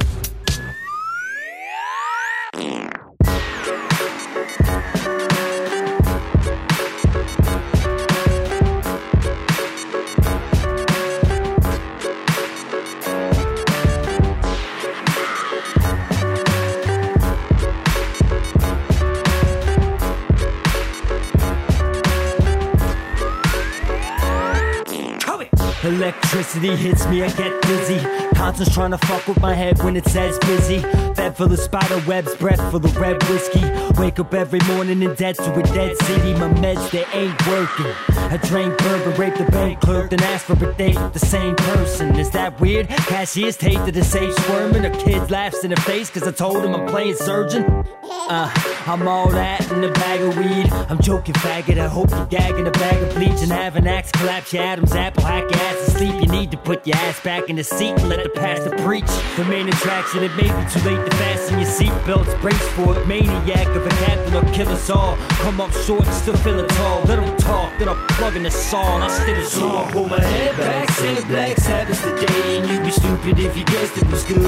Electricity 26.06 26.76
hits 26.76 27.04
me, 27.08 27.24
I 27.24 27.28
get 27.30 27.60
dizzy. 27.62 27.98
Constant's 28.36 28.72
trying 28.72 28.92
to 28.92 28.98
fuck 28.98 29.26
with 29.26 29.40
my 29.40 29.52
head 29.52 29.82
when 29.82 29.96
it 29.96 30.06
says 30.06 30.38
busy. 30.38 30.80
Bed 31.14 31.36
full 31.36 31.52
of 31.52 31.58
spider 31.58 32.00
webs, 32.06 32.32
breath 32.36 32.60
full 32.70 32.84
of 32.84 32.96
red 32.96 33.20
whiskey. 33.24 33.64
Wake 34.00 34.20
up 34.20 34.32
every 34.32 34.60
morning 34.68 35.02
in 35.02 35.12
debt 35.16 35.34
to 35.34 35.52
a 35.52 35.62
dead 35.64 35.96
city. 36.02 36.32
My 36.34 36.48
meds, 36.60 36.92
they 36.92 37.04
ain't 37.06 37.46
working. 37.48 37.92
I 38.10 38.36
drank 38.36 38.78
bourbon, 38.78 39.20
raped 39.20 39.38
the 39.38 39.46
bank 39.46 39.80
clerk, 39.80 40.10
then 40.10 40.22
asked 40.22 40.44
for 40.44 40.52
a 40.52 40.72
date 40.74 40.94
with 40.94 41.12
the 41.12 41.18
same 41.18 41.56
person. 41.56 42.16
Is 42.20 42.30
that 42.30 42.60
weird? 42.60 42.86
Cashier's 42.86 43.56
taped 43.56 43.86
to 43.86 43.90
the 43.90 44.04
safe 44.04 44.32
squirming. 44.42 44.84
A 44.84 44.90
kid 44.90 45.28
laughs 45.28 45.64
in 45.64 45.70
the 45.70 45.80
face 45.80 46.08
cause 46.08 46.22
I 46.22 46.30
told 46.30 46.64
him 46.64 46.72
I'm 46.72 46.86
playing 46.86 47.16
surgeon. 47.16 47.64
Uh, 48.04 48.48
I'm 48.88 49.08
all 49.08 49.28
that 49.30 49.68
in 49.72 49.82
a 49.82 49.90
bag 49.90 50.20
of 50.20 50.38
weed. 50.38 50.70
I'm 50.88 51.00
joking, 51.00 51.34
faggot. 51.34 51.76
I 51.76 51.88
hope 51.88 52.08
you're 52.10 52.26
gagging 52.26 52.68
a 52.68 52.70
bag 52.70 53.02
of 53.02 53.14
bleach 53.16 53.42
and 53.42 53.50
have 53.50 53.74
an 53.74 53.88
axe 53.88 54.12
collapse 54.12 54.52
your 54.52 54.62
Adam's 54.62 54.92
apple, 54.92 55.24
hack 55.24 55.42
your 55.50 55.60
ass 55.60 55.86
to 55.86 55.90
sleep. 55.90 56.14
You 56.20 56.28
need 56.28 56.52
to 56.52 56.56
put 56.56 56.86
your 56.86 56.96
ass 56.96 57.18
back 57.20 57.50
in 57.50 57.56
the 57.56 57.64
seat 57.64 57.98
and 57.98 58.08
let 58.08 58.22
the 58.22 58.28
pastor 58.28 58.70
preach. 58.84 59.10
The 59.36 59.44
main 59.46 59.68
attraction, 59.68 60.22
it 60.22 60.30
may 60.36 60.44
be 60.44 60.70
too 60.70 60.80
late 60.88 61.04
to 61.04 61.16
fasten 61.16 61.58
your 61.58 61.68
seatbelts. 61.68 62.40
Brace 62.40 62.68
for 62.74 62.96
it, 62.96 63.08
maniac 63.08 63.66
of 63.74 63.84
a 63.84 63.88
captain 63.88 64.32
will 64.32 64.54
kill 64.54 64.68
us 64.68 64.88
all. 64.88 65.16
Come 65.42 65.60
up 65.60 65.72
short 65.72 66.06
still 66.06 66.36
feeling 66.36 66.68
tall. 66.68 67.02
Let 67.06 67.16
them 67.16 67.36
talk, 67.38 67.76
then 67.80 67.88
I'll 67.88 68.06
plug 68.10 68.36
in 68.36 68.44
the 68.44 68.52
song. 68.52 69.02
I 69.02 69.08
still 69.08 69.36
a 69.36 69.44
song. 69.46 69.90
Pull 69.90 70.08
my 70.08 70.20
head 70.20 70.56
back, 70.56 70.88
say 70.90 71.24
black 71.24 71.56
Sabbath 71.56 72.00
today, 72.04 72.58
and 72.58 72.70
you'd 72.70 72.84
be 72.84 72.92
stupid 72.92 73.40
if 73.40 73.56
you 73.56 73.64
guessed 73.64 73.98
it 73.98 74.06
was 74.12 74.22
good. 74.22 74.42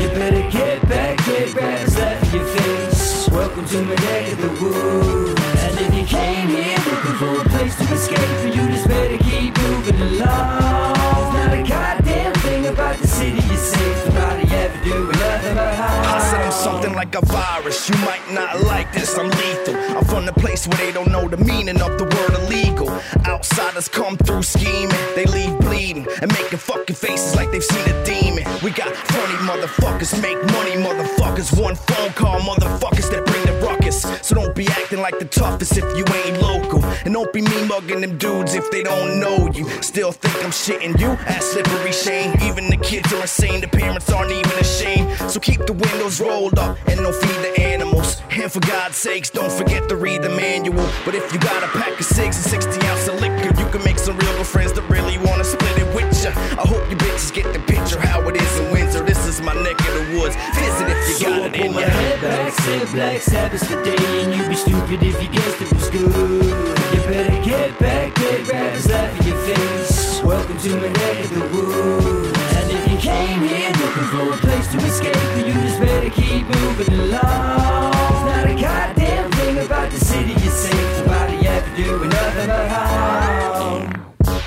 You 0.00 0.08
better 0.10 0.48
get 0.48 0.80
back, 0.88 1.18
get 1.26 1.56
back, 1.56 1.88
slap 1.88 2.32
your 2.32 2.46
face. 2.46 2.67
Welcome 3.38 3.66
to 3.66 3.82
my 3.84 3.94
neck 3.94 4.32
of 4.32 4.38
the 4.42 4.48
woods. 4.64 5.40
And 5.62 5.78
if 5.78 5.94
you 5.94 6.04
came 6.04 6.48
here 6.48 6.76
looking 6.90 7.14
for 7.20 7.40
a 7.40 7.44
place 7.44 7.76
to 7.76 7.84
escape, 7.94 8.52
you 8.52 8.67
something 16.68 16.92
like 16.92 17.14
a 17.14 17.24
virus. 17.24 17.88
You 17.88 17.96
might 18.10 18.26
not 18.30 18.60
like 18.72 18.92
this, 18.92 19.16
I'm 19.16 19.30
lethal. 19.40 19.74
I'm 19.96 20.04
from 20.04 20.26
the 20.26 20.34
place 20.34 20.66
where 20.68 20.76
they 20.84 20.92
don't 20.92 21.10
know 21.10 21.26
the 21.26 21.38
meaning 21.38 21.80
of 21.80 21.92
the 22.00 22.04
word 22.14 22.32
illegal. 22.40 22.88
Outsiders 23.24 23.88
come 23.88 24.18
through 24.18 24.42
scheming, 24.42 25.02
they 25.16 25.24
leave 25.24 25.58
bleeding 25.60 26.06
and 26.20 26.30
making 26.38 26.58
fucking 26.58 26.96
faces 26.96 27.34
like 27.34 27.50
they've 27.50 27.70
seen 27.74 27.86
a 27.94 27.96
demon. 28.04 28.44
We 28.62 28.70
got 28.70 28.94
funny 29.14 29.38
motherfuckers, 29.50 30.10
make 30.20 30.38
money 30.56 30.76
motherfuckers. 30.88 31.48
One 31.58 31.74
phone 31.74 32.12
call 32.20 32.38
motherfuckers 32.40 33.08
that 33.12 33.24
bring 33.24 33.44
the 33.46 33.54
ruckus. 33.66 34.02
So 34.26 34.34
don't 34.34 34.54
be 34.54 34.66
acting 34.68 35.00
like 35.00 35.18
the 35.18 35.24
toughest 35.24 35.72
if 35.76 35.86
you 35.96 36.04
ain't 36.22 36.42
local. 36.42 36.84
And 37.04 37.14
don't 37.14 37.32
be 37.32 37.40
me 37.40 37.66
mugging 37.66 38.02
them 38.02 38.18
dudes 38.18 38.54
if 38.54 38.70
they 38.70 38.82
don't 38.82 39.20
know 39.20 39.50
you. 39.54 39.64
Still 39.80 40.12
think 40.12 40.36
I'm 40.44 40.50
shitting 40.50 41.00
you? 41.00 41.10
Ass 41.34 41.46
slippery 41.52 41.92
shame. 41.92 42.36
Even 42.42 42.68
the 42.68 42.76
kids 42.76 43.10
are 43.14 43.22
insane, 43.22 43.60
the 43.60 43.68
parents 43.68 44.10
aren't 44.12 44.32
even 44.32 44.58
ashamed. 44.58 45.08
So 45.32 45.40
keep 45.40 45.64
the 45.64 45.72
windows 45.72 46.20
rolled 46.20 46.57
and 46.58 47.00
don't 47.00 47.14
feed 47.14 47.38
the 47.46 47.60
animals. 47.60 48.20
And 48.30 48.50
for 48.50 48.60
God's 48.60 48.96
sakes, 48.96 49.30
don't 49.30 49.50
forget 49.50 49.88
to 49.88 49.96
read 49.96 50.22
the 50.22 50.28
manual. 50.28 50.88
But 51.04 51.14
if 51.14 51.32
you 51.32 51.38
got 51.38 51.62
a 51.62 51.68
pack 51.68 51.98
of 51.98 52.04
six 52.04 52.36
and 52.36 52.46
60 52.64 52.86
ounce 52.86 53.08
of 53.08 53.20
liquor, 53.20 53.50
you 53.60 53.66
can 53.70 53.82
make 53.84 53.98
some 53.98 54.16
real 54.18 54.36
good 54.36 54.46
friends 54.46 54.72
that 54.74 54.82
really 54.88 55.18
wanna 55.18 55.44
split 55.44 55.78
it 55.78 55.88
with 55.94 56.10
ya. 56.22 56.30
I 56.62 56.66
hope 56.66 56.88
you 56.90 56.96
bitches 56.96 57.32
get 57.32 57.52
the 57.52 57.60
picture 57.60 57.98
how 58.00 58.20
it 58.28 58.36
is 58.36 58.58
in 58.60 58.72
Windsor. 58.72 59.02
This 59.04 59.26
is 59.26 59.40
my 59.40 59.54
neck 59.54 59.78
of 59.80 59.94
the 59.98 60.18
woods. 60.18 60.36
Visit 60.54 60.88
if 60.88 61.08
you 61.08 61.14
So 61.14 61.26
got 61.30 61.42
I 61.42 61.46
it 61.46 61.54
in 61.64 61.72
ya. 61.72 61.80
head 61.80 62.20
back, 62.20 62.52
say 62.52 62.84
black 62.92 63.20
Sabbath 63.22 63.66
today, 63.68 64.22
and 64.22 64.34
you'd 64.34 64.48
be 64.48 64.56
stupid 64.56 65.02
if 65.02 65.22
you 65.22 65.28
guessed 65.28 65.60
it 65.60 65.72
was 65.72 65.88
good. 65.90 66.44
You 66.94 67.00
better 67.10 67.38
get 67.44 67.78
back, 67.78 68.14
get 68.14 68.48
back, 68.48 68.78
slap 68.78 69.20
in 69.20 69.26
your 69.28 69.38
face. 69.46 70.22
Welcome 70.22 70.58
to 70.58 70.70
my 70.76 70.88
neck 70.88 71.24
of 71.24 71.30
the 71.34 71.40
woods. 71.56 72.37
Came 73.00 73.42
here 73.42 73.70
looking 73.70 74.04
for 74.04 74.32
a 74.32 74.36
place 74.38 74.66
to 74.72 74.78
escape, 74.78 75.46
you 75.46 75.52
just 75.52 75.80
better 75.80 76.10
keep 76.10 76.46
moving 76.48 76.94
along. 76.94 77.97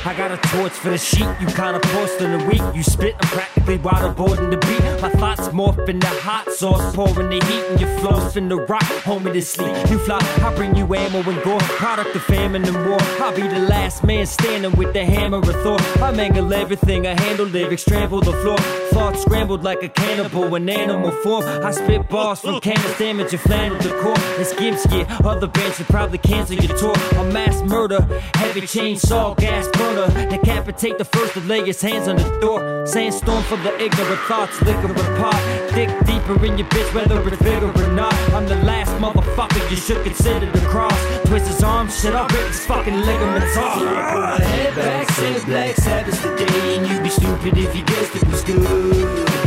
I 0.04 0.16
got 0.16 0.32
a 0.32 0.38
torch 0.50 0.72
for 0.72 0.90
the 0.90 0.98
sheet, 0.98 1.28
you 1.40 1.48
kinda 1.48 1.80
forced 1.90 2.20
in 2.22 2.38
the 2.38 2.44
week. 2.46 2.62
You 2.74 2.82
spit, 2.82 3.16
I'm 3.20 3.30
practically 3.30 3.78
waterboarding 3.78 4.50
the 4.50 4.58
beat. 4.58 4.82
My 5.02 5.10
thoughts 5.10 5.48
morph 5.50 5.88
into 5.88 6.08
hot 6.08 6.52
sauce, 6.52 6.96
pouring 6.96 7.30
the 7.30 7.46
heat, 7.46 7.64
and 7.70 7.80
your 7.80 7.90
flows 8.00 8.34
the 8.34 8.56
rock. 8.68 8.84
Homie 9.04 9.34
to 9.34 9.42
sleep, 9.42 9.76
you 9.90 9.98
fly, 10.00 10.20
I 10.44 10.54
bring 10.56 10.76
you 10.76 10.86
ammo 10.94 11.20
and 11.30 11.44
gore. 11.44 11.60
Product 11.60 12.16
of 12.16 12.24
famine 12.24 12.64
and 12.64 12.90
war. 12.90 13.00
I'll 13.20 13.36
be 13.36 13.48
the 13.48 13.60
last 13.60 14.04
man 14.04 14.26
standing 14.26 14.72
with 14.74 14.94
the 14.94 15.06
hammer 15.06 15.38
of 15.38 15.56
Thor. 15.64 15.78
I 16.02 16.12
mangle 16.12 16.54
everything, 16.54 17.06
I 17.06 17.20
handle 17.20 17.46
lyrics, 17.46 17.84
trample 17.84 18.22
the 18.22 18.34
floor. 18.34 18.58
Thoughts 18.92 19.22
scrambled 19.22 19.64
like 19.64 19.84
a 19.84 19.90
cannibal 19.90 20.56
in 20.56 20.70
animal 20.70 21.12
form. 21.24 21.44
I 21.46 21.72
spit 21.72 22.10
bars 22.10 22.42
from 22.42 22.60
cannons, 22.60 22.98
damage 22.98 23.34
and 23.34 23.42
flannel 23.42 23.78
the 23.78 23.90
core. 24.02 24.16
It's 24.40 24.54
Gimski, 24.54 25.06
other 25.24 25.48
bands 25.48 25.78
should 25.78 25.88
probably 25.88 26.18
cancel 26.18 26.56
your 26.56 26.76
tour. 26.78 26.96
A 27.20 27.24
mass 27.32 27.62
murder, 27.64 28.02
heavy 28.36 28.62
chainsaw, 28.62 29.38
gas 29.38 29.68
burner. 29.96 30.30
Decapitate 30.30 30.98
the 30.98 31.06
first 31.06 31.34
to 31.34 31.40
lay 31.42 31.64
his 31.64 31.82
hands 31.82 32.08
on 32.08 32.16
the 32.18 32.40
door. 32.40 32.86
Sandstorm 32.86 33.44
for 33.44 33.58
the 33.58 33.74
ignorant 33.82 34.20
thoughts, 34.22 34.62
liquor 34.62 34.92
apart. 34.92 35.42
Dig 35.74 35.90
deeper 36.06 36.46
in 36.46 36.58
your 36.58 36.68
bitch, 36.68 36.94
whether 36.94 37.22
it's 37.28 37.42
big 37.42 37.64
or 37.64 37.74
not. 37.94 38.14
I'm 38.34 38.46
the 38.46 38.56
last 38.64 38.92
motherfucker 39.02 39.70
you 39.70 39.78
should 39.78 40.04
consider 40.04 40.52
to 40.52 40.60
cross. 40.68 41.00
Twist 41.26 41.48
his 41.48 41.64
arms, 41.64 42.00
shit, 42.00 42.14
I'll 42.14 42.28
rip 42.28 42.48
his 42.48 42.66
fucking 42.66 43.00
ligaments 43.02 43.58
off. 43.58 43.78
Pull 43.78 44.22
my 44.22 44.40
head 44.40 44.76
back, 44.76 45.10
say 45.12 45.46
Black 45.46 45.76
Sabbath 45.76 46.22
today, 46.22 46.78
and 46.78 46.88
you'd 46.88 47.04
be 47.04 47.10
stupid 47.10 47.58
if 47.58 47.76
you 47.76 47.84
guessed 47.84 48.16
it 48.16 48.28
was 48.28 48.44
good. 48.44 48.96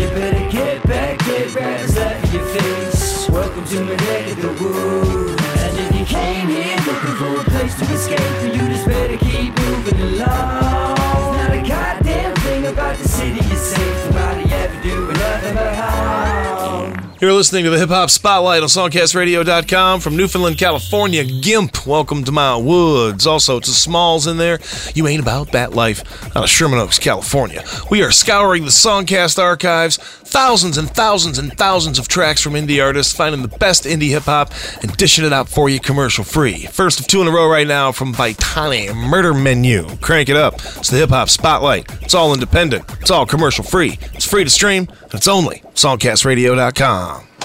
You 0.01 0.09
better 0.09 0.51
get 0.51 0.83
back, 0.85 1.19
get 1.21 1.57
and 1.57 1.91
slap 1.91 2.25
in 2.25 2.33
your 2.33 2.47
face. 2.47 3.29
Welcome 3.29 3.65
to 3.65 3.81
my 3.81 3.97
neck 3.97 4.31
of 4.33 4.43
the 4.43 4.65
woods. 4.65 5.44
And 5.77 5.95
you 5.99 6.05
came 6.05 6.49
here 6.49 6.77
looking 6.87 7.17
for 7.17 7.41
a 7.41 7.45
place 7.45 7.75
to 7.79 7.85
escape, 7.93 8.21
you 8.55 8.69
just 8.69 8.87
better 8.87 9.17
keep 9.17 9.59
moving 9.59 10.01
along. 10.01 10.95
There's 10.97 11.37
not 11.37 11.53
a 11.53 11.69
goddamn 11.69 12.35
thing 12.37 12.67
about 12.67 12.99
the 12.99 13.09
city 13.09 13.45
you 13.49 13.57
safe. 13.57 14.05
Nobody 14.07 14.53
ever 14.53 14.83
doing 14.83 15.13
nothing 15.19 15.55
but 15.55 15.75
harm. 15.75 17.15
You're 17.21 17.33
listening 17.33 17.65
to 17.65 17.71
the 17.71 17.79
Hip 17.79 17.89
Hop 17.89 18.11
Spotlight 18.11 18.63
on 18.63 18.69
SongcastRadio.com 18.69 20.01
from 20.01 20.17
Newfoundland, 20.17 20.59
California. 20.59 21.25
Gimp, 21.25 21.87
welcome 21.87 22.23
to 22.25 22.33
my 22.33 22.55
woods. 22.55 23.27
Also 23.27 23.61
Ta 23.61 23.71
Smallz 23.71 24.31
in 24.31 24.37
there. 24.37 24.59
You 24.95 25.07
ain't 25.07 25.23
about 25.23 25.53
that 25.53 25.73
life 25.73 26.03
out 26.37 26.45
of 26.45 26.51
Sherman 26.51 26.81
Oaks, 26.81 26.99
California. 26.99 27.65
We 27.91 28.03
are 28.03 28.11
scouring 28.11 28.65
the 28.65 28.71
Songcast 28.71 29.39
archives, 29.43 29.97
thousands 30.35 30.77
and 30.79 30.91
thousands 30.91 31.39
and 31.39 31.57
thousands 31.57 31.97
of 31.97 32.09
tracks 32.09 32.41
from 32.41 32.55
indie 32.55 32.85
artists, 32.85 33.15
finding 33.15 33.41
the 33.41 33.57
best 33.59 33.85
indie 33.85 34.09
hip 34.09 34.25
hop 34.25 34.53
and 34.83 34.97
dishing 34.97 35.25
it 35.25 35.33
out 35.33 35.49
for 35.49 35.69
you 35.69 35.79
commercial 35.79 36.25
free. 36.25 36.67
First 36.67 36.99
of 36.99 37.07
two 37.07 37.23
in 37.23 37.29
a 37.29 37.31
row 37.31 37.49
right 37.49 37.69
now 37.69 37.93
from 37.93 38.13
Vitani 38.13 38.93
Murder 38.93 39.33
Menu. 39.33 39.87
Crank 39.99 40.29
it 40.29 40.35
up. 40.35 40.55
It's 40.55 40.91
the 40.91 40.97
Hip 40.97 41.11
Hop 41.11 41.29
Spotlight. 41.29 41.87
It's 42.03 42.15
all 42.15 42.35
independent. 42.35 42.85
It's 43.01 43.13
all 43.13 43.27
commercial 43.27 43.63
free. 43.63 43.97
It's 44.13 44.29
free 44.29 44.43
to 44.43 44.51
stream. 44.51 44.89
And 45.03 45.15
it's 45.15 45.29
only 45.29 45.63
SongcastRadio.com. 45.75 47.27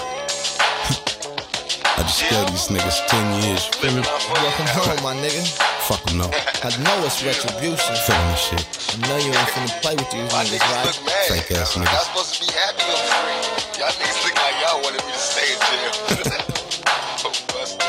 I 1.96 2.02
just 2.02 2.28
gave 2.28 2.46
these 2.48 2.66
niggas 2.76 3.06
10 3.06 3.42
years, 3.44 3.66
you 3.66 3.72
feel 3.74 3.94
me? 3.94 4.02
Welcome 4.02 4.66
home, 4.66 5.02
my 5.04 5.14
nigga. 5.14 5.69
Fuck 5.90 6.04
them, 6.04 6.18
no. 6.18 6.30
I 6.62 6.70
know 6.86 7.02
it's 7.02 7.18
retribution. 7.18 7.74
Feeling 8.06 8.30
this 8.30 8.46
shit. 8.46 8.62
I 8.94 9.08
know 9.10 9.16
you 9.18 9.34
ain't 9.34 9.50
finna 9.50 9.74
play 9.82 9.96
with 9.98 10.06
these 10.14 10.30
niggas, 10.30 10.62
right? 10.62 10.94
Fake 11.26 11.50
ass 11.58 11.74
Y'all 11.74 11.84
supposed 12.06 12.34
to 12.38 12.46
be 12.46 12.52
happy 12.54 12.86
on 12.86 13.02
free. 13.10 13.82
Y'all 13.82 13.90
niggas 13.98 14.22
look 14.22 14.36
like 14.38 14.54
y'all 14.62 14.78
wanted 14.86 15.02
me 15.02 15.10
to 15.10 15.18
stay 15.18 15.50
in 15.50 15.58
jail. 15.66 16.46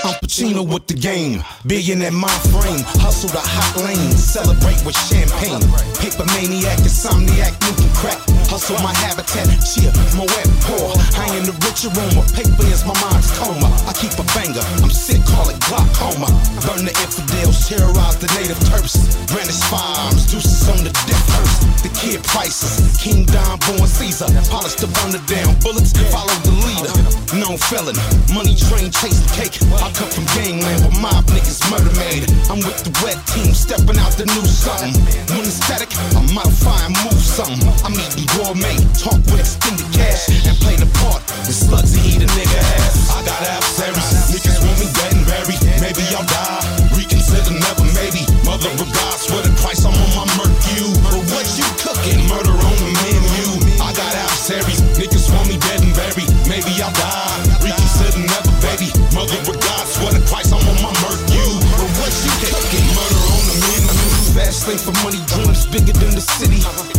Oh, 0.04 0.10
I'm 0.10 0.16
Pacino 0.16 0.68
with 0.68 0.88
the 0.88 0.96
game, 0.96 1.44
billion 1.66 2.02
in 2.02 2.14
my 2.16 2.34
frame. 2.50 2.84
Hustle 3.00 3.30
the 3.30 3.40
hot 3.40 3.78
lane, 3.86 4.12
celebrate 4.18 4.84
with 4.84 4.98
champagne. 4.98 5.62
Paper 6.02 6.26
maniac, 6.34 6.80
insomniac, 6.80 7.54
Newton 7.62 7.88
crack. 7.94 8.18
Hustle 8.52 8.76
my 8.84 8.92
habitat, 9.00 9.48
cheer, 9.64 9.96
my 10.20 10.28
wet 10.28 10.50
pour. 10.68 10.92
I 11.16 11.32
in 11.40 11.48
the 11.48 11.56
rich 11.64 11.88
aroma, 11.88 12.20
paper 12.36 12.68
is 12.68 12.84
my 12.84 12.92
mind's 13.00 13.32
coma. 13.40 13.72
I 13.88 13.96
keep 13.96 14.12
a 14.20 14.28
banger, 14.36 14.60
I'm 14.84 14.92
sick, 14.92 15.24
call 15.24 15.48
it 15.48 15.56
glaucoma. 15.72 16.28
Burn 16.68 16.84
the 16.84 16.92
infidels, 17.00 17.64
terrorize 17.64 18.20
the 18.20 18.28
native 18.36 18.60
Turks. 18.68 19.00
Brandish 19.32 19.64
firearms, 19.72 20.28
deuces 20.28 20.68
on 20.68 20.84
the 20.84 20.92
death. 21.08 21.32
The 21.80 21.90
kid 21.96 22.22
prices, 22.28 22.92
King 23.00 23.24
Don, 23.24 23.58
born 23.66 23.88
Caesar. 23.88 24.28
Polish 24.52 24.76
the 24.76 24.92
burner 25.00 25.24
down, 25.32 25.56
bullets 25.64 25.96
follow 26.12 26.36
the 26.44 26.52
leader. 26.68 26.94
Known 27.32 27.56
felon, 27.56 27.96
money 28.36 28.54
train 28.54 28.92
chasing 28.92 29.32
cake. 29.32 29.58
I 29.80 29.88
come 29.96 30.12
from 30.12 30.28
gangland 30.36 30.84
with 30.84 31.00
mob 31.00 31.24
niggas 31.32 31.64
murder 31.72 31.90
made. 31.98 32.28
I'm 32.52 32.60
with 32.62 32.84
the 32.84 32.92
red 33.00 33.18
team, 33.32 33.56
stepping 33.56 33.96
out 33.96 34.14
the 34.20 34.28
new 34.28 34.44
something. 34.44 34.94
When 35.34 35.48
static, 35.48 35.90
I'm 36.20 36.28
modifying, 36.36 36.94
move 37.02 37.18
something. 37.18 37.64
I'm 37.88 37.96
eating 37.96 38.30
gourmet, 38.42 38.78
talk 38.98 39.22
with 39.30 39.46
extended 39.46 39.86
cash, 39.94 40.30
and 40.50 40.58
play 40.58 40.76
the 40.76 40.90
part. 41.02 41.22
The 41.46 41.54
slugs 41.54 41.94
and 41.94 42.06
eat 42.06 42.22
a 42.26 42.30
nigga 42.34 42.60
ass. 42.82 43.14
I 43.14 43.22
got 43.22 43.42
adversaries, 43.46 44.34
niggas 44.34 44.58
want 44.66 44.78
me 44.82 44.88
dead 44.98 45.14
and 45.14 45.26
buried. 45.30 45.62
Maybe 45.78 46.04
I'll 46.18 46.26
die, 46.26 46.66
reconsider 46.98 47.54
never, 47.54 47.86
maybe. 47.94 48.26
Mother 48.42 48.74
of 48.74 48.90
gods, 48.90 49.30
for 49.30 49.42
the 49.46 49.54
price 49.62 49.86
I'm 49.86 49.94
on 49.94 50.30
my 50.34 50.50
you. 50.74 50.86
But 51.06 51.22
what 51.30 51.46
you 51.58 51.68
cooking? 51.78 52.26
Murder 52.26 52.56
on 52.56 52.78
the 52.82 52.90
menu. 53.06 53.46
I 53.78 53.94
got 53.94 54.10
adversaries, 54.10 54.82
niggas 54.98 55.30
want 55.30 55.46
me 55.46 55.58
dead 55.62 55.86
and 55.86 55.94
buried. 55.94 56.30
Maybe 56.50 56.74
I'll 56.82 56.94
die, 56.98 57.38
reconsider 57.62 58.26
never, 58.26 58.54
baby. 58.66 58.90
Mother 59.14 59.38
of 59.38 59.58
gods, 59.62 59.94
for 60.02 60.10
the 60.10 60.22
price 60.26 60.50
I'm 60.50 60.66
on 60.66 60.78
my 60.82 60.92
you. 61.30 61.48
But 61.78 61.90
what 62.02 62.14
you 62.26 62.34
cooking? 62.50 62.88
Murder 62.98 63.22
on 63.38 63.44
the 63.46 63.56
menu. 63.70 63.96
Fast 64.34 64.66
lane 64.66 64.82
for 64.82 64.96
money, 65.06 65.22
dreams 65.30 65.68
bigger 65.70 65.94
than 65.94 66.16
the 66.16 66.24
city. 66.24 66.91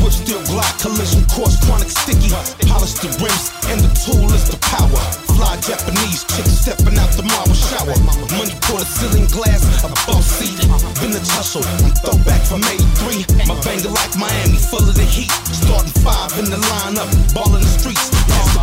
Collision 0.82 1.22
course, 1.30 1.54
chronic 1.62 1.86
sticky. 1.86 2.34
Polish 2.66 2.98
the 2.98 3.06
rims, 3.22 3.54
and 3.70 3.78
the 3.78 3.90
tool 4.02 4.26
is 4.34 4.50
the 4.50 4.58
power. 4.58 4.98
Fly 5.38 5.54
Japanese 5.62 6.26
chicks 6.26 6.58
stepping 6.58 6.98
out 6.98 7.14
the 7.14 7.22
marble 7.22 7.54
shower. 7.54 7.94
Money 8.34 8.58
pour 8.66 8.82
the 8.82 8.88
ceiling 8.98 9.30
glass, 9.30 9.62
a 9.86 9.88
boss 10.10 10.26
seat. 10.26 10.58
Been 10.98 11.14
the 11.14 11.22
tussle, 11.22 11.62
I'm 11.62 11.94
throwback 12.02 12.42
from 12.42 12.66
83. 12.66 13.46
My 13.46 13.54
banger 13.62 13.94
like 13.94 14.10
Miami, 14.18 14.58
full 14.58 14.82
of 14.82 14.98
the 14.98 15.06
heat. 15.06 15.30
Starting 15.54 15.94
five 16.02 16.34
in 16.42 16.50
the 16.50 16.58
lineup, 16.58 17.06
ball 17.30 17.54
in 17.54 17.62
the 17.62 17.72
streets. 17.78 18.21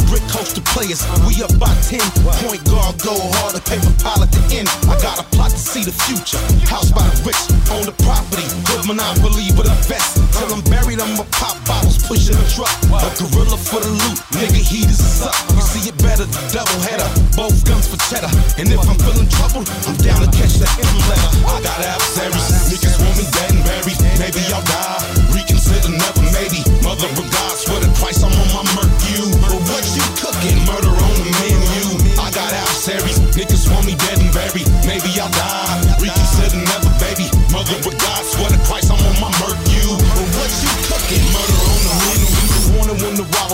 The 0.09 0.17
brick 0.17 0.29
coaster 0.33 0.65
players, 0.73 1.05
we 1.29 1.37
up 1.45 1.53
by 1.61 1.69
10. 1.85 2.01
Point 2.41 2.65
guard, 2.65 2.97
go 3.05 3.13
harder, 3.37 3.61
paper 3.61 3.93
pile 4.01 4.25
at 4.25 4.33
the 4.33 4.41
end. 4.57 4.65
I 4.89 4.97
got 5.05 5.21
a 5.21 5.25
plot 5.37 5.53
to 5.53 5.61
see 5.61 5.85
the 5.85 5.93
future. 5.93 6.41
House 6.65 6.89
by 6.89 7.05
the 7.05 7.29
rich, 7.29 7.37
own 7.69 7.85
the 7.85 7.93
property. 8.01 8.41
Good 8.65 8.89
monopoly 8.89 9.53
with 9.53 9.69
a 9.69 9.77
vest. 9.85 10.17
Till 10.33 10.49
I'm 10.49 10.65
buried, 10.65 10.97
I'ma 10.97 11.29
pop 11.37 11.61
bottles, 11.69 12.01
pushing 12.09 12.33
the 12.33 12.47
truck. 12.49 12.73
A 12.89 13.05
gorilla 13.21 13.53
for 13.53 13.85
the 13.85 13.93
loot, 13.93 14.17
nigga, 14.33 14.57
heat 14.57 14.89
is 14.89 15.21
up. 15.21 15.37
You 15.53 15.61
see 15.61 15.93
it 15.93 15.97
better, 16.01 16.25
the 16.25 16.41
double 16.57 16.79
header. 16.89 17.05
Both 17.37 17.61
guns 17.69 17.85
for 17.85 18.01
cheddar. 18.09 18.33
And 18.57 18.65
if 18.65 18.81
I'm 18.81 18.97
feeling 19.05 19.29
trouble, 19.29 19.61
I'm 19.61 19.97
down 20.01 20.25
to 20.25 20.29
catch 20.33 20.57
the 20.57 20.65
M 20.65 20.89
letter. 21.05 21.29
I 21.45 21.61
got 21.61 21.77
adversaries, 21.85 22.49
niggas 22.65 22.97
want 22.97 23.13
me 23.13 23.29
dead 23.29 23.53
and 23.53 23.61
buried. 23.61 23.99
Maybe 24.17 24.41
I'll 24.49 24.65
die, 24.65 24.98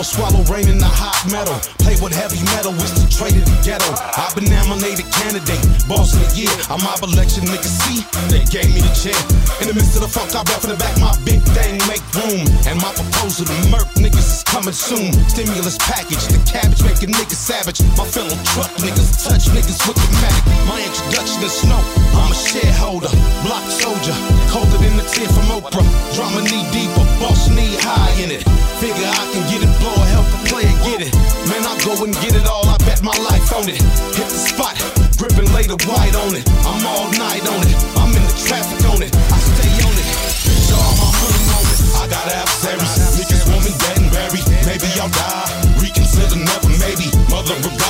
swallow 0.06 0.44
rain 0.44 0.68
in 0.68 0.78
the 0.78 0.86
hot 0.86 1.18
metal. 1.32 1.58
Play 1.86 2.02
with 2.02 2.18
heavy 2.18 2.42
metal, 2.50 2.74
it's 2.82 2.98
the 2.98 3.06
trade 3.06 3.38
of 3.38 3.46
the 3.46 3.54
ghetto. 3.62 3.86
I've 4.18 4.34
been 4.34 4.50
nominated 4.50 5.06
candidate, 5.22 5.62
boss 5.86 6.18
of 6.18 6.18
the 6.18 6.30
year. 6.34 6.50
I'm 6.66 6.82
mob 6.82 6.98
election, 7.06 7.46
niggas 7.46 7.78
see, 7.86 8.02
they 8.26 8.42
gave 8.50 8.74
me 8.74 8.82
the 8.82 8.90
chair. 8.90 9.14
In 9.62 9.70
the 9.70 9.74
midst 9.78 9.94
of 9.94 10.02
the 10.02 10.10
funk, 10.10 10.34
I 10.34 10.42
rap 10.50 10.66
for 10.66 10.74
the 10.74 10.74
back, 10.82 10.98
my 10.98 11.14
big 11.22 11.38
thing 11.54 11.78
make 11.86 12.02
room. 12.10 12.42
And 12.66 12.82
my 12.82 12.90
proposal 12.90 13.46
to 13.46 13.54
murk 13.70 13.86
niggas 13.94 14.18
is 14.18 14.42
coming 14.42 14.74
soon. 14.74 15.14
Stimulus 15.30 15.78
package, 15.78 16.26
the 16.26 16.42
cabbage 16.42 16.82
making 16.82 17.14
niggas 17.14 17.38
savage. 17.38 17.78
My 17.94 18.02
fellow 18.02 18.34
truck 18.50 18.74
niggas 18.82 19.22
touch 19.22 19.46
niggas 19.54 19.78
with 19.86 19.94
the 19.94 20.10
matic. 20.18 20.42
My 20.66 20.82
introduction 20.82 21.38
is 21.46 21.54
snow, 21.54 21.78
I'm 22.18 22.34
a 22.34 22.38
shareholder, 22.50 23.14
block 23.46 23.62
soldier, 23.70 24.16
colder 24.50 24.74
than 24.82 24.98
the 24.98 25.06
tear 25.06 25.30
from 25.30 25.54
Oprah. 25.54 25.86
Drama 26.18 26.42
knee 26.50 26.66
deeper, 26.74 27.06
boss 27.22 27.46
knee 27.46 27.78
high 27.78 28.10
in 28.18 28.34
it. 28.34 28.42
Figure 28.82 29.06
I 29.06 29.22
can 29.30 29.46
get 29.54 29.62
it, 29.62 29.70
blow 29.78 29.94
help 30.10 30.26
a 30.34 30.38
player 30.50 30.74
get 30.82 31.06
it. 31.06 31.14
Man, 31.46 31.62
I 31.62 31.75
go 31.84 31.92
and 32.04 32.14
get 32.22 32.34
it 32.34 32.46
all, 32.46 32.66
I 32.68 32.78
bet 32.84 33.02
my 33.02 33.16
life 33.16 33.52
on 33.52 33.68
it. 33.68 33.80
Hit 34.16 34.28
the 34.28 34.40
spot, 34.40 34.76
gripping 35.18 35.50
lay 35.52 35.66
the 35.66 35.78
white 35.88 36.14
on 36.16 36.34
it. 36.36 36.46
I'm 36.64 36.84
all 36.86 37.10
night 37.16 37.44
on 37.44 37.62
it, 37.66 37.78
I'm 37.98 38.12
in 38.14 38.24
the 38.24 38.36
traffic 38.46 38.80
on 38.88 39.02
it. 39.02 39.12
I 39.12 39.38
stay 39.38 39.72
on 39.84 39.94
it, 39.94 40.06
bitch, 40.44 40.70
all 40.72 40.94
my 41.00 41.10
money 41.10 41.44
on 41.56 41.64
it. 41.66 41.80
I 42.00 42.04
got 42.08 42.24
adversaries, 42.28 42.92
niggas 43.18 43.44
me 43.64 43.72
dead 43.82 43.98
and 43.98 44.10
buried. 44.12 44.46
Maybe 44.64 44.88
I'll 45.00 45.10
die, 45.10 45.50
reconsider 45.82 46.38
never, 46.38 46.70
maybe. 46.78 47.10
Mother 47.30 47.56
of 47.58 47.85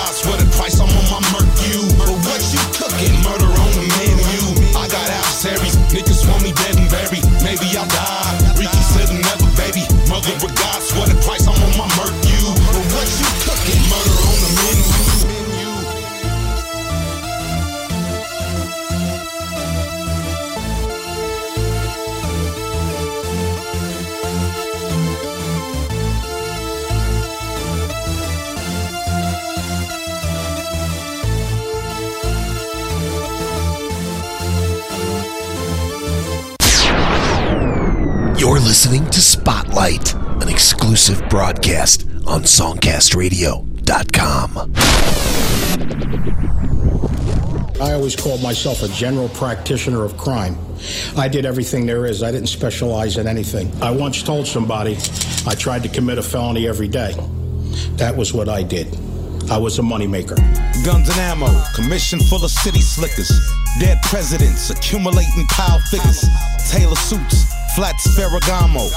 listening 38.86 39.10
to 39.10 39.20
Spotlight, 39.20 40.14
an 40.14 40.48
exclusive 40.48 41.20
broadcast 41.28 42.06
on 42.24 42.42
SongcastRadio.com. 42.42 44.72
I 47.82 47.94
always 47.94 48.14
called 48.14 48.40
myself 48.44 48.84
a 48.84 48.88
general 48.88 49.28
practitioner 49.30 50.04
of 50.04 50.16
crime. 50.16 50.56
I 51.16 51.26
did 51.26 51.44
everything 51.44 51.84
there 51.84 52.06
is. 52.06 52.22
I 52.22 52.30
didn't 52.30 52.46
specialize 52.46 53.16
in 53.16 53.26
anything. 53.26 53.72
I 53.82 53.90
once 53.90 54.22
told 54.22 54.46
somebody 54.46 54.96
I 55.48 55.56
tried 55.56 55.82
to 55.82 55.88
commit 55.88 56.18
a 56.18 56.22
felony 56.22 56.68
every 56.68 56.86
day. 56.86 57.12
That 57.96 58.16
was 58.16 58.32
what 58.32 58.48
I 58.48 58.62
did. 58.62 58.86
I 59.50 59.58
was 59.58 59.80
a 59.80 59.82
moneymaker. 59.82 60.36
Guns 60.84 61.08
and 61.08 61.18
ammo, 61.18 61.48
commission 61.74 62.20
full 62.20 62.44
of 62.44 62.52
city 62.52 62.82
slickers. 62.82 63.32
Dead 63.80 63.98
presidents 64.04 64.70
accumulating 64.70 65.44
pile 65.48 65.80
figures. 65.90 66.24
Tailor 66.70 66.94
suits, 66.94 67.55
flats 67.76 68.08
Ferragamo. 68.16 68.88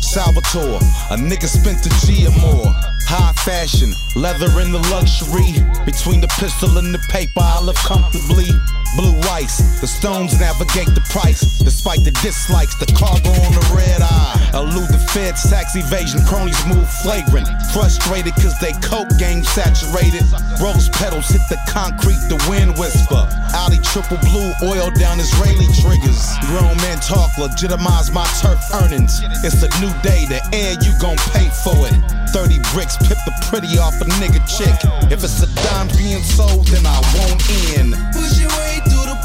Salvatore, 0.00 0.80
a 1.10 1.16
nigga 1.16 1.46
spent 1.46 1.84
a 1.84 1.90
G 2.00 2.26
or 2.26 2.30
more. 2.40 2.72
High 3.04 3.32
fashion, 3.44 3.92
leather 4.16 4.48
in 4.60 4.72
the 4.72 4.80
luxury. 4.88 5.52
Between 5.84 6.22
the 6.22 6.28
pistol 6.40 6.78
and 6.78 6.94
the 6.94 6.98
paper, 7.10 7.40
I 7.40 7.60
live 7.60 7.76
comfortably. 7.76 8.48
Blue 8.96 9.18
ice. 9.30 9.80
The 9.80 9.86
stones 9.86 10.38
navigate 10.38 10.92
the 10.94 11.04
price. 11.08 11.58
Despite 11.58 12.04
the 12.04 12.12
dislikes, 12.22 12.74
the 12.76 12.86
cargo 12.92 13.30
on 13.30 13.52
the 13.52 13.64
red 13.74 14.00
eye. 14.02 14.38
Elude 14.54 14.88
the 14.88 15.00
feds, 15.12 15.48
tax 15.48 15.76
evasion, 15.76 16.20
cronies 16.24 16.58
move 16.66 16.88
flagrant. 17.02 17.48
Frustrated 17.72 18.34
cause 18.36 18.58
they 18.60 18.72
coke 18.84 19.08
game 19.18 19.44
saturated. 19.44 20.24
Rose 20.60 20.88
petals 20.90 21.28
hit 21.28 21.42
the 21.48 21.58
concrete, 21.68 22.20
the 22.28 22.38
wind 22.48 22.76
whisper. 22.78 23.24
Audi 23.56 23.80
triple 23.80 24.20
blue, 24.28 24.52
oil 24.62 24.90
down 24.92 25.20
Israeli 25.20 25.68
triggers. 25.80 26.22
Grown 26.48 26.76
men 26.84 27.00
talk, 27.00 27.32
legitimize 27.38 28.12
my 28.12 28.26
turf 28.40 28.60
earnings. 28.82 29.20
It's 29.42 29.62
a 29.62 29.70
new 29.80 29.92
day, 30.02 30.26
the 30.28 30.40
air 30.52 30.76
you 30.80 30.92
gon' 31.00 31.20
pay 31.32 31.48
for 31.64 31.76
it. 31.88 31.96
30 32.32 32.60
bricks, 32.72 32.96
pip 32.96 33.18
the 33.24 33.32
pretty 33.48 33.76
off 33.78 34.00
a 34.00 34.06
nigga 34.20 34.40
chick. 34.48 34.76
If 35.12 35.24
it's 35.24 35.42
a 35.42 35.48
dime 35.68 35.88
being 35.96 36.22
sold, 36.22 36.66
then 36.68 36.86
I 36.86 37.00
won't 37.16 37.42
end. 37.76 37.92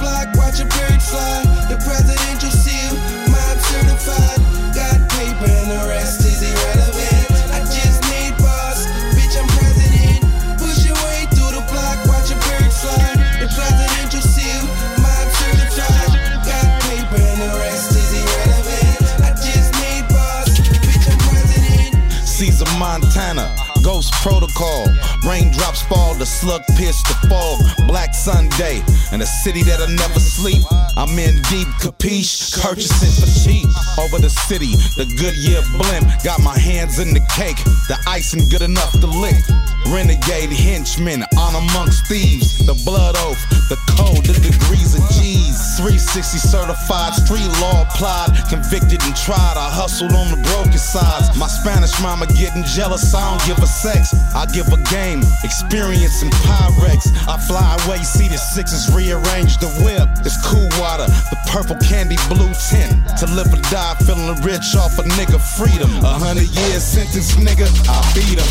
Block, 0.07 0.27
watch 0.35 0.59
a 0.59 0.65
bird 0.65 1.01
fly. 1.03 1.43
The 1.67 1.77
presidential 1.83 2.51
seal, 2.51 2.93
mob 3.27 3.57
certified. 3.71 4.39
Got 4.71 4.99
paper 5.11 5.51
and 5.51 5.69
the 5.75 5.81
rest 5.87 6.23
is 6.23 6.39
irrelevant. 6.41 7.27
I 7.51 7.59
just 7.67 7.99
need 8.11 8.33
boss, 8.39 8.87
bitch, 9.15 9.35
I'm 9.35 9.47
president. 9.59 10.23
Push 10.59 10.85
your 10.87 10.97
way 11.07 11.27
through 11.35 11.51
the 11.59 11.63
block, 11.71 11.97
watch 12.07 12.31
a 12.31 12.37
bird 12.47 12.71
fly. 12.71 13.07
The 13.41 13.47
presidential 13.51 14.23
seal, 14.23 14.63
mob 15.03 15.27
certified. 15.41 16.11
Got 16.47 16.67
paper 16.87 17.19
and 17.19 17.39
the 17.43 17.51
rest 17.59 17.91
is 17.91 18.09
irrelevant. 18.21 18.95
I 19.27 19.31
just 19.35 19.69
need 19.81 20.03
boss, 20.07 20.49
bitch, 20.87 21.05
I'm 21.11 21.19
president. 21.27 21.91
Caesar 22.23 22.69
Montana. 22.79 23.66
Ghost 23.87 24.11
protocol, 24.15 24.83
raindrops 25.25 25.81
fall, 25.83 26.13
the 26.15 26.25
slug 26.25 26.61
pierce 26.75 27.01
the 27.03 27.15
fog. 27.29 27.87
Black 27.87 28.13
Sunday, 28.13 28.83
in 29.13 29.21
a 29.21 29.25
city 29.25 29.63
that'll 29.63 29.87
never 29.87 30.19
sleep. 30.19 30.61
I'm 30.97 31.17
in 31.17 31.41
deep, 31.43 31.69
capiche, 31.79 32.51
purchasing 32.61 33.15
for 33.15 33.31
cheap. 33.47 33.65
Over 33.97 34.19
the 34.19 34.29
city, 34.29 34.75
the 34.99 35.07
Goodyear 35.15 35.63
blimp, 35.79 36.03
got 36.21 36.41
my 36.43 36.59
hands 36.59 36.99
in 36.99 37.13
the 37.13 37.23
cake. 37.31 37.63
The 37.87 37.95
icing 38.07 38.43
good 38.49 38.61
enough 38.61 38.91
to 38.99 39.07
lick. 39.07 39.39
Renegade 39.87 40.51
henchmen, 40.51 41.23
on 41.39 41.55
amongst 41.55 42.07
thieves. 42.07 42.59
The 42.65 42.75
blood 42.83 43.15
oath, 43.23 43.39
the 43.71 43.79
code, 43.95 44.25
the 44.27 44.35
degrees 44.43 44.99
of 44.99 45.07
G's. 45.15 45.79
360 45.79 46.39
certified, 46.39 47.13
street 47.13 47.47
law 47.63 47.87
applied. 47.87 48.35
Convicted 48.49 48.99
and 49.07 49.15
tried, 49.15 49.55
I 49.55 49.71
hustled 49.71 50.11
on 50.11 50.27
the 50.35 50.41
broken 50.51 50.75
sides. 50.75 51.31
My 51.37 51.47
Spanish 51.47 51.95
mama 52.01 52.27
getting 52.35 52.65
jealous, 52.65 53.13
I 53.15 53.23
don't 53.29 53.45
give 53.47 53.63
a 53.63 53.67
sex. 53.77 54.13
I 54.33 54.45
give 54.49 54.67
a 54.73 54.81
game, 54.89 55.21
experience 55.43 56.21
and 56.25 56.31
Pyrex. 56.41 57.13
I 57.29 57.37
fly 57.37 57.77
away, 57.85 58.01
see 58.01 58.27
the 58.27 58.37
sixes 58.37 58.89
rearrange 58.89 59.57
the 59.61 59.69
whip. 59.85 60.09
It's 60.25 60.37
cool 60.41 60.65
water, 60.81 61.05
the 61.29 61.37
purple 61.53 61.77
candy 61.77 62.17
blue 62.27 62.49
tint. 62.69 62.89
To 63.21 63.25
live 63.37 63.53
or 63.53 63.61
die, 63.69 63.95
feeling 64.01 64.33
rich 64.41 64.73
off 64.75 64.97
a 64.97 65.03
nigga 65.17 65.37
freedom. 65.37 65.93
A 66.01 66.17
hundred 66.17 66.49
year 66.49 66.79
sentence, 66.81 67.37
nigga, 67.37 67.69
I 67.85 68.01
beat 68.17 68.41
him. 68.41 68.49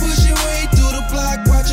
Push 0.00 0.24
your 0.24 0.40
way 0.48 0.64
through 0.72 0.96
the 0.96 1.04
block, 1.12 1.44
watch 1.44 1.70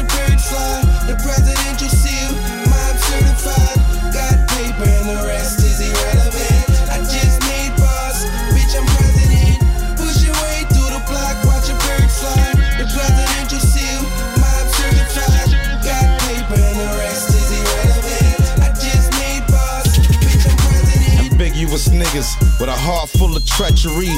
niggas 22.21 22.50
with 22.61 22.69
a 22.69 22.77
heart 22.77 23.09
full 23.09 23.35
of 23.35 23.43
treachery. 23.43 24.13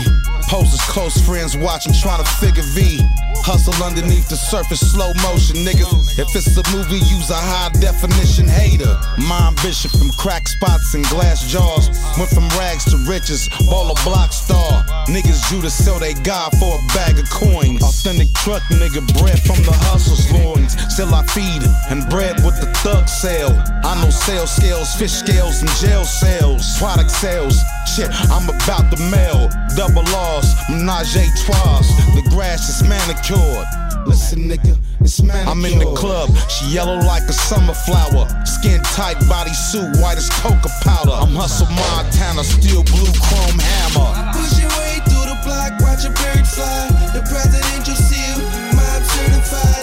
Poses 0.52 0.82
close 0.92 1.16
friends 1.24 1.56
watching, 1.56 1.94
trying 1.94 2.22
to 2.22 2.30
figure 2.44 2.68
V. 2.76 3.00
Hustle 3.40 3.76
underneath 3.80 4.28
the 4.28 4.36
surface, 4.36 4.84
slow 4.84 5.12
motion, 5.24 5.64
niggas. 5.64 6.20
If 6.20 6.28
it's 6.36 6.52
a 6.60 6.64
movie, 6.76 7.00
use 7.08 7.32
a 7.32 7.40
high 7.40 7.72
definition 7.80 8.48
hater. 8.48 9.00
My 9.28 9.48
ambition 9.48 9.90
from 9.92 10.12
crack 10.20 10.48
spots 10.48 10.94
and 10.94 11.08
glass 11.08 11.48
jars. 11.48 11.88
Went 12.20 12.30
from 12.36 12.48
rags 12.60 12.84
to 12.92 12.98
riches, 13.08 13.48
ball 13.68 13.92
a 13.92 13.96
block 14.04 14.32
star. 14.32 14.84
Niggas 15.08 15.48
Judas 15.50 15.74
sell 15.74 16.00
they 16.00 16.14
God 16.28 16.52
for 16.60 16.76
a 16.76 16.84
bag 16.92 17.20
of 17.20 17.28
coins. 17.32 17.84
Authentic 17.84 18.32
truck 18.36 18.64
nigga, 18.68 19.04
bread 19.20 19.40
from 19.40 19.64
the 19.64 19.76
hustle's 19.88 20.28
loins. 20.32 20.76
Still 20.92 21.16
I 21.16 21.24
feed 21.32 21.64
and 21.90 22.08
bread 22.12 22.44
with 22.44 22.60
the 22.60 22.68
thug 22.84 23.08
sale. 23.08 23.56
I 23.84 23.96
know 24.04 24.12
sales 24.12 24.52
scales, 24.52 24.96
fish 24.96 25.16
scales, 25.16 25.64
and 25.64 25.72
jail 25.80 26.04
sales. 26.04 26.64
Product 26.78 27.12
sales, 27.12 27.56
shit, 27.88 28.12
I'm 28.34 28.50
about 28.50 28.90
to 28.90 29.00
mail. 29.14 29.48
Double 29.78 30.04
laws, 30.12 30.50
menage 30.70 31.16
a 31.16 31.30
trois. 31.46 31.86
The 32.18 32.26
grass 32.34 32.68
is 32.68 32.82
manicured. 32.82 33.68
Listen, 34.08 34.50
nigga, 34.50 34.76
it's 35.00 35.22
manicured. 35.22 35.48
I'm 35.48 35.64
in 35.66 35.80
the 35.80 35.94
club, 35.94 36.30
she 36.50 36.66
yellow 36.74 36.98
like 36.98 37.24
a 37.30 37.34
summer 37.34 37.74
flower. 37.74 38.26
Skin 38.46 38.82
tight, 38.98 39.22
body 39.30 39.54
suit, 39.54 39.96
white 40.02 40.18
as 40.18 40.30
coca 40.42 40.70
powder. 40.82 41.14
I'm 41.14 41.36
hustle 41.36 41.70
Montana, 41.70 42.44
steel 42.44 42.84
blue 42.84 43.14
chrome 43.22 43.60
hammer. 43.62 44.34
Push 44.34 44.60
your 44.60 44.74
way 44.82 44.98
through 45.06 45.30
the 45.30 45.38
block, 45.46 45.78
watch 45.86 46.04
a 46.04 46.10
bird 46.10 46.46
fly. 46.48 46.90
The 47.14 47.22
presidential 47.30 47.96
seal, 47.96 48.40
mob 48.74 49.04
certified. 49.14 49.83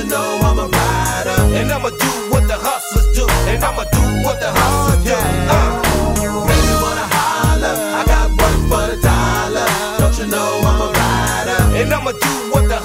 You 0.00 0.06
know 0.06 0.40
I'm 0.40 0.58
a 0.58 0.66
rider? 0.66 1.36
And 1.60 1.70
I'ma 1.70 1.90
do 1.90 2.10
what 2.32 2.48
the 2.48 2.56
hustlers 2.56 3.04
do. 3.14 3.28
And 3.52 3.62
I'ma 3.62 3.84
do 3.84 4.00
what 4.24 4.40
the 4.40 4.48
hustlers 4.48 5.04
do. 5.04 5.12
Uh. 5.12 5.76
Really 6.48 6.76
wanna 6.80 7.04
holler. 7.12 7.76
I 8.00 8.02
got 8.08 8.30
work 8.32 8.58
for 8.72 8.84
the 8.88 8.96
dollar. 9.04 9.68
Don't 10.00 10.16
you 10.16 10.26
know 10.32 10.64
I'm 10.64 10.80
a 10.80 10.88
rider? 10.96 11.60
And 11.76 11.92
I'ma 11.92 12.12
do 12.12 12.32
what 12.48 12.64
the 12.72 12.79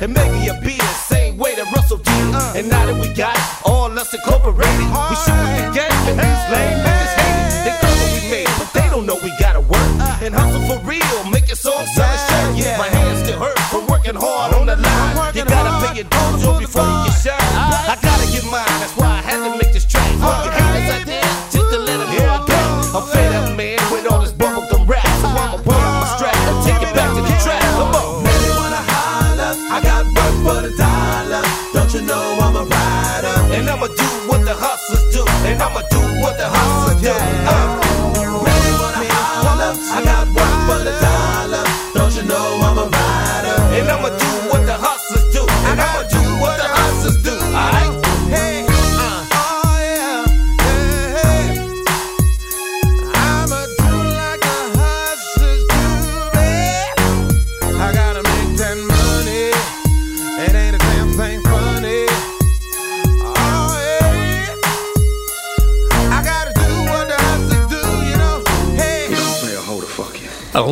And 0.00 0.14
maybe 0.14 0.48
a 0.48 0.54
beer, 0.62 0.80
same 1.08 1.36
way 1.36 1.54
that 1.54 1.70
Russell 1.76 1.98
did. 1.98 2.34
And 2.58 2.70
now 2.70 2.86
that 2.86 2.98
we 2.98 3.12
got 3.14 3.36
all 3.66 3.90
us 3.98 4.14
incorporated, 4.14 4.64
we 4.64 5.16
shoot 5.24 5.44
the 5.56 5.70
game 5.74 6.08
and 6.08 6.18
these 6.18 6.52
lame 6.52 6.89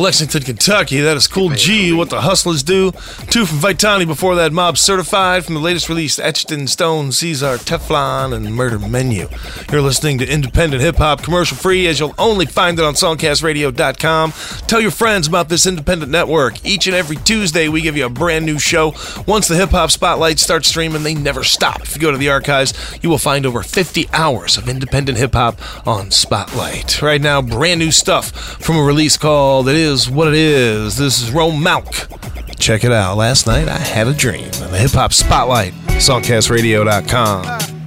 Lexington, 0.09 0.41
Kentucky, 0.41 1.01
that 1.01 1.15
is 1.17 1.27
Cool 1.27 1.51
G, 1.51 1.93
What 1.93 2.09
the 2.09 2.21
Hustlers 2.21 2.63
Do. 2.63 2.91
Two 3.29 3.45
from 3.45 3.59
Vitani 3.59 4.07
before 4.07 4.33
that, 4.37 4.51
Mob 4.51 4.75
Certified 4.75 5.45
from 5.45 5.53
the 5.53 5.61
latest 5.61 5.87
release, 5.87 6.17
Etched 6.17 6.51
in 6.51 6.65
Stone, 6.65 7.11
Caesar, 7.11 7.57
Teflon, 7.57 8.33
and 8.33 8.55
Murder 8.55 8.79
Menu. 8.79 9.27
You're 9.71 9.81
listening 9.81 10.17
to 10.17 10.27
independent 10.27 10.81
hip 10.81 10.95
hop, 10.95 11.21
commercial 11.21 11.55
free, 11.55 11.85
as 11.85 11.99
you'll 11.99 12.15
only 12.17 12.47
find 12.47 12.79
it 12.79 12.85
on 12.85 12.95
songcastradio.com. 12.95 14.33
Tell 14.67 14.81
your 14.81 14.89
friends 14.89 15.27
about 15.27 15.47
this 15.47 15.67
independent 15.67 16.11
network. 16.11 16.65
Each 16.65 16.87
and 16.87 16.95
every 16.95 17.17
Tuesday, 17.17 17.67
we 17.67 17.81
give 17.81 17.95
you 17.95 18.07
a 18.07 18.09
brand 18.09 18.47
new 18.47 18.57
show. 18.57 18.95
Once 19.27 19.47
the 19.47 19.55
hip 19.55 19.69
hop 19.69 19.91
spotlight 19.91 20.39
starts 20.39 20.69
streaming, 20.69 21.03
they 21.03 21.13
never 21.13 21.43
stop. 21.43 21.81
If 21.81 21.95
you 21.95 22.01
go 22.01 22.09
to 22.11 22.17
the 22.17 22.29
archives, 22.29 22.73
you 23.03 23.09
will 23.09 23.19
find 23.19 23.45
over 23.45 23.61
50 23.61 24.09
hours 24.11 24.57
of 24.57 24.67
independent 24.67 25.19
hip 25.19 25.33
hop 25.33 25.59
on 25.87 26.09
Spotlight. 26.09 26.99
Right 27.03 27.21
now, 27.21 27.39
brand 27.39 27.79
new 27.79 27.91
stuff 27.91 28.31
from 28.31 28.75
a 28.75 28.83
release 28.83 29.17
called 29.17 29.69
It 29.69 29.75
Is 29.75 30.09
What 30.09 30.29
It 30.29 30.33
Is. 30.33 30.97
This 30.97 31.21
is 31.21 31.31
Rome 31.31 31.63
Malc. 31.63 32.07
Check 32.59 32.83
it 32.83 32.91
out. 32.91 33.17
Last 33.17 33.45
night, 33.45 33.67
I 33.67 33.77
had 33.77 34.07
a 34.07 34.13
dream. 34.13 34.49
The 34.49 34.79
hip 34.79 34.91
hop 34.91 35.13
spotlight, 35.13 35.73
songcastradio.com. 35.99 37.78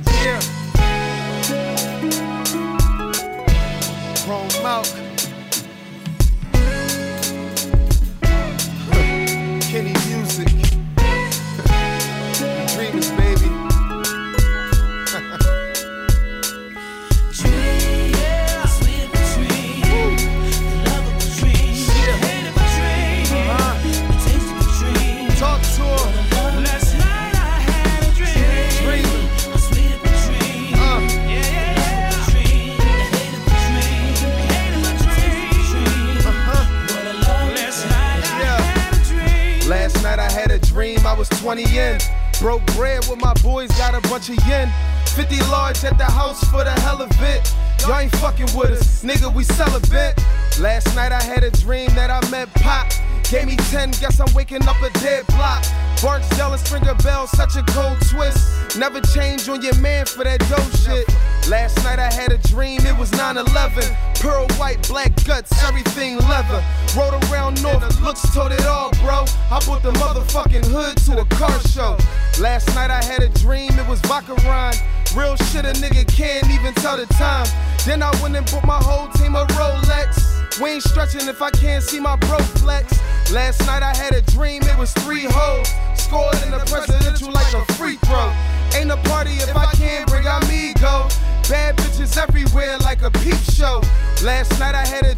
Broke 42.43 42.67
bread 42.75 43.07
with 43.09 43.21
my 43.21 43.33
boys, 43.35 43.71
got 43.79 43.95
a 43.95 44.01
bunch 44.09 44.29
of 44.29 44.35
yen. 44.49 44.69
50 45.15 45.39
large 45.43 45.85
at 45.85 45.97
the 45.97 46.03
house 46.03 46.43
for 46.51 46.65
the 46.65 46.73
hell 46.81 47.01
of 47.01 47.09
it. 47.23 47.55
Y'all 47.83 47.97
ain't 47.97 48.11
fucking 48.17 48.49
with 48.59 48.71
us, 48.71 49.05
nigga, 49.05 49.33
we 49.33 49.45
celibate. 49.45 50.19
Last 50.61 50.95
night 50.95 51.13
I 51.13 51.23
had 51.23 51.45
a 51.45 51.51
dream 51.51 51.89
that 51.95 52.11
I 52.11 52.21
met 52.31 52.53
Pop. 52.55 52.93
Gave 53.31 53.47
me 53.47 53.57
10, 53.57 53.93
guess 53.93 54.21
I'm 54.21 54.33
waking 54.35 54.63
up 54.69 54.77
a 54.83 54.91
dead 55.01 55.27
block. 55.29 55.65
Barks 56.03 56.29
and 56.39 56.61
Springer 56.61 56.95
Bell, 56.97 57.27
such 57.27 57.57
a 57.57 57.63
cold 57.63 57.97
twist. 58.11 58.77
Never 58.77 59.01
change 59.01 59.49
on 59.49 59.63
your 59.63 59.75
man 59.77 60.05
for 60.05 60.25
that 60.25 60.41
dope 60.51 60.71
shit. 60.77 61.09
Last 61.49 61.83
night 61.83 61.99
I 61.99 62.13
had 62.13 62.33
a 62.33 62.39
dream, 62.39 62.81
it 62.85 62.97
was 62.97 63.11
9 63.13 63.39
11. 63.39 63.85
Pearl 64.17 64.47
white, 64.59 64.87
black 64.89 65.13
guts, 65.25 65.51
everything 65.65 66.19
leather. 66.29 66.63
Rode 66.97 67.15
around 67.31 67.63
north, 67.63 68.01
looks 68.03 68.23
told 68.35 68.53
it 68.53 68.67
all, 68.67 68.91
bro. 69.01 69.25
I 69.51 69.59
brought 69.65 69.83
the 69.83 69.93
motherfucking 69.93 70.67
hood 70.67 70.99
to 71.07 71.21
a 71.21 71.25
car 71.37 71.59
show. 71.61 71.97
Last 72.41 72.75
night 72.75 72.91
I 72.91 73.03
had 73.03 73.23
a 73.23 73.29
dream, 73.31 73.73
it 73.79 73.89
was 73.89 74.01
Baccarat. 74.03 74.75
Real 75.15 75.37
shit, 75.37 75.67
a 75.67 75.73
nigga 75.73 76.09
can't 76.09 76.49
even 76.49 76.73
tell 76.75 76.97
the 76.97 77.05
time. 77.15 77.47
Then 77.85 78.03
I 78.03 78.11
went 78.23 78.35
and 78.35 78.51
bought 78.51 78.65
my 78.65 78.79
whole 78.79 79.09
team 79.09 79.35
a 79.37 79.45
Rolex. 79.59 80.61
We 80.61 80.71
ain't 80.71 80.83
stretching 80.83 81.29
if 81.29 81.43
I 81.43 81.51
can't 81.51 81.83
see 81.83 82.01
my 82.01 82.17
bro 82.17 82.39
flex. 82.39 82.99
Last 83.31 83.61
night 83.67 83.83
I 83.83 83.95
had 83.95 84.15
a 84.15 84.23
dream, 84.23 84.63
it 84.63 84.79
was 84.79 84.93
three 85.05 85.27
hoes. 85.29 85.69
Scored 86.01 86.41
in 86.45 86.51
the 86.51 86.65
presidential 86.65 87.31
like 87.31 87.53
a 87.53 87.65
free 87.75 87.97
throw. 88.07 88.33
Ain't 88.75 88.91
a 88.91 88.97
party 89.09 89.33
if 89.33 89.55
I 89.55 89.67
can't 89.73 90.09
bring 90.09 90.27
amigo. 90.27 91.09
Bad 91.49 91.77
bitches 91.77 92.17
everywhere 92.17 92.79
like 92.79 93.03
a 93.03 93.11
peep 93.11 93.37
show. 93.53 93.83
Last 94.23 94.59
night 94.59 94.75
I 94.75 94.87
had 94.87 95.05
a 95.05 95.12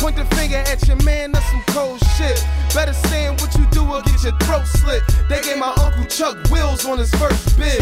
Point 0.00 0.16
the 0.16 0.24
finger 0.34 0.56
at 0.56 0.88
your 0.88 0.96
man, 1.04 1.30
that's 1.30 1.44
some 1.50 1.62
cold 1.68 2.00
shit. 2.16 2.42
Better 2.74 2.94
saying 2.94 3.36
what 3.36 3.54
you 3.54 3.66
do 3.70 3.84
or 3.84 4.00
get 4.00 4.22
your 4.22 4.32
throat 4.38 4.66
slit. 4.66 5.02
They 5.28 5.42
gave 5.42 5.58
my 5.58 5.74
Uncle 5.76 6.06
Chuck 6.06 6.38
wheels 6.50 6.86
on 6.86 6.96
his 6.96 7.10
first 7.16 7.58
bid. 7.58 7.80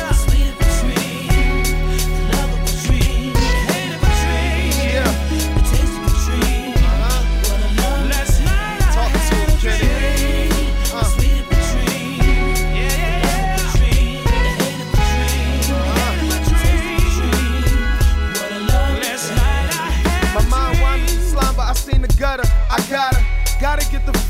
My 0.00 0.31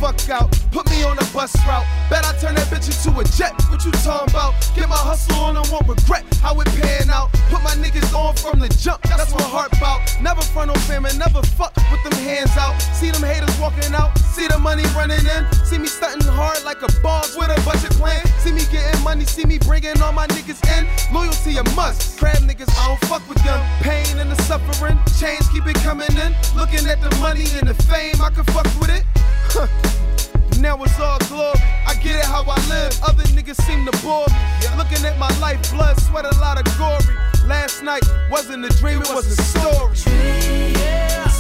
fuck 0.03 0.29
out. 0.31 0.51
Put 0.73 0.91
me 0.91 1.05
on 1.05 1.17
a 1.17 1.25
bus 1.31 1.55
route. 1.65 1.87
Bet 2.11 2.27
I 2.27 2.35
turn 2.43 2.57
that 2.57 2.67
bitch 2.67 2.91
into 2.91 3.15
a 3.21 3.23
jet. 3.39 3.55
What 3.71 3.85
you 3.87 3.93
talking 4.03 4.35
about? 4.35 4.59
Get 4.75 4.89
my 4.89 4.99
hustle 4.99 5.39
on 5.39 5.57
and 5.57 5.67
won't 5.71 5.87
regret 5.87 6.27
how 6.43 6.59
it 6.59 6.67
pan 6.75 7.09
out. 7.09 7.31
Put 7.55 7.63
my 7.63 7.71
niggas 7.79 8.11
on 8.11 8.35
from 8.35 8.59
the 8.59 8.69
jump. 8.83 9.01
That's 9.03 9.33
my 9.33 9.47
heart 9.47 9.71
bout. 9.79 10.03
Never 10.21 10.43
front 10.43 10.71
on 10.75 10.79
fam 10.91 11.07
and 11.07 11.17
never 11.21 11.41
fuck 11.55 11.71
with 11.93 12.03
them 12.03 12.19
hands 12.19 12.51
out. 12.59 12.75
See 12.99 13.13
them 13.13 13.23
haters 13.23 13.55
walking 13.63 13.95
out. 13.95 14.19
See 14.35 14.49
the 14.49 14.59
money 14.59 14.83
running 14.99 15.23
in. 15.23 15.43
See 15.63 15.79
me 15.79 15.87
stunting 15.87 16.27
hard 16.27 16.59
like 16.65 16.83
a 16.83 16.91
boss 17.01 17.39
with 17.39 17.55
a 17.55 17.59
budget 17.63 17.95
plan. 17.95 18.27
See 18.43 18.51
me 18.51 18.67
getting 18.75 19.01
money 19.05 19.25
see 19.25 19.45
me 19.45 19.59
bringing 19.59 20.03
all 20.03 20.13
my 20.13 20.27
niggas 20.35 20.59
in. 20.75 20.83
Loyalty 21.15 21.59
a 21.59 21.65
must. 21.79 22.19
Crab 22.19 22.43
niggas, 22.43 22.75
I 22.75 22.89
don't 22.89 23.03
fuck 23.07 23.23
with 23.29 23.39
them. 23.45 23.61
Pain 23.87 24.19
and 24.19 24.33
the 24.33 24.39
suffering, 24.51 24.99
change 25.21 25.47
keep 25.55 25.67
it 25.71 25.79
coming 25.87 26.11
in. 26.19 26.35
Looking 26.59 26.91
at 26.91 27.01
the 27.01 27.15
money 27.23 27.47
and 27.55 27.69
the 27.71 27.75
fame, 27.87 28.19
I 28.19 28.31
can 28.31 28.43
fuck 28.51 28.67
with 28.83 28.91
it. 28.91 29.05
Now 30.59 30.81
it's 30.83 30.99
all 31.01 31.19
glory. 31.29 31.59
I 31.87 31.95
get 32.03 32.17
it 32.17 32.25
how 32.25 32.45
I 32.47 32.57
live. 32.69 32.97
Other 33.03 33.25
niggas 33.35 33.61
seem 33.67 33.85
to 33.85 33.93
bore 34.03 34.27
me. 34.29 34.77
Looking 34.77 35.05
at 35.05 35.19
my 35.19 35.29
life, 35.41 35.61
blood, 35.73 36.01
sweat, 36.01 36.25
a 36.25 36.39
lot 36.39 36.57
of 36.57 36.79
gory. 36.79 37.17
Last 37.47 37.83
night 37.83 38.03
wasn't 38.31 38.65
a 38.65 38.69
dream, 38.79 39.03
it 39.03 39.09
was 39.09 39.27
a 39.27 39.43
story. 39.43 39.97
Did 39.97 41.32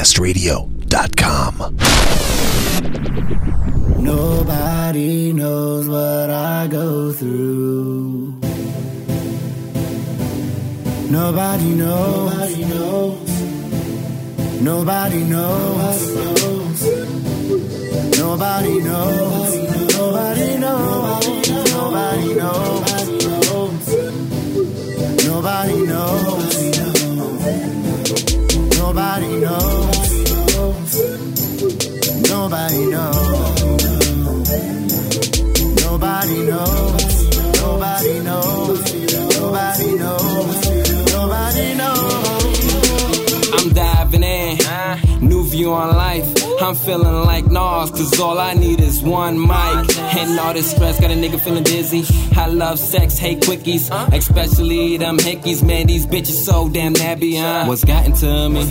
SongcastRadio.com. 0.00 1.76
Nobody 4.02 5.32
knows 5.34 5.88
what 5.88 6.30
I 6.30 6.66
go 6.68 7.12
through. 7.12 8.34
Nobody 11.10 11.74
knows. 11.74 12.32
Nobody 12.32 12.64
knows. 12.64 13.28
Nobody 14.62 15.22
knows. 15.24 16.16
Nobody 18.18 18.80
knows. 18.80 19.28
Nobody 19.38 19.49
I 32.72 32.84
know. 32.84 33.19
Feeling 46.84 47.24
like 47.24 47.46
Nas, 47.46 47.90
cause 47.90 48.18
all 48.18 48.38
I 48.38 48.54
need 48.54 48.80
is 48.80 49.02
one 49.02 49.38
mic. 49.38 49.98
And 50.16 50.38
all 50.38 50.52
this 50.52 50.70
stress 50.70 51.00
got 51.00 51.10
a 51.10 51.14
nigga 51.14 51.38
feeling 51.40 51.64
dizzy. 51.64 52.04
I 52.36 52.46
love 52.46 52.78
sex, 52.78 53.18
hate 53.18 53.40
quickies. 53.40 53.90
Especially 54.12 54.96
them 54.96 55.18
hickeys, 55.18 55.62
man. 55.62 55.86
These 55.86 56.06
bitches 56.06 56.44
so 56.44 56.68
damn 56.68 56.94
nabby, 56.94 57.36
huh? 57.36 57.66
What's 57.66 57.84
gotten 57.84 58.12
to 58.14 58.48
me? 58.48 58.68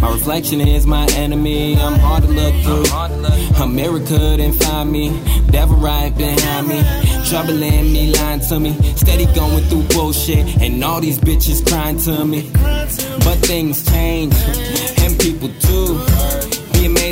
My 0.00 0.12
reflection 0.12 0.60
is 0.60 0.86
my 0.86 1.06
enemy. 1.12 1.76
I'm 1.76 1.98
hard 1.98 2.24
to 2.24 2.28
look 2.28 2.54
through. 2.62 3.62
America 3.62 4.10
couldn't 4.10 4.52
find 4.54 4.90
me. 4.90 5.08
Devil 5.50 5.76
right 5.76 6.16
behind 6.16 6.68
me. 6.68 6.82
Trouble 7.28 7.62
in 7.62 7.92
me, 7.92 8.12
lying 8.12 8.40
to 8.40 8.58
me. 8.58 8.72
Steady 8.96 9.26
going 9.34 9.64
through 9.64 9.84
bullshit. 9.94 10.60
And 10.60 10.82
all 10.82 11.00
these 11.00 11.18
bitches 11.18 11.66
crying 11.66 11.98
to 12.00 12.24
me. 12.24 12.50
But 12.52 13.38
things 13.38 13.84
change. 13.86 14.34
And 15.02 15.18
people 15.18 15.48
too. 15.60 16.59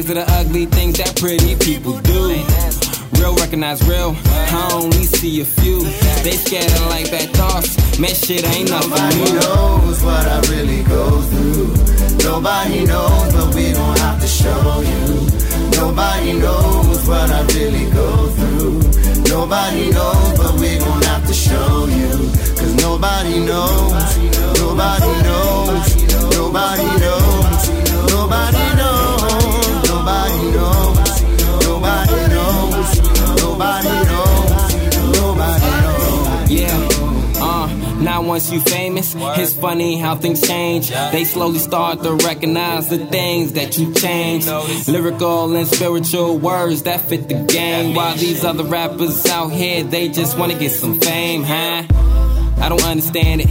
Be 0.09 0.15
the 0.15 0.25
ugly 0.41 0.65
things 0.65 0.97
that 0.97 1.15
pretty 1.21 1.53
people 1.57 1.93
do. 2.01 2.33
Real 3.21 3.35
recognize 3.37 3.87
real. 3.87 4.17
I 4.25 4.71
only 4.73 5.05
see 5.05 5.43
a 5.43 5.45
few. 5.45 5.85
They 6.25 6.33
scatter 6.33 6.89
like 6.89 7.11
bad 7.11 7.29
thoughts. 7.37 7.77
Man, 8.01 8.15
shit 8.15 8.41
ain't 8.57 8.71
nothing 8.71 8.89
Nobody 8.89 9.21
new. 9.21 9.37
knows 9.37 10.03
what 10.03 10.25
I 10.25 10.41
really 10.49 10.83
go 10.85 11.21
through. 11.29 12.25
Nobody 12.25 12.87
knows, 12.87 13.33
but 13.37 13.55
we 13.55 13.73
gon' 13.73 13.97
have 13.99 14.19
to 14.23 14.27
show 14.27 14.81
you. 14.81 15.05
Nobody 15.77 16.33
knows 16.41 17.07
what 17.07 17.29
I 17.29 17.43
really 17.53 17.91
go 17.93 18.09
through. 18.33 18.81
Nobody 19.29 19.91
knows, 19.93 20.39
but 20.41 20.55
we 20.57 20.79
gon' 20.79 21.03
have 21.03 21.27
to 21.27 21.35
show 21.35 21.85
you. 21.85 22.13
Cause 22.57 22.75
nobody 22.81 23.45
knows. 23.45 23.93
Nobody 24.57 25.13
knows. 25.29 25.93
Nobody 26.33 26.33
knows. 26.33 26.33
Nobody 26.33 26.89
knows. 26.97 27.69
Nobody 27.69 27.77
knows. 27.77 28.09
Nobody 28.09 28.68
knows. 30.09 31.23
Nobody 31.65 32.21
knows. 32.35 32.89
Nobody 33.43 33.89
knows. 33.89 34.75
Nobody 35.17 35.71
knows. 35.83 36.51
Yeah. 36.51 36.89
Uh, 37.41 37.67
now 38.01 38.23
once 38.23 38.51
you 38.51 38.61
famous, 38.61 39.15
it's 39.17 39.53
funny 39.55 39.99
how 39.99 40.17
things 40.17 40.41
change. 40.47 40.91
They 41.13 41.25
slowly 41.25 41.59
start 41.59 42.03
to 42.03 42.15
recognize 42.15 42.89
the 42.89 42.99
things 43.07 43.53
that 43.53 43.79
you 43.79 43.93
changed. 43.95 44.49
Lyrical 44.89 45.55
and 45.55 45.67
spiritual 45.67 46.39
words 46.39 46.83
that 46.85 47.01
fit 47.03 47.29
the 47.29 47.45
game. 47.45 47.95
While 47.95 48.17
these 48.17 48.45
other 48.45 48.65
rappers 48.65 49.27
out 49.27 49.49
here, 49.49 49.83
they 49.85 50.09
just 50.09 50.39
wanna 50.39 50.59
get 50.59 50.73
some 50.73 51.01
fame, 51.01 51.43
huh? 51.43 51.85
I 52.61 52.69
don't 52.69 52.85
understand 52.85 53.41
it. 53.43 53.49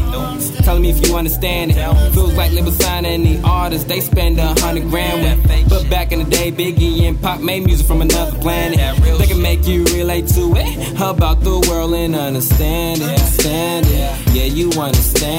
Tell 0.64 0.80
me 0.80 0.90
if 0.90 1.08
you 1.08 1.16
understand 1.16 1.72
it. 1.72 1.76
Feels 2.14 2.34
like 2.36 2.52
label 2.52 2.72
signing 2.72 3.24
the 3.24 3.48
artists 3.48 3.86
they 3.88 4.00
spend 4.02 4.40
a 4.40 4.60
hundred 4.62 4.90
grand 4.90 5.24
with. 5.24 5.70
But 5.70 5.90
back 5.90 6.12
in 6.12 6.20
the 6.20 6.26
day, 6.26 6.52
Biggie 6.52 7.08
and 7.08 7.20
Pop 7.22 7.40
made 7.42 7.66
music 7.66 7.88
from 7.88 8.02
another 8.02 8.38
planet. 8.40 8.80
They 9.18 9.28
can 9.28 9.42
make 9.42 9.66
you 9.68 9.84
relate 9.86 10.28
to 10.30 10.56
it. 10.56 10.98
How 10.98 11.12
about 11.12 11.42
the 11.42 11.60
world 11.70 11.94
and 11.94 12.16
understand 12.16 13.02
it. 13.02 13.20
Stand 13.20 13.86
it. 13.88 14.36
Yeah, 14.36 14.46
you 14.46 14.72
understand. 14.72 15.37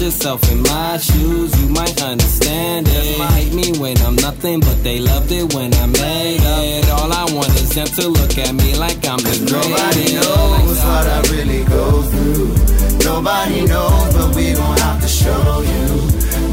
Put 0.00 0.06
yourself 0.06 0.50
in 0.50 0.62
my 0.62 0.96
shoes, 0.96 1.52
you 1.60 1.68
might 1.68 2.00
understand 2.00 2.88
it. 2.88 3.20
Hate 3.32 3.52
me 3.52 3.78
when 3.78 3.98
I'm 3.98 4.16
nothing, 4.16 4.60
but 4.60 4.82
they 4.82 4.98
loved 4.98 5.30
it 5.30 5.52
when 5.52 5.74
I 5.74 5.84
made 5.84 6.40
it. 6.40 6.88
All 6.88 7.12
I 7.12 7.26
want 7.34 7.50
is 7.60 7.74
them 7.74 7.86
to 7.86 8.08
look 8.08 8.38
at 8.38 8.54
me 8.54 8.76
like 8.76 9.06
I'm 9.06 9.18
the 9.18 9.36
greatest. 9.44 9.52
Nobody 9.52 10.14
knows 10.14 10.78
what 10.88 11.06
I 11.06 11.20
really 11.28 11.64
go 11.64 12.00
through. 12.00 12.48
Nobody 13.04 13.66
knows, 13.66 14.14
but 14.16 14.34
we 14.34 14.54
gon' 14.54 14.78
have 14.78 15.02
to 15.02 15.08
show 15.08 15.60
you. 15.68 15.90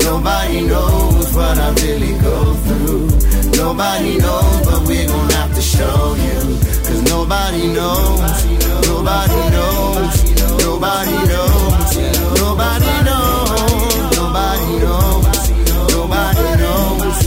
Nobody 0.04 0.68
knows 0.68 1.34
what 1.34 1.58
I 1.58 1.70
really 1.86 2.20
go 2.20 2.54
through. 2.54 3.08
Nobody 3.56 4.18
knows, 4.18 4.66
but 4.68 4.86
we 4.90 5.06
gon' 5.06 5.30
have 5.30 5.56
to 5.56 5.62
show 5.62 6.16
you. 6.20 6.67
Cause 6.88 7.04
nobody 7.04 7.68
knows, 7.68 8.46
nobody 8.88 9.40
knows, 9.52 10.16
nobody 10.64 11.12
knows, 11.28 11.98
nobody 12.40 12.92
knows, 13.04 14.16
nobody 14.16 14.72
knows, 14.80 15.50
nobody 15.92 16.48
knows, 16.62 17.18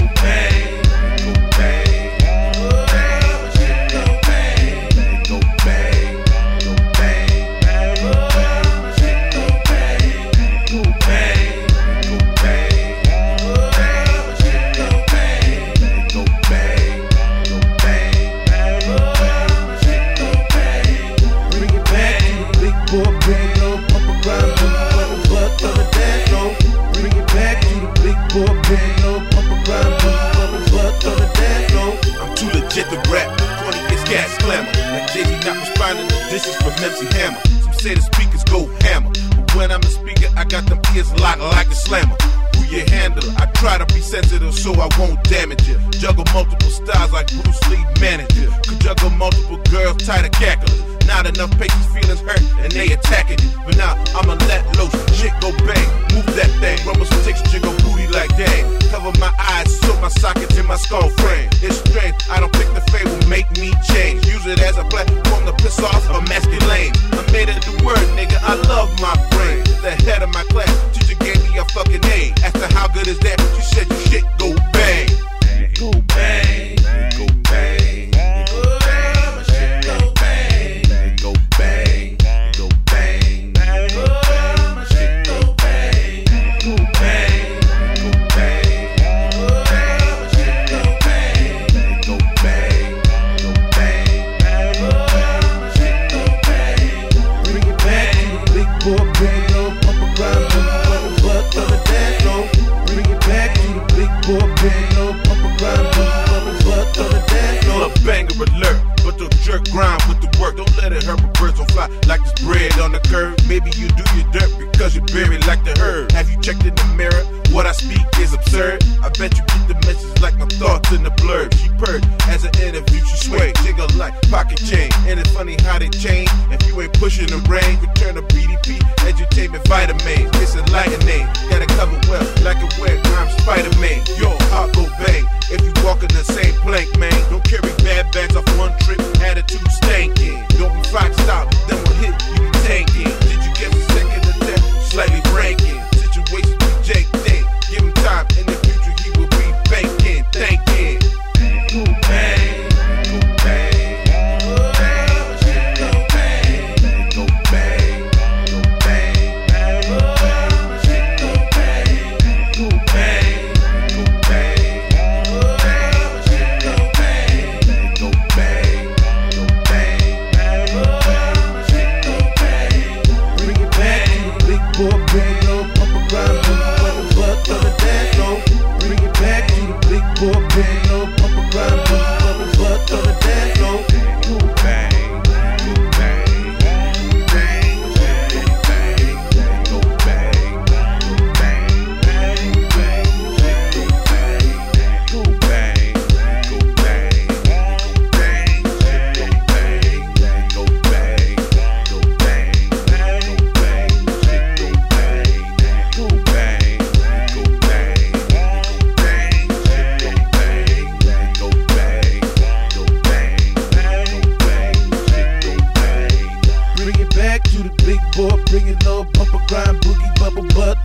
curb. 113.18 113.40
Maybe 113.48 113.72
you 113.78 113.88
do 113.90 114.06
your 114.16 114.28
dirt 114.32 114.52
because 114.60 114.96
you're 114.96 115.06
buried 115.06 115.46
like 115.48 115.64
the 115.64 115.74
herd. 115.80 116.12
Have 116.12 116.30
you 116.30 116.40
checked 116.42 116.66
in 116.66 116.76
the 116.76 116.88
mirror? 116.96 117.24
What 117.54 117.66
I 117.66 117.72
speak 117.72 118.06
is 118.20 118.34
absurd. 118.34 118.84
I 119.02 119.10
bet 119.18 119.34
you 119.38 119.44
get 119.46 119.64
the 119.68 119.78
message 119.88 120.22
like 120.22 120.36
my 120.38 120.46
thoughts 120.62 120.92
in 120.92 121.04
the 121.04 121.12
blurb. 121.22 121.50
She 121.58 121.70
purred 121.82 122.06
as 122.30 122.44
an 122.44 122.54
interview, 122.62 123.00
she 123.00 123.18
sway, 123.30 123.54
jiggle 123.64 123.88
like 123.96 124.14
pocket 124.30 124.60
chain. 124.60 124.92
And 125.08 125.20
it's 125.20 125.32
funny 125.32 125.56
how 125.62 125.80
they 125.80 125.90
change. 125.90 126.30
If 126.52 126.68
you 126.68 126.80
ain't 126.82 126.94
pushing 126.94 127.28
the 127.28 127.40
rain, 127.50 127.80
return 127.82 128.16
to 128.16 128.24
BDP, 128.34 128.78
edutainment 129.08 129.66
vitamins. 129.68 130.30
It's 130.44 130.56
enlightening, 130.56 131.26
gotta 131.50 131.68
cover 131.78 131.98
well 132.10 132.26
like 132.44 132.62
a 132.62 132.70
web. 132.82 133.00
I'm 133.18 133.30
Spider 133.40 133.74
Man. 133.80 134.04
Yo, 134.20 134.30
heart 134.54 134.74
go 134.76 134.86
bang. 135.02 135.26
If 135.50 135.64
you 135.64 135.72
walk 135.84 136.04
in 136.04 136.12
the 136.12 136.24
same 136.28 136.54
plank, 136.62 136.92
man, 137.00 137.16
don't 137.32 137.44
carry 137.44 137.72
bad 137.82 138.12
bags 138.12 138.36
off 138.36 138.46
one 138.60 138.78
trip. 138.84 139.00
Attitude 139.24 139.72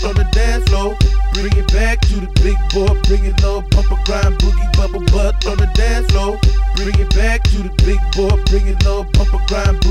butt 0.01 0.09
on 0.09 0.15
the 0.15 0.25
dance 0.33 0.69
floor. 0.69 0.97
Bring 1.33 1.57
it 1.57 1.73
back 1.73 2.01
to 2.03 2.21
the 2.21 2.29
big 2.43 2.57
boy, 2.73 3.01
bring 3.09 3.25
it 3.25 3.43
low, 3.43 3.63
bumper 3.71 3.99
grind, 4.05 4.39
boogie, 4.39 4.73
bubble 4.77 5.05
butt 5.13 5.47
on 5.47 5.57
the 5.57 5.67
dance 5.75 6.11
floor. 6.13 6.39
Bring 6.77 6.99
it 6.99 7.15
back 7.15 7.43
to 7.45 7.63
the 7.63 7.73
big 7.85 8.01
boy, 8.13 8.43
bring 8.47 8.67
it 8.67 8.85
low, 8.85 9.05
bumper 9.13 9.41
grind, 9.49 9.82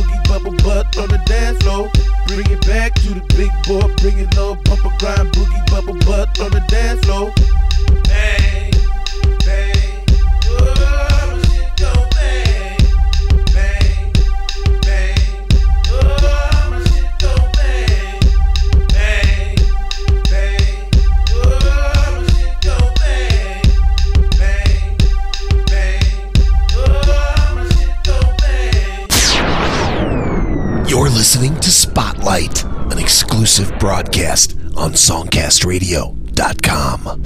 SongcastRadio.com. 35.62 37.22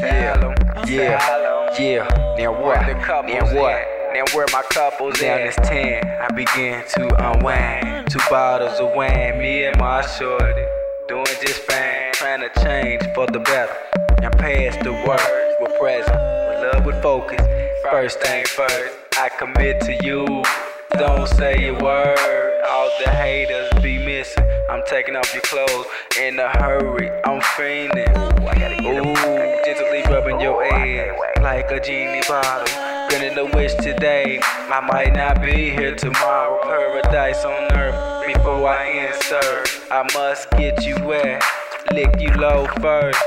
Yeah, 0.00 0.54
yeah, 0.88 1.78
yeah. 1.78 2.08
Now 2.36 2.52
what? 2.60 2.80
Now 3.26 3.54
what? 3.54 3.86
Now 4.12 4.24
where 4.34 4.46
my 4.52 4.62
couples 4.70 5.22
Now 5.22 5.36
it's 5.36 5.54
10. 5.56 6.04
I 6.04 6.28
begin 6.34 6.82
to 6.94 7.30
unwind. 7.30 8.10
Two 8.10 8.18
bottles 8.28 8.80
of 8.80 8.96
wine, 8.96 9.38
me 9.38 9.66
and 9.66 9.78
my 9.78 10.04
shorty. 10.04 10.66
Doing 11.06 11.24
just 11.40 11.60
fine. 11.60 12.12
Trying 12.14 12.40
to 12.40 12.50
change 12.64 13.02
for 13.14 13.26
the 13.26 13.38
better. 13.38 13.76
And 14.22 14.32
past 14.38 14.80
the 14.82 14.92
worst. 14.92 15.30
We're 15.60 15.78
present. 15.78 16.16
With 16.16 16.74
love 16.74 16.84
with 16.84 17.00
focus. 17.00 17.40
First 17.88 18.18
thing 18.20 18.44
first. 18.44 18.94
I 19.16 19.28
commit 19.28 19.82
to 19.82 20.04
you. 20.04 20.42
Don't 20.98 21.28
say 21.28 21.68
a 21.68 21.72
word. 21.74 22.64
All 22.68 22.90
the 23.04 23.10
haters 23.10 23.70
be 23.74 23.78
missing. 23.78 23.79
I'm 24.70 24.84
taking 24.86 25.16
off 25.16 25.34
your 25.34 25.42
clothes 25.42 25.86
in 26.16 26.38
a 26.38 26.48
hurry. 26.60 27.10
I'm 27.24 27.40
fiending. 27.40 28.06
Ooh, 28.86 29.64
gently 29.64 30.02
rubbing 30.08 30.40
your 30.40 30.62
ass 30.62 31.18
like 31.42 31.72
a 31.72 31.80
genie 31.80 32.22
bottle. 32.28 32.68
Granting 33.08 33.36
a 33.36 33.46
wish 33.56 33.74
today. 33.74 34.38
I 34.42 34.80
might 34.80 35.12
not 35.12 35.42
be 35.42 35.70
here 35.70 35.96
tomorrow. 35.96 36.62
Paradise 36.62 37.44
on 37.44 37.72
earth 37.72 38.26
before 38.28 38.68
I 38.68 39.08
insert. 39.08 39.68
I 39.90 40.08
must 40.14 40.48
get 40.52 40.86
you 40.86 40.94
wet, 41.04 41.42
lick 41.92 42.20
you 42.20 42.32
low 42.34 42.68
first. 42.80 43.20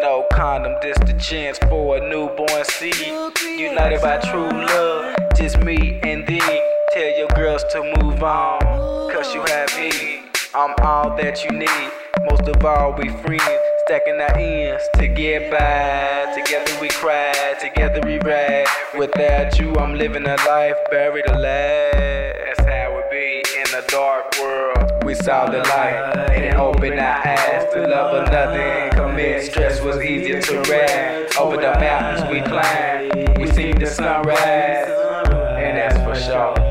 No 0.00 0.26
condom, 0.32 0.74
this 0.82 0.98
the 1.06 1.16
chance 1.20 1.58
for 1.68 1.98
a 1.98 2.00
newborn 2.10 2.64
seed. 2.64 3.06
United 3.56 4.02
by 4.02 4.18
true 4.18 4.50
love, 4.50 5.14
just 5.36 5.58
me 5.60 6.00
and 6.02 6.26
thee. 6.26 6.62
Tell 6.90 7.18
your 7.18 7.28
girls 7.36 7.62
to 7.72 7.84
move 7.98 8.20
on, 8.24 8.58
cause 9.12 9.32
you 9.32 9.42
have 9.42 9.78
me. 9.78 10.17
I'm 10.54 10.74
all 10.82 11.14
that 11.18 11.44
you 11.44 11.50
need. 11.50 11.90
Most 12.30 12.48
of 12.48 12.64
all, 12.64 12.94
we 12.94 13.08
friends. 13.08 13.42
Stacking 13.84 14.14
our 14.14 14.36
ends 14.36 14.82
to 14.94 15.06
get 15.06 15.50
by. 15.50 16.32
Together 16.34 16.72
we 16.80 16.88
cry, 16.88 17.54
together 17.60 18.00
we 18.04 18.18
ride. 18.18 18.66
Without 18.98 19.58
you, 19.58 19.74
I'm 19.76 19.96
living 19.96 20.26
a 20.26 20.36
life 20.46 20.76
buried 20.90 21.26
alive. 21.26 21.42
That's 21.42 22.60
how 22.60 22.98
it 22.98 23.10
be 23.10 23.44
in 23.60 23.82
a 23.82 23.86
dark 23.88 24.38
world. 24.40 25.04
We 25.04 25.14
saw 25.14 25.50
the 25.50 25.58
light 25.58 26.16
and 26.30 26.44
it 26.44 26.54
opened 26.54 26.98
our 26.98 27.26
eyes 27.26 27.70
to 27.74 27.86
love 27.86 28.26
another 28.26 28.90
commit. 28.94 29.50
Stress 29.50 29.82
was 29.82 30.02
easier 30.02 30.40
to 30.40 30.60
ride. 30.62 31.36
Over 31.36 31.56
the 31.56 31.78
mountains 31.78 32.30
we 32.30 32.40
climbed. 32.40 33.38
We 33.38 33.46
see 33.48 33.72
the 33.72 33.86
sunrise, 33.86 34.88
and 35.58 35.76
that's 35.76 35.96
for 35.98 36.14
sure. 36.14 36.67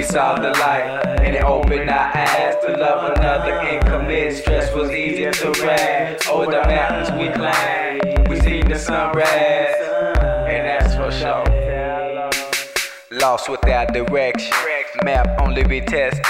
We 0.00 0.06
saw 0.06 0.34
the 0.34 0.48
light 0.48 1.20
and 1.20 1.36
it 1.36 1.44
opened 1.44 1.90
our 1.90 2.16
eyes 2.16 2.56
to 2.64 2.74
love 2.74 3.18
another 3.18 3.52
and 3.52 3.86
commit. 3.86 4.34
Stress 4.34 4.74
was 4.74 4.90
easier 4.92 5.30
to 5.30 5.50
ride. 5.62 6.16
Over 6.26 6.46
the 6.46 6.62
mountains 6.62 7.10
we 7.20 7.28
climbed. 7.28 8.26
We 8.26 8.40
seen 8.40 8.66
the 8.66 8.78
sunrise, 8.78 9.74
and 10.48 10.64
that's 10.66 10.94
for 10.94 11.10
sure. 11.12 11.44
Lost 13.10 13.50
without 13.50 13.92
direction. 13.92 14.56
Map 15.04 15.38
only 15.42 15.64
be 15.64 15.82
tested. 15.82 16.24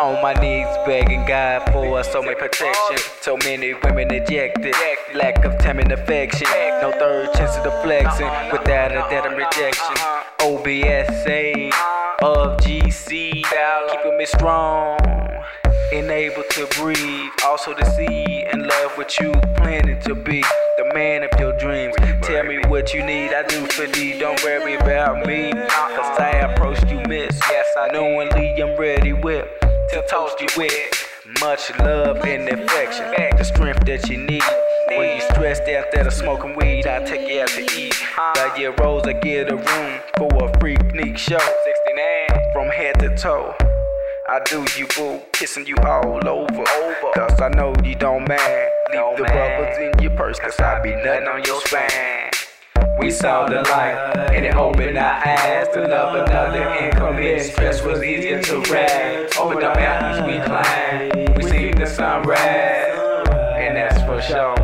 On 0.00 0.20
my 0.20 0.34
knees 0.34 0.66
begging 0.84 1.24
God 1.24 1.70
for 1.72 2.02
so 2.02 2.22
many 2.22 2.34
protection. 2.34 2.98
So 3.20 3.36
many 3.44 3.74
women 3.84 4.12
ejected. 4.12 4.74
Lack 5.14 5.44
of 5.44 5.56
time 5.58 5.78
and 5.78 5.92
affection. 5.92 6.48
No 6.80 6.90
third 6.98 7.32
chance 7.34 7.56
of 7.56 7.62
deflection. 7.62 8.26
Without 8.50 8.90
a 8.90 9.06
debt 9.08 9.26
and 9.26 9.36
rejection. 9.36 9.94
OBSA 10.40 12.01
of 12.22 12.56
GC. 12.58 13.42
Keeping 13.90 14.18
me 14.18 14.26
strong. 14.26 14.98
And 15.92 16.10
able 16.10 16.44
to 16.50 16.66
breathe. 16.78 17.30
Also 17.44 17.74
to 17.74 17.84
see 17.96 18.46
in 18.50 18.66
love 18.66 18.96
what 18.96 19.18
you. 19.18 19.32
Planning 19.56 20.00
to 20.02 20.14
be 20.14 20.42
the 20.78 20.90
man 20.94 21.24
of 21.24 21.30
your 21.38 21.56
dreams. 21.58 21.94
Tell 22.22 22.44
me 22.44 22.60
what 22.68 22.94
you 22.94 23.04
need. 23.04 23.32
I 23.34 23.42
do 23.46 23.66
for 23.66 23.86
thee. 23.86 24.18
Don't 24.18 24.42
worry 24.44 24.74
about 24.74 25.26
me. 25.26 25.52
Cause 25.52 26.18
I 26.18 26.30
approached 26.50 26.88
you 26.88 27.00
miss. 27.08 27.38
Yes, 27.50 27.66
I 27.78 27.88
knowingly 27.88 28.62
I'm 28.62 28.78
ready 28.78 29.12
with. 29.12 29.48
To 29.90 30.04
toast 30.08 30.40
you 30.40 30.48
with. 30.56 31.01
Much 31.42 31.76
love 31.80 32.18
and 32.24 32.48
affection. 32.48 33.04
The 33.36 33.42
strength 33.42 33.84
that 33.86 34.08
you 34.08 34.16
need. 34.16 34.44
When 34.86 35.16
you 35.16 35.22
stressed 35.22 35.62
out 35.62 35.90
that 35.90 36.12
smoking 36.12 36.54
weed, 36.54 36.86
I 36.86 37.04
take 37.04 37.28
you 37.28 37.40
out 37.40 37.48
to 37.48 37.62
eat. 37.76 37.96
Buy 38.16 38.54
your 38.56 38.72
rose, 38.78 39.02
I 39.06 39.14
get 39.14 39.50
a 39.50 39.56
room 39.56 40.00
for 40.16 40.44
a 40.44 40.58
freak 40.60 40.78
show. 41.18 41.38
69 41.38 42.52
from 42.52 42.68
head 42.68 43.00
to 43.00 43.16
toe. 43.16 43.56
I 44.28 44.40
do 44.44 44.64
you 44.78 44.86
boo, 44.96 45.20
kissing 45.32 45.66
you 45.66 45.74
all 45.84 46.28
over. 46.28 46.64
Cause 47.12 47.40
I 47.40 47.48
know 47.48 47.74
you 47.82 47.96
don't 47.96 48.28
mind. 48.28 48.70
Leave 48.92 49.16
the 49.16 49.24
rubbers 49.24 49.78
in 49.78 49.98
your 50.00 50.12
purse, 50.12 50.38
cause 50.38 50.60
I 50.60 50.80
be 50.80 50.94
nothing 50.94 51.26
on 51.26 51.42
your 51.44 51.60
spine. 51.62 52.30
We 52.98 53.10
saw 53.10 53.46
the 53.46 53.62
light, 53.62 54.30
and 54.32 54.44
it 54.44 54.54
opened 54.54 54.98
our 54.98 55.26
eyes 55.26 55.68
to 55.74 55.86
love 55.88 56.14
another 56.14 56.62
and 56.62 56.96
commit. 56.96 57.42
Stress 57.52 57.82
was 57.82 58.02
easier 58.02 58.40
to 58.42 58.60
ride. 58.72 59.36
Over 59.38 59.54
the 59.54 59.74
mountains 59.74 60.26
we 60.26 60.38
climbed. 60.44 61.36
We 61.36 61.42
seen 61.48 61.76
the 61.76 61.86
sunrise, 61.86 63.28
and 63.56 63.76
that's 63.76 64.00
for 64.02 64.20
sure. 64.20 64.54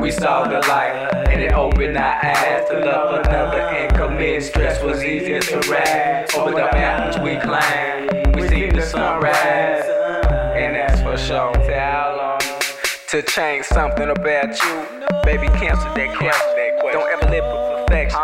We 0.00 0.10
saw 0.10 0.48
the 0.48 0.58
light, 0.66 1.28
and 1.28 1.40
it 1.40 1.52
opened 1.52 1.96
our 1.96 2.24
eyes 2.24 2.68
to 2.70 2.80
love 2.80 3.24
another 3.24 3.60
and 3.60 3.94
commit. 3.94 4.42
Stress 4.42 4.82
was 4.82 5.04
easier 5.04 5.40
to 5.40 5.56
ride. 5.70 6.26
Over 6.34 6.50
the 6.50 6.68
mountains 6.72 7.22
we 7.22 7.36
climbed. 7.36 8.34
We 8.34 8.48
seen 8.48 8.74
the 8.74 8.82
sunrise, 8.82 9.84
and 10.56 10.74
that's 10.74 11.00
for 11.02 11.16
sure. 11.16 11.61
To 13.12 13.20
change 13.20 13.66
something 13.66 14.08
about 14.08 14.58
you, 14.64 14.86
baby, 15.22 15.46
cancel 15.58 15.92
that 15.92 16.16
question. 16.16 16.56
Don't 16.92 17.10
ever 17.12 17.30
live 17.30 17.44
for 17.44 17.84
perfection. 17.84 18.18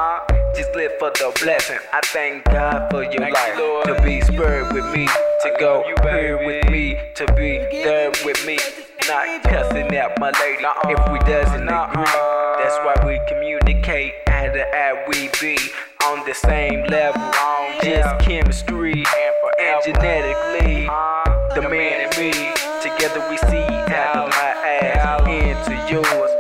Just 0.57 0.75
live 0.75 0.93
for 0.99 1.11
the 1.11 1.31
blessing. 1.43 1.77
I 1.93 2.01
thank 2.07 2.45
God 2.47 2.91
for 2.91 3.03
your 3.03 3.31
life. 3.31 3.55
To 3.85 4.01
be 4.03 4.23
spurred 4.23 4.73
with 4.73 4.87
me, 4.87 5.07
to 5.07 5.57
go 5.61 5.85
you, 5.87 5.95
here 6.09 6.39
with 6.39 6.71
me, 6.71 6.99
to 7.17 7.27
be 7.35 7.59
there 7.71 8.13
with 8.25 8.47
me. 8.47 8.59
Not 9.07 9.43
cussing 9.43 9.95
out 9.95 10.19
my 10.19 10.31
lady 10.41 10.65
if 10.65 11.13
we 11.13 11.19
doesn't 11.31 11.69
agree. 11.69 12.05
That's 12.57 12.79
why 12.81 12.97
we 13.05 13.21
communicate. 13.29 14.15
Eye 14.27 14.49
to 14.49 14.75
eye 14.75 15.05
we 15.07 15.29
be 15.39 15.59
on 16.07 16.25
the 16.25 16.33
same 16.33 16.87
level. 16.87 17.31
Just 17.83 18.25
chemistry 18.25 19.05
and 19.61 19.85
genetically. 19.85 20.89
The 21.55 21.69
man 21.69 22.09
and 22.09 22.19
me, 22.19 22.33
yours. 25.91 26.31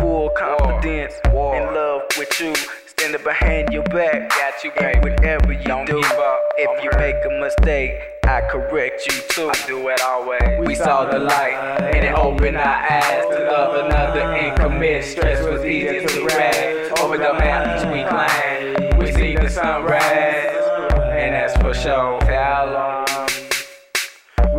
Full 0.00 0.30
confidence 0.30 1.14
in 1.24 1.74
love 1.74 2.02
with 2.16 2.40
you. 2.40 2.54
Standing 2.86 3.22
behind 3.22 3.72
your 3.72 3.82
back, 3.84 4.30
got 4.30 4.64
you 4.64 4.70
back. 4.72 5.02
Whatever 5.02 5.52
you 5.52 5.64
don't 5.64 5.86
do 5.86 6.00
if 6.00 6.84
you 6.84 6.90
make 6.98 7.14
a 7.24 7.40
mistake, 7.40 8.00
I 8.24 8.40
correct 8.50 9.06
you 9.06 9.22
too. 9.28 9.50
I 9.50 9.66
do 9.66 9.88
it 9.88 10.00
always. 10.02 10.66
We 10.66 10.74
saw 10.74 11.04
the 11.10 11.18
light, 11.18 11.54
and 11.94 12.04
it 12.04 12.14
opened 12.14 12.56
our 12.56 12.90
eyes 12.90 13.24
to 13.30 13.44
love 13.50 13.86
another 13.86 14.32
and 14.32 14.58
commit. 14.58 15.04
Stress 15.04 15.44
was 15.46 15.64
easier 15.64 16.06
to 16.06 16.24
ride. 16.24 16.98
Over 17.00 17.18
the 17.18 17.34
mountains 17.34 17.84
we 17.92 18.02
climbed, 18.04 18.98
we 18.98 19.12
see 19.12 19.36
the 19.36 19.48
sunrise, 19.48 20.56
and 20.92 21.34
that's 21.34 21.56
for 21.58 21.74
sure. 21.74 22.18
How 22.24 22.70
long? 22.72 22.97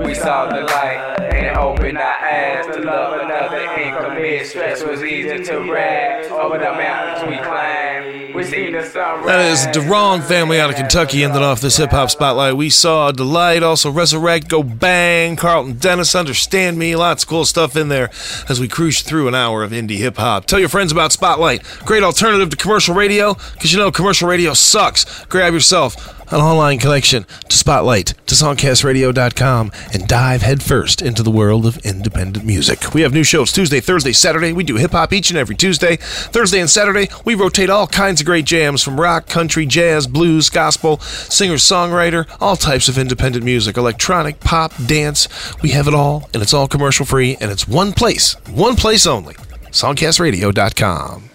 We 0.09 0.15
saw 0.15 0.47
the 0.47 0.61
light, 0.61 1.19
and 1.19 1.55
opened 1.55 1.99
our 1.99 2.03
eyes 2.03 2.65
to 2.65 2.81
love 2.81 3.21
another 3.21 3.57
and 3.57 4.05
commit. 4.07 4.47
Stress 4.47 4.83
was 4.83 5.03
easier 5.03 5.43
to 5.43 5.59
ride. 5.71 6.25
Over 6.31 6.57
the 6.57 6.63
mountains 6.63 7.29
we 7.29 7.37
climbed, 7.37 8.33
We 8.33 8.43
seen 8.43 8.73
the 8.73 8.83
sunrise. 8.83 9.25
That 9.27 9.51
is 9.51 9.65
the 9.67 9.71
Da 9.73 9.87
Rong 9.87 10.21
Famaly 10.21 10.59
out 10.59 10.71
of 10.71 10.77
Kentucky 10.77 11.23
ending 11.23 11.43
off 11.43 11.61
this 11.61 11.77
hip 11.77 11.91
hop 11.91 12.09
spotlight. 12.09 12.57
We 12.57 12.71
saw 12.71 13.11
Delight, 13.11 13.61
also 13.61 13.91
Reserect, 13.91 14.47
Go 14.47 14.63
Bang, 14.63 15.35
Carlton 15.35 15.73
Dennis, 15.73 16.15
Understand 16.15 16.79
Me, 16.79 16.95
lots 16.95 17.21
of 17.21 17.29
cool 17.29 17.45
stuff 17.45 17.75
in 17.75 17.89
there 17.89 18.09
as 18.49 18.59
we 18.59 18.67
cruise 18.67 19.03
through 19.03 19.27
an 19.27 19.35
hour 19.35 19.61
of 19.61 19.69
indie 19.69 19.97
hip 19.97 20.17
hop. 20.17 20.45
Tell 20.45 20.59
your 20.59 20.69
friends 20.69 20.91
about 20.91 21.11
Spotlight, 21.11 21.63
great 21.85 22.01
alternative 22.01 22.49
to 22.49 22.57
commercial 22.57 22.95
radio, 22.95 23.35
because 23.53 23.71
you 23.71 23.77
know 23.77 23.91
commercial 23.91 24.27
radio 24.27 24.55
sucks. 24.55 25.23
Grab 25.25 25.53
yourself 25.53 26.18
an 26.31 26.41
online 26.41 26.79
connection 26.79 27.25
to 27.47 27.57
Spotlight, 27.57 28.13
to 28.27 28.35
songcastradio.com, 28.35 29.71
and 29.93 30.07
dive 30.07 30.41
headfirst 30.41 31.01
into 31.01 31.23
the 31.23 31.31
world 31.31 31.65
of 31.65 31.77
independent 31.79 32.45
music. 32.45 32.93
We 32.93 33.01
have 33.01 33.13
new 33.13 33.23
shows 33.23 33.51
Tuesday, 33.51 33.79
Thursday, 33.79 34.11
Saturday. 34.11 34.53
We 34.53 34.63
do 34.63 34.75
hip 34.75 34.91
hop 34.91 35.13
each 35.13 35.29
and 35.29 35.37
every 35.37 35.55
Tuesday. 35.55 35.97
Thursday 35.97 36.59
and 36.59 36.69
Saturday, 36.69 37.09
we 37.25 37.35
rotate 37.35 37.69
all 37.69 37.87
kinds 37.87 38.21
of 38.21 38.27
great 38.27 38.45
jams 38.45 38.83
from 38.83 38.99
rock, 38.99 39.27
country, 39.27 39.65
jazz, 39.65 40.07
blues, 40.07 40.49
gospel, 40.49 40.99
singer, 40.99 41.55
songwriter, 41.55 42.27
all 42.39 42.55
types 42.55 42.87
of 42.87 42.97
independent 42.97 43.43
music, 43.43 43.77
electronic, 43.77 44.39
pop, 44.39 44.73
dance. 44.85 45.27
We 45.61 45.69
have 45.69 45.87
it 45.87 45.93
all, 45.93 46.29
and 46.33 46.41
it's 46.41 46.53
all 46.53 46.67
commercial 46.67 47.05
free, 47.05 47.37
and 47.39 47.51
it's 47.51 47.67
one 47.67 47.93
place, 47.93 48.33
one 48.47 48.75
place 48.75 49.05
only 49.05 49.35
songcastradio.com. 49.71 51.28